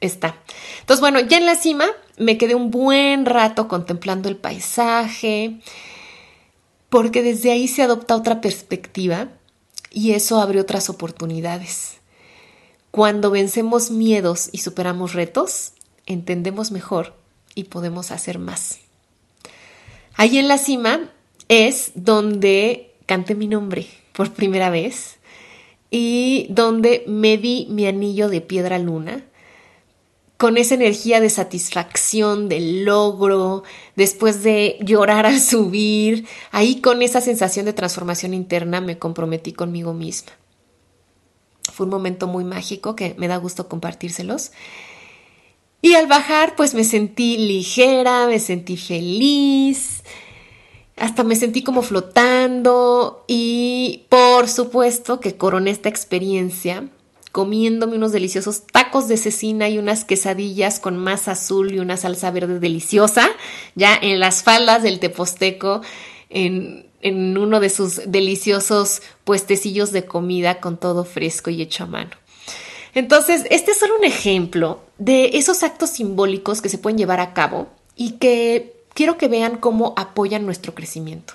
está. 0.00 0.36
Entonces, 0.80 1.00
bueno, 1.00 1.20
ya 1.20 1.38
en 1.38 1.46
la 1.46 1.56
cima 1.56 1.86
me 2.18 2.38
quedé 2.38 2.54
un 2.54 2.70
buen 2.70 3.26
rato 3.26 3.68
contemplando 3.68 4.28
el 4.28 4.36
paisaje, 4.36 5.60
porque 6.88 7.22
desde 7.22 7.50
ahí 7.50 7.68
se 7.68 7.82
adopta 7.82 8.16
otra 8.16 8.40
perspectiva 8.40 9.28
y 9.90 10.12
eso 10.12 10.40
abre 10.40 10.60
otras 10.60 10.88
oportunidades. 10.88 11.98
Cuando 12.90 13.30
vencemos 13.30 13.90
miedos 13.90 14.48
y 14.52 14.58
superamos 14.58 15.12
retos, 15.12 15.72
entendemos 16.06 16.70
mejor 16.70 17.14
y 17.54 17.64
podemos 17.64 18.10
hacer 18.10 18.38
más. 18.38 18.78
Ahí 20.14 20.38
en 20.38 20.48
la 20.48 20.56
cima 20.56 21.10
es 21.48 21.92
donde 21.94 22.94
canté 23.04 23.34
mi 23.34 23.46
nombre 23.46 23.86
por 24.12 24.32
primera 24.32 24.70
vez 24.70 25.16
y 25.90 26.46
donde 26.48 27.04
me 27.06 27.36
di 27.36 27.66
mi 27.70 27.86
anillo 27.86 28.28
de 28.28 28.40
piedra 28.40 28.78
luna 28.78 29.24
con 30.36 30.58
esa 30.58 30.74
energía 30.74 31.20
de 31.20 31.30
satisfacción, 31.30 32.48
de 32.48 32.60
logro, 32.84 33.62
después 33.94 34.42
de 34.42 34.76
llorar 34.80 35.24
al 35.26 35.40
subir, 35.40 36.26
ahí 36.50 36.80
con 36.80 37.02
esa 37.02 37.20
sensación 37.20 37.64
de 37.64 37.72
transformación 37.72 38.34
interna 38.34 38.80
me 38.80 38.98
comprometí 38.98 39.52
conmigo 39.52 39.94
misma. 39.94 40.32
Fue 41.72 41.84
un 41.84 41.90
momento 41.90 42.26
muy 42.26 42.44
mágico 42.44 42.96
que 42.96 43.14
me 43.18 43.28
da 43.28 43.36
gusto 43.38 43.68
compartírselos. 43.68 44.52
Y 45.82 45.94
al 45.94 46.06
bajar, 46.06 46.54
pues 46.56 46.74
me 46.74 46.84
sentí 46.84 47.38
ligera, 47.38 48.26
me 48.26 48.38
sentí 48.38 48.76
feliz, 48.76 50.02
hasta 50.96 51.22
me 51.24 51.36
sentí 51.36 51.62
como 51.62 51.82
flotando 51.82 53.24
y 53.26 54.04
por 54.08 54.48
supuesto 54.48 55.20
que 55.20 55.36
coroné 55.36 55.70
esta 55.70 55.88
experiencia 55.88 56.88
comiéndome 57.36 57.96
unos 57.96 58.12
deliciosos 58.12 58.62
tacos 58.66 59.08
de 59.08 59.18
cecina 59.18 59.68
y 59.68 59.76
unas 59.76 60.06
quesadillas 60.06 60.80
con 60.80 60.96
masa 60.96 61.32
azul 61.32 61.70
y 61.70 61.80
una 61.80 61.98
salsa 61.98 62.30
verde 62.30 62.60
deliciosa, 62.60 63.28
ya 63.74 63.94
en 63.94 64.20
las 64.20 64.42
faldas 64.42 64.82
del 64.82 65.00
Teposteco, 65.00 65.82
en, 66.30 66.86
en 67.02 67.36
uno 67.36 67.60
de 67.60 67.68
sus 67.68 68.00
deliciosos 68.10 69.02
puestecillos 69.24 69.92
de 69.92 70.06
comida 70.06 70.60
con 70.60 70.78
todo 70.78 71.04
fresco 71.04 71.50
y 71.50 71.60
hecho 71.60 71.84
a 71.84 71.88
mano. 71.88 72.12
Entonces, 72.94 73.44
este 73.50 73.72
es 73.72 73.80
solo 73.80 73.98
un 73.98 74.04
ejemplo 74.04 74.80
de 74.96 75.32
esos 75.34 75.62
actos 75.62 75.90
simbólicos 75.90 76.62
que 76.62 76.70
se 76.70 76.78
pueden 76.78 76.96
llevar 76.96 77.20
a 77.20 77.34
cabo 77.34 77.68
y 77.94 78.12
que 78.12 78.86
quiero 78.94 79.18
que 79.18 79.28
vean 79.28 79.58
cómo 79.58 79.92
apoyan 79.98 80.46
nuestro 80.46 80.74
crecimiento. 80.74 81.34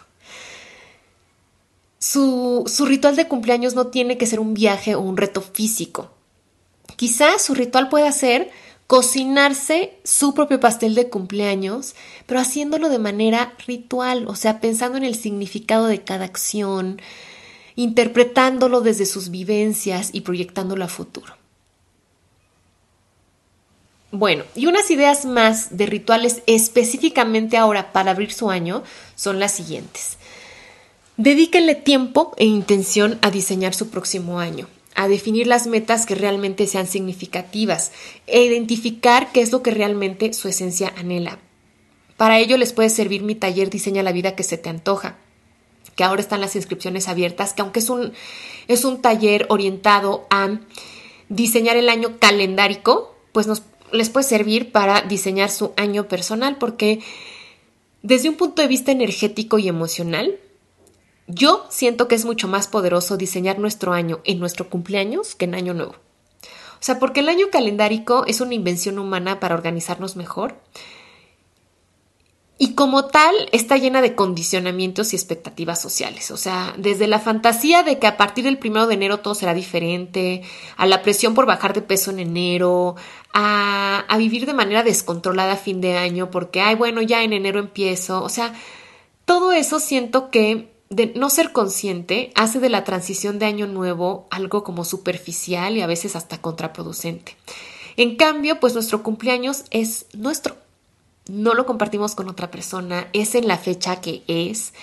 Su, 2.02 2.66
ritual 2.88 3.16
de 3.16 3.28
cumpleaños 3.28 3.76
no 3.76 3.88
tiene 3.88 4.18
que 4.18 4.26
ser 4.26 4.40
un 4.40 4.56
viaje 4.56 4.96
o 4.96 5.02
un 5.02 5.18
reto 5.18 5.40
físico. 5.40 6.10
Quizás 6.96 7.44
su 7.44 7.54
ritual 7.54 7.90
pueda 7.90 8.12
ser 8.12 8.50
cocinarse 8.88 9.94
su 10.04 10.34
propio 10.34 10.60
pastel 10.60 10.96
de 10.96 11.10
cumpleaños, 11.10 11.94
pero 12.26 12.40
haciéndolo 12.40 12.90
de 12.90 12.98
manera 12.98 13.54
ritual, 13.68 14.28
o 14.28 14.36
sea, 14.36 14.60
pensando 14.60 14.98
en 14.98 15.04
el 15.04 15.14
significado 15.14 15.86
de 15.86 16.02
cada 16.02 16.26
acción, 16.26 17.00
interpretándolo 17.76 18.82
desde 18.82 19.06
sus 19.06 19.30
vivencias 19.30 20.10
y 20.12 20.22
proyectándolo 20.22 20.84
a 20.84 20.88
futuro. 20.88 21.36
Bueno, 24.12 24.44
y 24.56 24.66
unas 24.66 24.90
ideas 24.90 25.26
más 25.26 25.78
de 25.78 25.86
rituales 25.86 26.42
específicamente 26.48 27.58
ahora 27.58 27.94
para 27.94 28.10
abrir 28.10 28.34
su 28.34 28.50
año 28.50 28.82
son 29.16 29.40
las 29.40 29.52
siguientes. 29.52 30.18
Dedíquenle 31.22 31.76
tiempo 31.76 32.34
e 32.38 32.46
intención 32.46 33.20
a 33.22 33.30
diseñar 33.30 33.76
su 33.76 33.92
próximo 33.92 34.40
año, 34.40 34.68
a 34.96 35.08
definir 35.08 35.46
las 35.46 35.68
metas 35.68 36.08
que 36.08 36.16
realmente 36.16 36.66
sean 36.66 36.88
significativas 36.88 37.92
e 38.26 38.44
identificar 38.44 39.32
qué 39.32 39.42
es 39.42 39.52
lo 39.52 39.62
que 39.62 39.70
realmente 39.70 40.34
su 40.34 40.48
esencia 40.48 40.92
anhela. 40.98 41.38
Para 42.18 42.40
ello 42.40 42.58
les 42.58 42.74
puede 42.74 42.90
servir 42.90 43.22
mi 43.22 43.36
taller 43.36 43.70
Diseña 43.70 44.02
la 44.02 44.14
vida 44.14 44.36
que 44.36 44.42
se 44.42 44.58
te 44.58 44.70
antoja, 44.70 45.18
que 45.96 46.04
ahora 46.04 46.24
están 46.24 46.42
las 46.42 46.56
inscripciones 46.56 47.08
abiertas, 47.08 47.54
que 47.54 47.62
aunque 47.62 47.82
es 47.82 47.92
un, 47.92 48.14
es 48.68 48.84
un 48.84 49.00
taller 49.04 49.46
orientado 49.50 50.26
a 50.32 50.60
diseñar 51.30 51.78
el 51.78 51.90
año 51.90 52.18
calendárico, 52.18 53.16
pues 53.32 53.46
les 53.92 54.10
puede 54.10 54.26
servir 54.26 54.72
para 54.72 55.02
diseñar 55.02 55.52
su 55.52 55.74
año 55.78 56.08
personal 56.08 56.58
porque 56.58 57.00
desde 58.02 58.28
un 58.28 58.38
punto 58.38 58.64
de 58.64 58.68
vista 58.68 58.92
energético 58.92 59.60
y 59.60 59.68
emocional, 59.68 60.40
yo 61.28 61.66
siento 61.70 62.08
que 62.08 62.16
es 62.16 62.26
mucho 62.26 62.48
más 62.48 62.68
poderoso 62.68 63.18
diseñar 63.18 63.60
nuestro 63.60 63.94
año 63.94 64.22
en 64.24 64.40
nuestro 64.40 64.70
cumpleaños 64.70 65.36
que 65.36 65.46
en 65.46 65.56
año 65.56 65.74
nuevo. 65.74 65.94
O 65.94 66.84
sea, 66.84 67.00
porque 67.00 67.20
el 67.20 67.30
año 67.30 67.48
calendárico 67.52 68.26
es 68.28 68.42
una 68.42 68.56
invención 68.56 68.98
humana 68.98 69.40
para 69.40 69.56
organizarnos 69.56 70.16
mejor, 70.16 70.56
y 72.64 72.76
como 72.76 73.06
tal 73.06 73.34
está 73.54 73.78
llena 73.78 74.04
de 74.04 74.14
condicionamientos 74.14 75.14
y 75.14 75.16
expectativas 75.16 75.82
sociales. 75.82 76.30
O 76.30 76.38
sea, 76.38 76.76
desde 76.78 77.08
la 77.08 77.18
fantasía 77.18 77.82
de 77.82 77.98
que 77.98 78.06
a 78.06 78.18
partir 78.18 78.44
del 78.44 78.60
primero 78.60 78.86
de 78.86 78.94
enero 78.94 79.18
todo 79.18 79.34
será 79.34 79.56
diferente, 79.56 80.44
a 80.78 80.86
la 80.86 81.02
presión 81.02 81.34
por 81.34 81.48
bajar 81.48 81.74
de 81.74 81.82
peso 81.82 82.12
en 82.12 82.20
enero, 82.20 82.96
a, 83.34 84.06
a 84.08 84.18
vivir 84.18 84.46
de 84.46 84.54
manera 84.54 84.84
descontrolada 84.84 85.54
a 85.54 85.58
fin 85.58 85.82
de 85.82 85.98
año 85.98 86.30
porque, 86.30 86.62
ay, 86.62 86.76
bueno, 86.76 87.02
ya 87.02 87.24
en 87.24 87.34
enero 87.34 87.60
empiezo. 87.60 88.22
O 88.22 88.30
sea, 88.30 88.54
todo 89.26 89.54
eso 89.54 89.80
siento 89.80 90.30
que 90.30 90.71
de 90.92 91.14
no 91.16 91.30
ser 91.30 91.54
consciente 91.54 92.32
hace 92.36 92.60
de 92.60 92.70
la 92.70 92.84
transición 92.84 93.40
de 93.40 93.46
año 93.46 93.66
nuevo 93.66 94.28
algo 94.30 94.64
como 94.64 94.86
superficial 94.86 95.78
y 95.78 95.82
a 95.82 95.88
veces 95.88 96.16
hasta 96.16 96.40
contraproducente. 96.40 97.38
En 97.98 98.18
cambio, 98.18 98.60
pues 98.60 98.74
nuestro 98.74 99.02
cumpleaños 99.02 99.64
es 99.72 100.06
nuestro 100.14 100.58
no 101.28 101.54
lo 101.54 101.66
compartimos 101.66 102.14
con 102.14 102.28
otra 102.30 102.52
persona, 102.52 103.08
es 103.14 103.36
en 103.36 103.48
la 103.48 103.58
fecha 103.58 104.02
que 104.02 104.24
es. 104.28 104.74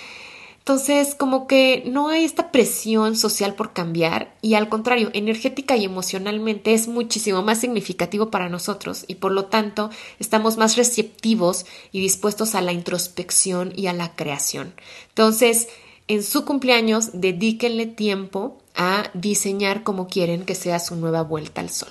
Entonces, 0.59 1.15
como 1.15 1.47
que 1.47 1.83
no 1.87 2.09
hay 2.09 2.25
esta 2.25 2.53
presión 2.53 3.17
social 3.17 3.55
por 3.55 3.73
cambiar 3.73 4.35
y 4.41 4.55
al 4.55 4.69
contrario, 4.69 5.11
energética 5.15 5.77
y 5.77 5.85
emocionalmente 5.85 6.75
es 6.75 6.89
muchísimo 6.89 7.43
más 7.43 7.59
significativo 7.61 8.31
para 8.31 8.49
nosotros 8.49 9.05
y 9.09 9.17
por 9.17 9.33
lo 9.33 9.47
tanto 9.47 9.91
estamos 10.19 10.57
más 10.59 10.77
receptivos 10.77 11.67
y 11.91 12.01
dispuestos 12.01 12.55
a 12.55 12.61
la 12.61 12.73
introspección 12.73 13.73
y 13.77 13.87
a 13.87 13.95
la 13.95 14.15
creación. 14.15 14.75
Entonces, 15.09 15.69
en 16.09 16.23
su 16.23 16.45
cumpleaños, 16.45 17.11
dedíquenle 17.13 17.87
tiempo 17.87 18.59
a 18.75 19.11
diseñar 19.15 19.83
como 19.83 20.09
quieren 20.09 20.45
que 20.45 20.55
sea 20.55 20.79
su 20.79 20.97
nueva 20.97 21.23
vuelta 21.23 21.61
al 21.61 21.71
sol. 21.71 21.91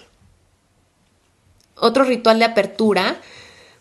Otro 1.76 2.04
ritual 2.04 2.40
de 2.40 2.46
apertura 2.46 3.22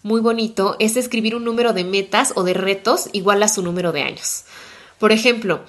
muy 0.03 0.21
bonito 0.21 0.77
es 0.79 0.97
escribir 0.97 1.35
un 1.35 1.45
número 1.45 1.73
de 1.73 1.85
metas 1.85 2.33
o 2.37 2.45
de 2.45 2.55
retos 2.55 3.09
igual 3.13 3.43
a 3.43 3.49
su 3.49 3.63
número 3.63 3.93
de 3.93 4.03
años. 4.03 4.45
Por 4.99 5.11
ejemplo, 5.11 5.65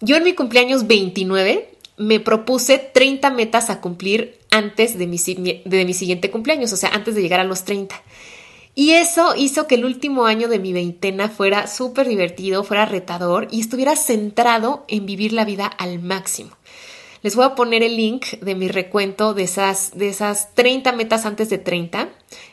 yo 0.00 0.16
en 0.16 0.24
mi 0.24 0.34
cumpleaños 0.34 0.86
29 0.86 1.70
me 1.96 2.20
propuse 2.20 2.78
30 2.78 3.30
metas 3.30 3.70
a 3.70 3.80
cumplir 3.80 4.38
antes 4.50 4.98
de 4.98 5.06
mi, 5.06 5.18
de 5.64 5.84
mi 5.84 5.94
siguiente 5.94 6.30
cumpleaños, 6.30 6.72
o 6.72 6.76
sea, 6.76 6.90
antes 6.90 7.14
de 7.14 7.22
llegar 7.22 7.40
a 7.40 7.44
los 7.44 7.64
30. 7.64 7.94
Y 8.74 8.92
eso 8.92 9.34
hizo 9.36 9.66
que 9.66 9.74
el 9.74 9.84
último 9.84 10.24
año 10.24 10.48
de 10.48 10.58
mi 10.58 10.72
veintena 10.72 11.28
fuera 11.28 11.66
súper 11.66 12.08
divertido, 12.08 12.64
fuera 12.64 12.86
retador 12.86 13.48
y 13.50 13.60
estuviera 13.60 13.96
centrado 13.96 14.84
en 14.88 15.04
vivir 15.04 15.32
la 15.34 15.44
vida 15.44 15.66
al 15.66 16.00
máximo. 16.00 16.56
Les 17.22 17.36
voy 17.36 17.44
a 17.44 17.54
poner 17.54 17.82
el 17.82 17.96
link 17.96 18.26
de 18.40 18.54
mi 18.54 18.68
recuento 18.68 19.34
de 19.34 19.44
esas, 19.44 19.96
de 19.96 20.08
esas 20.08 20.54
30 20.54 20.90
metas 20.92 21.26
antes 21.26 21.50
de 21.50 21.58
30, 21.58 22.08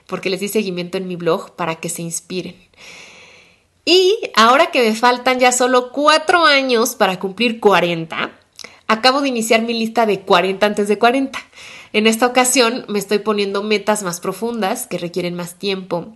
porque 0.07 0.29
les 0.29 0.41
di 0.41 0.47
seguimiento 0.47 0.97
en 0.97 1.07
mi 1.07 1.15
blog 1.15 1.55
para 1.55 1.75
que 1.75 1.89
se 1.89 2.01
inspiren. 2.01 2.55
Y 3.85 4.15
ahora 4.35 4.67
que 4.67 4.83
me 4.83 4.93
faltan 4.93 5.39
ya 5.39 5.51
solo 5.51 5.91
4 5.91 6.45
años 6.45 6.95
para 6.95 7.17
cumplir 7.17 7.59
40, 7.59 8.31
acabo 8.87 9.21
de 9.21 9.29
iniciar 9.29 9.63
mi 9.63 9.73
lista 9.73 10.05
de 10.05 10.19
40 10.19 10.65
antes 10.65 10.87
de 10.87 10.99
40. 10.99 11.39
En 11.91 12.05
esta 12.05 12.27
ocasión 12.27 12.85
me 12.87 12.99
estoy 12.99 13.19
poniendo 13.19 13.63
metas 13.63 14.03
más 14.03 14.19
profundas 14.19 14.85
que 14.85 14.99
requieren 14.99 15.33
más 15.33 15.55
tiempo 15.55 16.13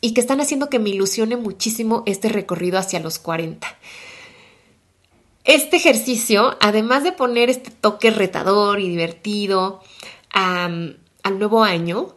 y 0.00 0.12
que 0.12 0.20
están 0.20 0.40
haciendo 0.40 0.68
que 0.68 0.78
me 0.78 0.90
ilusione 0.90 1.36
muchísimo 1.36 2.02
este 2.06 2.28
recorrido 2.28 2.78
hacia 2.78 3.00
los 3.00 3.18
40. 3.18 3.66
Este 5.44 5.76
ejercicio, 5.76 6.56
además 6.60 7.04
de 7.04 7.12
poner 7.12 7.50
este 7.50 7.70
toque 7.70 8.10
retador 8.10 8.80
y 8.80 8.88
divertido 8.88 9.82
al 10.30 10.98
nuevo 11.38 11.64
año, 11.64 12.14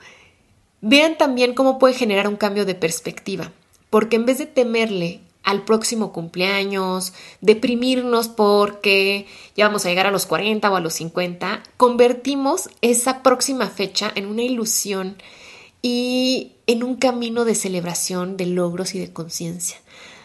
vean 0.82 1.18
también 1.18 1.54
cómo 1.54 1.80
puede 1.80 1.94
generar 1.94 2.28
un 2.28 2.36
cambio 2.36 2.66
de 2.66 2.76
perspectiva, 2.76 3.52
porque 3.90 4.18
en 4.18 4.26
vez 4.26 4.38
de 4.38 4.46
temerle 4.46 5.22
al 5.46 5.64
próximo 5.64 6.12
cumpleaños, 6.12 7.14
deprimirnos 7.40 8.28
porque 8.28 9.28
ya 9.56 9.68
vamos 9.68 9.86
a 9.86 9.90
llegar 9.90 10.08
a 10.08 10.12
los 10.12 10.26
40 10.26 10.70
o 10.70 10.76
a 10.76 10.82
los 10.82 10.94
50, 10.96 11.64
convertimos 11.78 12.70
esa 12.82 13.24
próxima 13.24 13.68
fecha 13.68 14.12
en 14.16 14.26
una 14.26 14.42
ilusión 14.42 15.18
y 15.82 16.54
en 16.68 16.84
un 16.84 16.96
camino 16.96 17.46
de 17.46 17.56
celebración 17.56 18.38
de 18.38 18.48
logros 18.48 18.96
y 18.96 19.00
de 19.00 19.14
conciencia. 19.14 19.78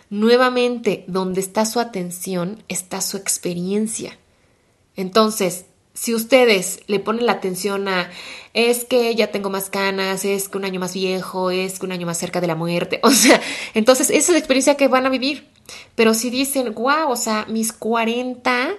Nuevamente, 0.09 1.05
donde 1.07 1.41
está 1.41 1.66
su 1.66 1.79
atención, 1.79 2.64
está 2.68 3.01
su 3.01 3.16
experiencia. 3.16 4.18
Entonces, 4.97 5.66
si 6.01 6.14
ustedes 6.14 6.80
le 6.86 6.98
ponen 6.98 7.26
la 7.26 7.32
atención 7.32 7.86
a 7.86 8.09
es 8.55 8.86
que 8.86 9.14
ya 9.14 9.30
tengo 9.30 9.51
más 9.51 9.70
ganas, 9.70 10.24
es 10.24 10.48
que 10.48 10.57
un 10.57 10.64
año 10.64 10.80
más 10.80 10.94
viejo, 10.94 11.51
es 11.51 11.78
que 11.78 11.84
un 11.84 11.92
año 11.92 12.07
más 12.07 12.16
cerca 12.16 12.40
de 12.40 12.46
la 12.46 12.55
muerte, 12.55 13.01
o 13.03 13.11
sea, 13.11 13.38
entonces 13.74 14.09
esa 14.09 14.16
es 14.16 14.28
la 14.30 14.38
experiencia 14.38 14.78
que 14.78 14.88
van 14.88 15.05
a 15.05 15.11
vivir. 15.11 15.46
Pero 15.96 16.14
si 16.14 16.30
dicen, 16.30 16.74
wow, 16.74 17.11
o 17.11 17.16
sea, 17.16 17.44
mis 17.51 17.74
40 17.74 18.70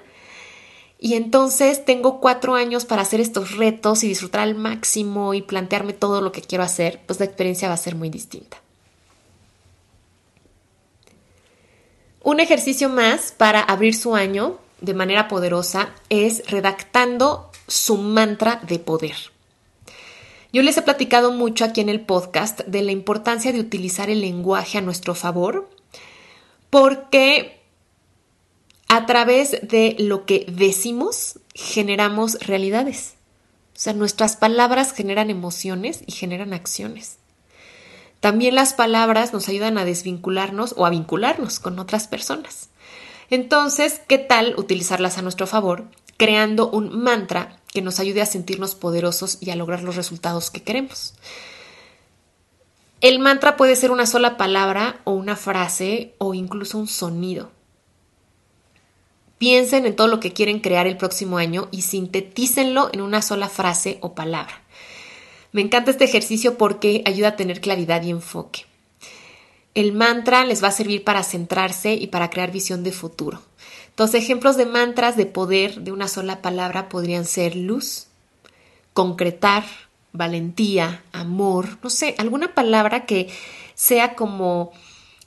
y 0.97 1.13
entonces 1.13 1.85
tengo 1.85 2.19
cuatro 2.19 2.55
años 2.55 2.85
para 2.85 3.03
hacer 3.03 3.21
estos 3.21 3.55
retos 3.55 4.03
y 4.03 4.07
disfrutar 4.07 4.41
al 4.41 4.55
máximo 4.55 5.35
y 5.35 5.43
plantearme 5.43 5.93
todo 5.93 6.21
lo 6.21 6.31
que 6.31 6.41
quiero 6.41 6.63
hacer, 6.63 7.01
pues 7.05 7.19
la 7.19 7.27
experiencia 7.27 7.67
va 7.67 7.75
a 7.75 7.77
ser 7.77 7.93
muy 7.93 8.09
distinta. 8.09 8.57
Un 12.23 12.39
ejercicio 12.39 12.89
más 12.89 13.31
para 13.31 13.61
abrir 13.61 13.93
su 13.93 14.15
año 14.15 14.57
de 14.81 14.93
manera 14.93 15.27
poderosa 15.27 15.93
es 16.09 16.49
redactando 16.49 17.51
su 17.67 17.97
mantra 17.97 18.59
de 18.67 18.79
poder. 18.79 19.15
Yo 20.53 20.63
les 20.63 20.75
he 20.75 20.81
platicado 20.81 21.31
mucho 21.31 21.63
aquí 21.63 21.79
en 21.79 21.87
el 21.87 22.01
podcast 22.01 22.61
de 22.61 22.81
la 22.81 22.91
importancia 22.91 23.53
de 23.53 23.61
utilizar 23.61 24.09
el 24.09 24.19
lenguaje 24.19 24.79
a 24.79 24.81
nuestro 24.81 25.15
favor, 25.15 25.69
porque 26.69 27.61
a 28.89 29.05
través 29.05 29.57
de 29.61 29.95
lo 29.97 30.25
que 30.25 30.45
decimos 30.49 31.39
generamos 31.53 32.33
realidades. 32.41 33.13
O 33.73 33.79
sea, 33.79 33.93
nuestras 33.93 34.35
palabras 34.35 34.91
generan 34.91 35.29
emociones 35.29 36.03
y 36.05 36.11
generan 36.11 36.53
acciones. 36.53 37.17
También 38.19 38.53
las 38.53 38.73
palabras 38.73 39.31
nos 39.31 39.47
ayudan 39.47 39.77
a 39.77 39.85
desvincularnos 39.85 40.75
o 40.77 40.85
a 40.85 40.89
vincularnos 40.89 41.59
con 41.59 41.79
otras 41.79 42.07
personas. 42.07 42.70
Entonces, 43.31 44.01
¿qué 44.09 44.17
tal 44.17 44.55
utilizarlas 44.57 45.17
a 45.17 45.21
nuestro 45.21 45.47
favor, 45.47 45.85
creando 46.17 46.69
un 46.69 47.01
mantra 47.01 47.57
que 47.73 47.81
nos 47.81 48.01
ayude 48.01 48.21
a 48.21 48.25
sentirnos 48.25 48.75
poderosos 48.75 49.37
y 49.39 49.51
a 49.51 49.55
lograr 49.55 49.83
los 49.83 49.95
resultados 49.95 50.51
que 50.51 50.61
queremos? 50.61 51.13
El 52.99 53.19
mantra 53.19 53.55
puede 53.55 53.77
ser 53.77 53.89
una 53.89 54.05
sola 54.05 54.35
palabra 54.35 54.99
o 55.05 55.13
una 55.13 55.37
frase 55.37 56.13
o 56.17 56.33
incluso 56.33 56.77
un 56.77 56.87
sonido. 56.87 57.51
Piensen 59.37 59.85
en 59.85 59.95
todo 59.95 60.07
lo 60.07 60.19
que 60.19 60.33
quieren 60.33 60.59
crear 60.59 60.85
el 60.85 60.97
próximo 60.97 61.37
año 61.37 61.69
y 61.71 61.83
sintetícenlo 61.83 62.89
en 62.91 62.99
una 62.99 63.21
sola 63.21 63.47
frase 63.47 63.97
o 64.01 64.13
palabra. 64.13 64.61
Me 65.53 65.61
encanta 65.61 65.91
este 65.91 66.03
ejercicio 66.03 66.57
porque 66.57 67.01
ayuda 67.05 67.29
a 67.29 67.35
tener 67.37 67.61
claridad 67.61 68.03
y 68.03 68.09
enfoque. 68.09 68.65
El 69.73 69.93
mantra 69.93 70.45
les 70.45 70.63
va 70.63 70.67
a 70.67 70.71
servir 70.71 71.03
para 71.03 71.23
centrarse 71.23 71.93
y 71.93 72.07
para 72.07 72.29
crear 72.29 72.51
visión 72.51 72.83
de 72.83 72.91
futuro. 72.91 73.41
Entonces, 73.89 74.23
ejemplos 74.23 74.57
de 74.57 74.65
mantras 74.65 75.15
de 75.15 75.25
poder 75.25 75.81
de 75.81 75.91
una 75.91 76.07
sola 76.07 76.41
palabra 76.41 76.89
podrían 76.89 77.25
ser 77.25 77.55
luz, 77.55 78.07
concretar, 78.93 79.63
valentía, 80.11 81.03
amor, 81.11 81.77
no 81.83 81.89
sé, 81.89 82.15
alguna 82.17 82.53
palabra 82.53 83.05
que 83.05 83.29
sea 83.75 84.15
como 84.15 84.71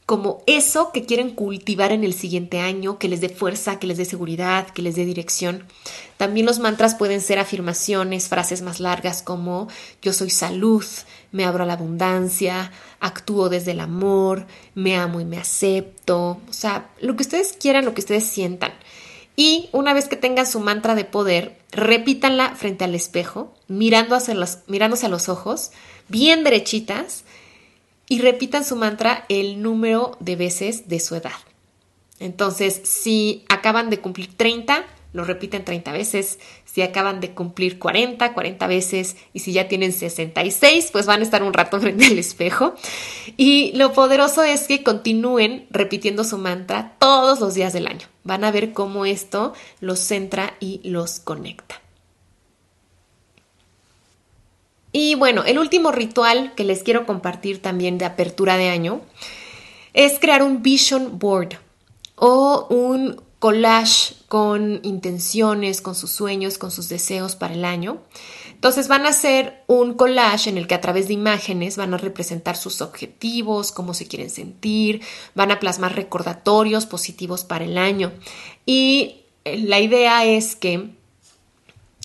como 0.06 0.42
eso 0.46 0.90
que 0.92 1.04
quieren 1.04 1.30
cultivar 1.30 1.90
en 1.90 2.04
el 2.04 2.12
siguiente 2.12 2.60
año, 2.60 2.98
que 2.98 3.08
les 3.08 3.22
dé 3.22 3.30
fuerza, 3.30 3.78
que 3.78 3.86
les 3.86 3.96
dé 3.96 4.04
seguridad, 4.04 4.68
que 4.68 4.82
les 4.82 4.96
dé 4.96 5.06
dirección. 5.06 5.64
También 6.18 6.44
los 6.44 6.58
mantras 6.58 6.94
pueden 6.94 7.22
ser 7.22 7.38
afirmaciones, 7.38 8.28
frases 8.28 8.60
más 8.60 8.80
largas 8.80 9.22
como 9.22 9.68
yo 10.02 10.12
soy 10.12 10.28
salud, 10.28 10.84
me 11.32 11.44
abro 11.46 11.64
a 11.64 11.66
la 11.66 11.72
abundancia, 11.72 12.70
actúo 13.00 13.48
desde 13.48 13.72
el 13.72 13.80
amor, 13.80 14.46
me 14.74 14.94
amo 14.96 15.20
y 15.20 15.24
me 15.24 15.38
acepto. 15.38 16.38
O 16.48 16.52
sea, 16.52 16.90
lo 17.00 17.16
que 17.16 17.22
ustedes 17.22 17.54
quieran, 17.58 17.86
lo 17.86 17.94
que 17.94 18.02
ustedes 18.02 18.24
sientan. 18.24 18.72
Y 19.36 19.68
una 19.72 19.94
vez 19.94 20.06
que 20.06 20.16
tengan 20.16 20.46
su 20.46 20.60
mantra 20.60 20.94
de 20.94 21.04
poder, 21.04 21.58
repítanla 21.72 22.54
frente 22.54 22.84
al 22.84 22.94
espejo, 22.94 23.52
mirando 23.66 24.14
hacia 24.14 24.34
los, 24.34 24.58
mirándose 24.68 25.06
a 25.06 25.08
los 25.08 25.28
ojos, 25.28 25.72
bien 26.08 26.44
derechitas, 26.44 27.24
y 28.08 28.20
repitan 28.20 28.64
su 28.64 28.76
mantra 28.76 29.24
el 29.28 29.62
número 29.62 30.16
de 30.20 30.36
veces 30.36 30.88
de 30.88 31.00
su 31.00 31.14
edad. 31.14 31.32
Entonces, 32.20 32.80
si 32.84 33.44
acaban 33.48 33.90
de 33.90 34.00
cumplir 34.00 34.36
30, 34.36 34.84
lo 35.14 35.24
repiten 35.24 35.64
30 35.64 35.92
veces. 35.92 36.38
Si 36.64 36.82
acaban 36.82 37.20
de 37.20 37.30
cumplir 37.30 37.78
40, 37.78 38.34
40 38.34 38.66
veces. 38.66 39.16
Y 39.32 39.38
si 39.38 39.52
ya 39.52 39.68
tienen 39.68 39.92
66, 39.92 40.90
pues 40.92 41.06
van 41.06 41.20
a 41.20 41.22
estar 41.22 41.42
un 41.42 41.54
rato 41.54 41.80
frente 41.82 42.06
al 42.06 42.18
espejo. 42.18 42.74
Y 43.36 43.72
lo 43.76 43.92
poderoso 43.92 44.42
es 44.42 44.66
que 44.66 44.82
continúen 44.82 45.66
repitiendo 45.70 46.24
su 46.24 46.36
mantra 46.36 46.96
todos 46.98 47.40
los 47.40 47.54
días 47.54 47.72
del 47.72 47.86
año. 47.86 48.08
Van 48.24 48.44
a 48.44 48.50
ver 48.50 48.72
cómo 48.72 49.06
esto 49.06 49.54
los 49.80 50.00
centra 50.00 50.54
y 50.60 50.80
los 50.82 51.20
conecta. 51.20 51.83
Y 54.96 55.16
bueno, 55.16 55.42
el 55.42 55.58
último 55.58 55.90
ritual 55.90 56.54
que 56.54 56.62
les 56.62 56.84
quiero 56.84 57.04
compartir 57.04 57.60
también 57.60 57.98
de 57.98 58.04
apertura 58.04 58.56
de 58.56 58.68
año 58.68 59.00
es 59.92 60.20
crear 60.20 60.44
un 60.44 60.62
vision 60.62 61.18
board 61.18 61.58
o 62.14 62.68
un 62.70 63.20
collage 63.40 64.14
con 64.28 64.78
intenciones, 64.84 65.80
con 65.80 65.96
sus 65.96 66.12
sueños, 66.12 66.58
con 66.58 66.70
sus 66.70 66.88
deseos 66.88 67.34
para 67.34 67.54
el 67.54 67.64
año. 67.64 68.02
Entonces 68.52 68.86
van 68.86 69.04
a 69.04 69.08
hacer 69.08 69.64
un 69.66 69.94
collage 69.94 70.48
en 70.48 70.58
el 70.58 70.68
que 70.68 70.76
a 70.76 70.80
través 70.80 71.08
de 71.08 71.14
imágenes 71.14 71.76
van 71.76 71.92
a 71.92 71.98
representar 71.98 72.56
sus 72.56 72.80
objetivos, 72.80 73.72
cómo 73.72 73.94
se 73.94 74.06
quieren 74.06 74.30
sentir, 74.30 75.02
van 75.34 75.50
a 75.50 75.58
plasmar 75.58 75.96
recordatorios 75.96 76.86
positivos 76.86 77.42
para 77.42 77.64
el 77.64 77.78
año. 77.78 78.12
Y 78.64 79.22
la 79.44 79.80
idea 79.80 80.24
es 80.24 80.54
que 80.54 80.90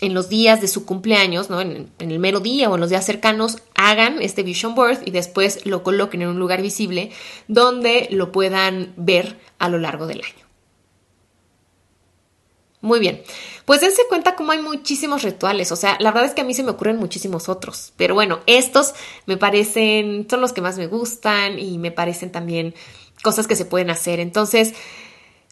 en 0.02 0.14
los 0.14 0.30
días 0.30 0.62
de 0.62 0.68
su 0.68 0.86
cumpleaños, 0.86 1.50
¿no? 1.50 1.62
En, 1.62 1.92
el 2.00 2.20
mero 2.20 2.40
día 2.40 2.70
o 2.70 2.76
en 2.76 2.82
los 2.82 2.90
días 2.90 3.06
cercanos, 3.06 3.58
hagan 3.76 4.22
este 4.22 4.44
vision 4.44 4.76
board 4.76 5.00
y 5.06 5.12
después 5.12 5.66
lo 5.66 5.84
coloquen 5.84 6.22
en 6.22 6.30
un 6.30 6.40
lugar 6.40 6.62
visible 6.62 7.12
donde 7.48 8.08
lo 8.12 8.32
puedan 8.32 8.94
ver 8.98 9.38
a 9.58 9.70
lo 9.70 9.78
largo 9.78 10.08
del 10.08 10.22
año. 10.22 10.46
Muy 12.82 13.00
bien, 13.00 13.22
pues 13.66 13.82
dense 13.82 14.04
cuenta 14.08 14.36
cómo 14.36 14.54
hay 14.54 14.62
muchísimos 14.62 15.24
rituales, 15.24 15.70
o 15.74 15.76
sea, 15.76 15.98
la 16.00 16.12
verdad 16.12 16.30
es 16.30 16.34
que 16.34 16.42
a 16.42 16.46
mí 16.46 16.54
se 16.54 16.64
me 16.64 16.72
ocurren 16.72 16.96
muchísimos 16.96 17.50
otros, 17.50 17.92
pero 17.98 18.16
bueno, 18.16 18.40
estos 18.46 18.94
me 19.26 19.36
parecen, 19.36 20.28
son 20.30 20.40
los 20.40 20.54
que 20.54 20.62
más 20.62 20.78
me 20.78 20.88
gustan 20.88 21.60
y 21.60 21.78
me 21.78 21.92
parecen 21.92 22.32
también 22.32 22.74
cosas 23.22 23.48
que 23.48 23.58
se 23.58 23.66
pueden 23.66 23.90
hacer. 23.90 24.20
Entonces, 24.20 24.74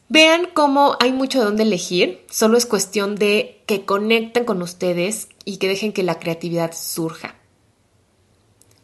Vean 0.10 0.48
cómo 0.54 0.96
hay 1.02 1.12
mucho 1.12 1.40
de 1.40 1.46
dónde 1.46 1.64
elegir, 1.64 2.26
solo 2.30 2.58
es 2.58 2.66
cuestión 2.66 3.16
de 3.16 3.62
que 3.66 3.84
conecten 3.84 4.46
con 4.46 4.62
ustedes 4.62 5.28
y 5.44 5.58
que 5.58 5.68
dejen 5.68 5.92
que 5.92 6.04
la 6.04 6.20
creatividad 6.20 6.72
surja. 6.74 7.36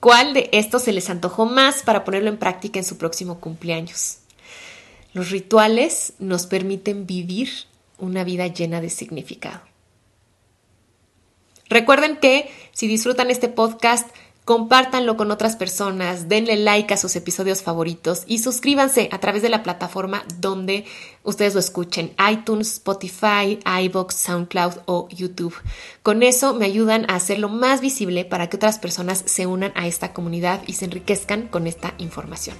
¿Cuál 0.01 0.33
de 0.33 0.49
estos 0.51 0.83
se 0.83 0.91
les 0.91 1.09
antojó 1.09 1.45
más 1.45 1.81
para 1.81 2.03
ponerlo 2.03 2.29
en 2.29 2.37
práctica 2.37 2.77
en 2.77 2.83
su 2.83 2.97
próximo 2.97 3.39
cumpleaños? 3.39 4.17
Los 5.13 5.29
rituales 5.29 6.13
nos 6.19 6.45
permiten 6.45 7.07
vivir 7.07 7.49
una 7.99 8.25
vida 8.25 8.47
llena 8.47 8.81
de 8.81 8.89
significado. 8.89 9.61
Recuerden 11.69 12.17
que 12.17 12.51
si 12.73 12.87
disfrutan 12.87 13.31
este 13.31 13.47
podcast, 13.47 14.09
compártanlo 14.45 15.15
con 15.15 15.31
otras 15.31 15.55
personas, 15.55 16.27
denle 16.27 16.57
like 16.57 16.93
a 16.93 16.97
sus 16.97 17.15
episodios 17.15 17.61
favoritos 17.61 18.23
y 18.27 18.39
suscríbanse 18.39 19.09
a 19.11 19.19
través 19.19 19.41
de 19.41 19.49
la 19.49 19.63
plataforma 19.63 20.23
donde 20.39 20.85
ustedes 21.23 21.53
lo 21.53 21.59
escuchen, 21.59 22.13
iTunes, 22.29 22.73
Spotify, 22.73 23.59
iBox, 23.83 24.15
SoundCloud 24.15 24.73
o 24.85 25.07
YouTube. 25.09 25.55
Con 26.01 26.23
eso 26.23 26.53
me 26.53 26.65
ayudan 26.65 27.09
a 27.09 27.15
hacerlo 27.15 27.49
más 27.49 27.81
visible 27.81 28.25
para 28.25 28.47
que 28.47 28.57
otras 28.57 28.79
personas 28.79 29.23
se 29.25 29.45
unan 29.47 29.71
a 29.75 29.87
esta 29.87 30.13
comunidad 30.13 30.61
y 30.67 30.73
se 30.73 30.85
enriquezcan 30.85 31.47
con 31.47 31.67
esta 31.67 31.93
información. 31.97 32.57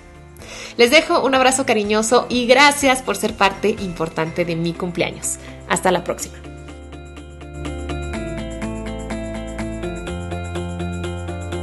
Les 0.77 0.91
dejo 0.91 1.23
un 1.23 1.35
abrazo 1.35 1.65
cariñoso 1.65 2.25
y 2.29 2.45
gracias 2.47 3.01
por 3.01 3.15
ser 3.15 3.35
parte 3.35 3.69
importante 3.69 4.45
de 4.45 4.55
mi 4.55 4.73
cumpleaños. 4.73 5.37
Hasta 5.69 5.91
la 5.91 6.03
próxima. 6.03 6.52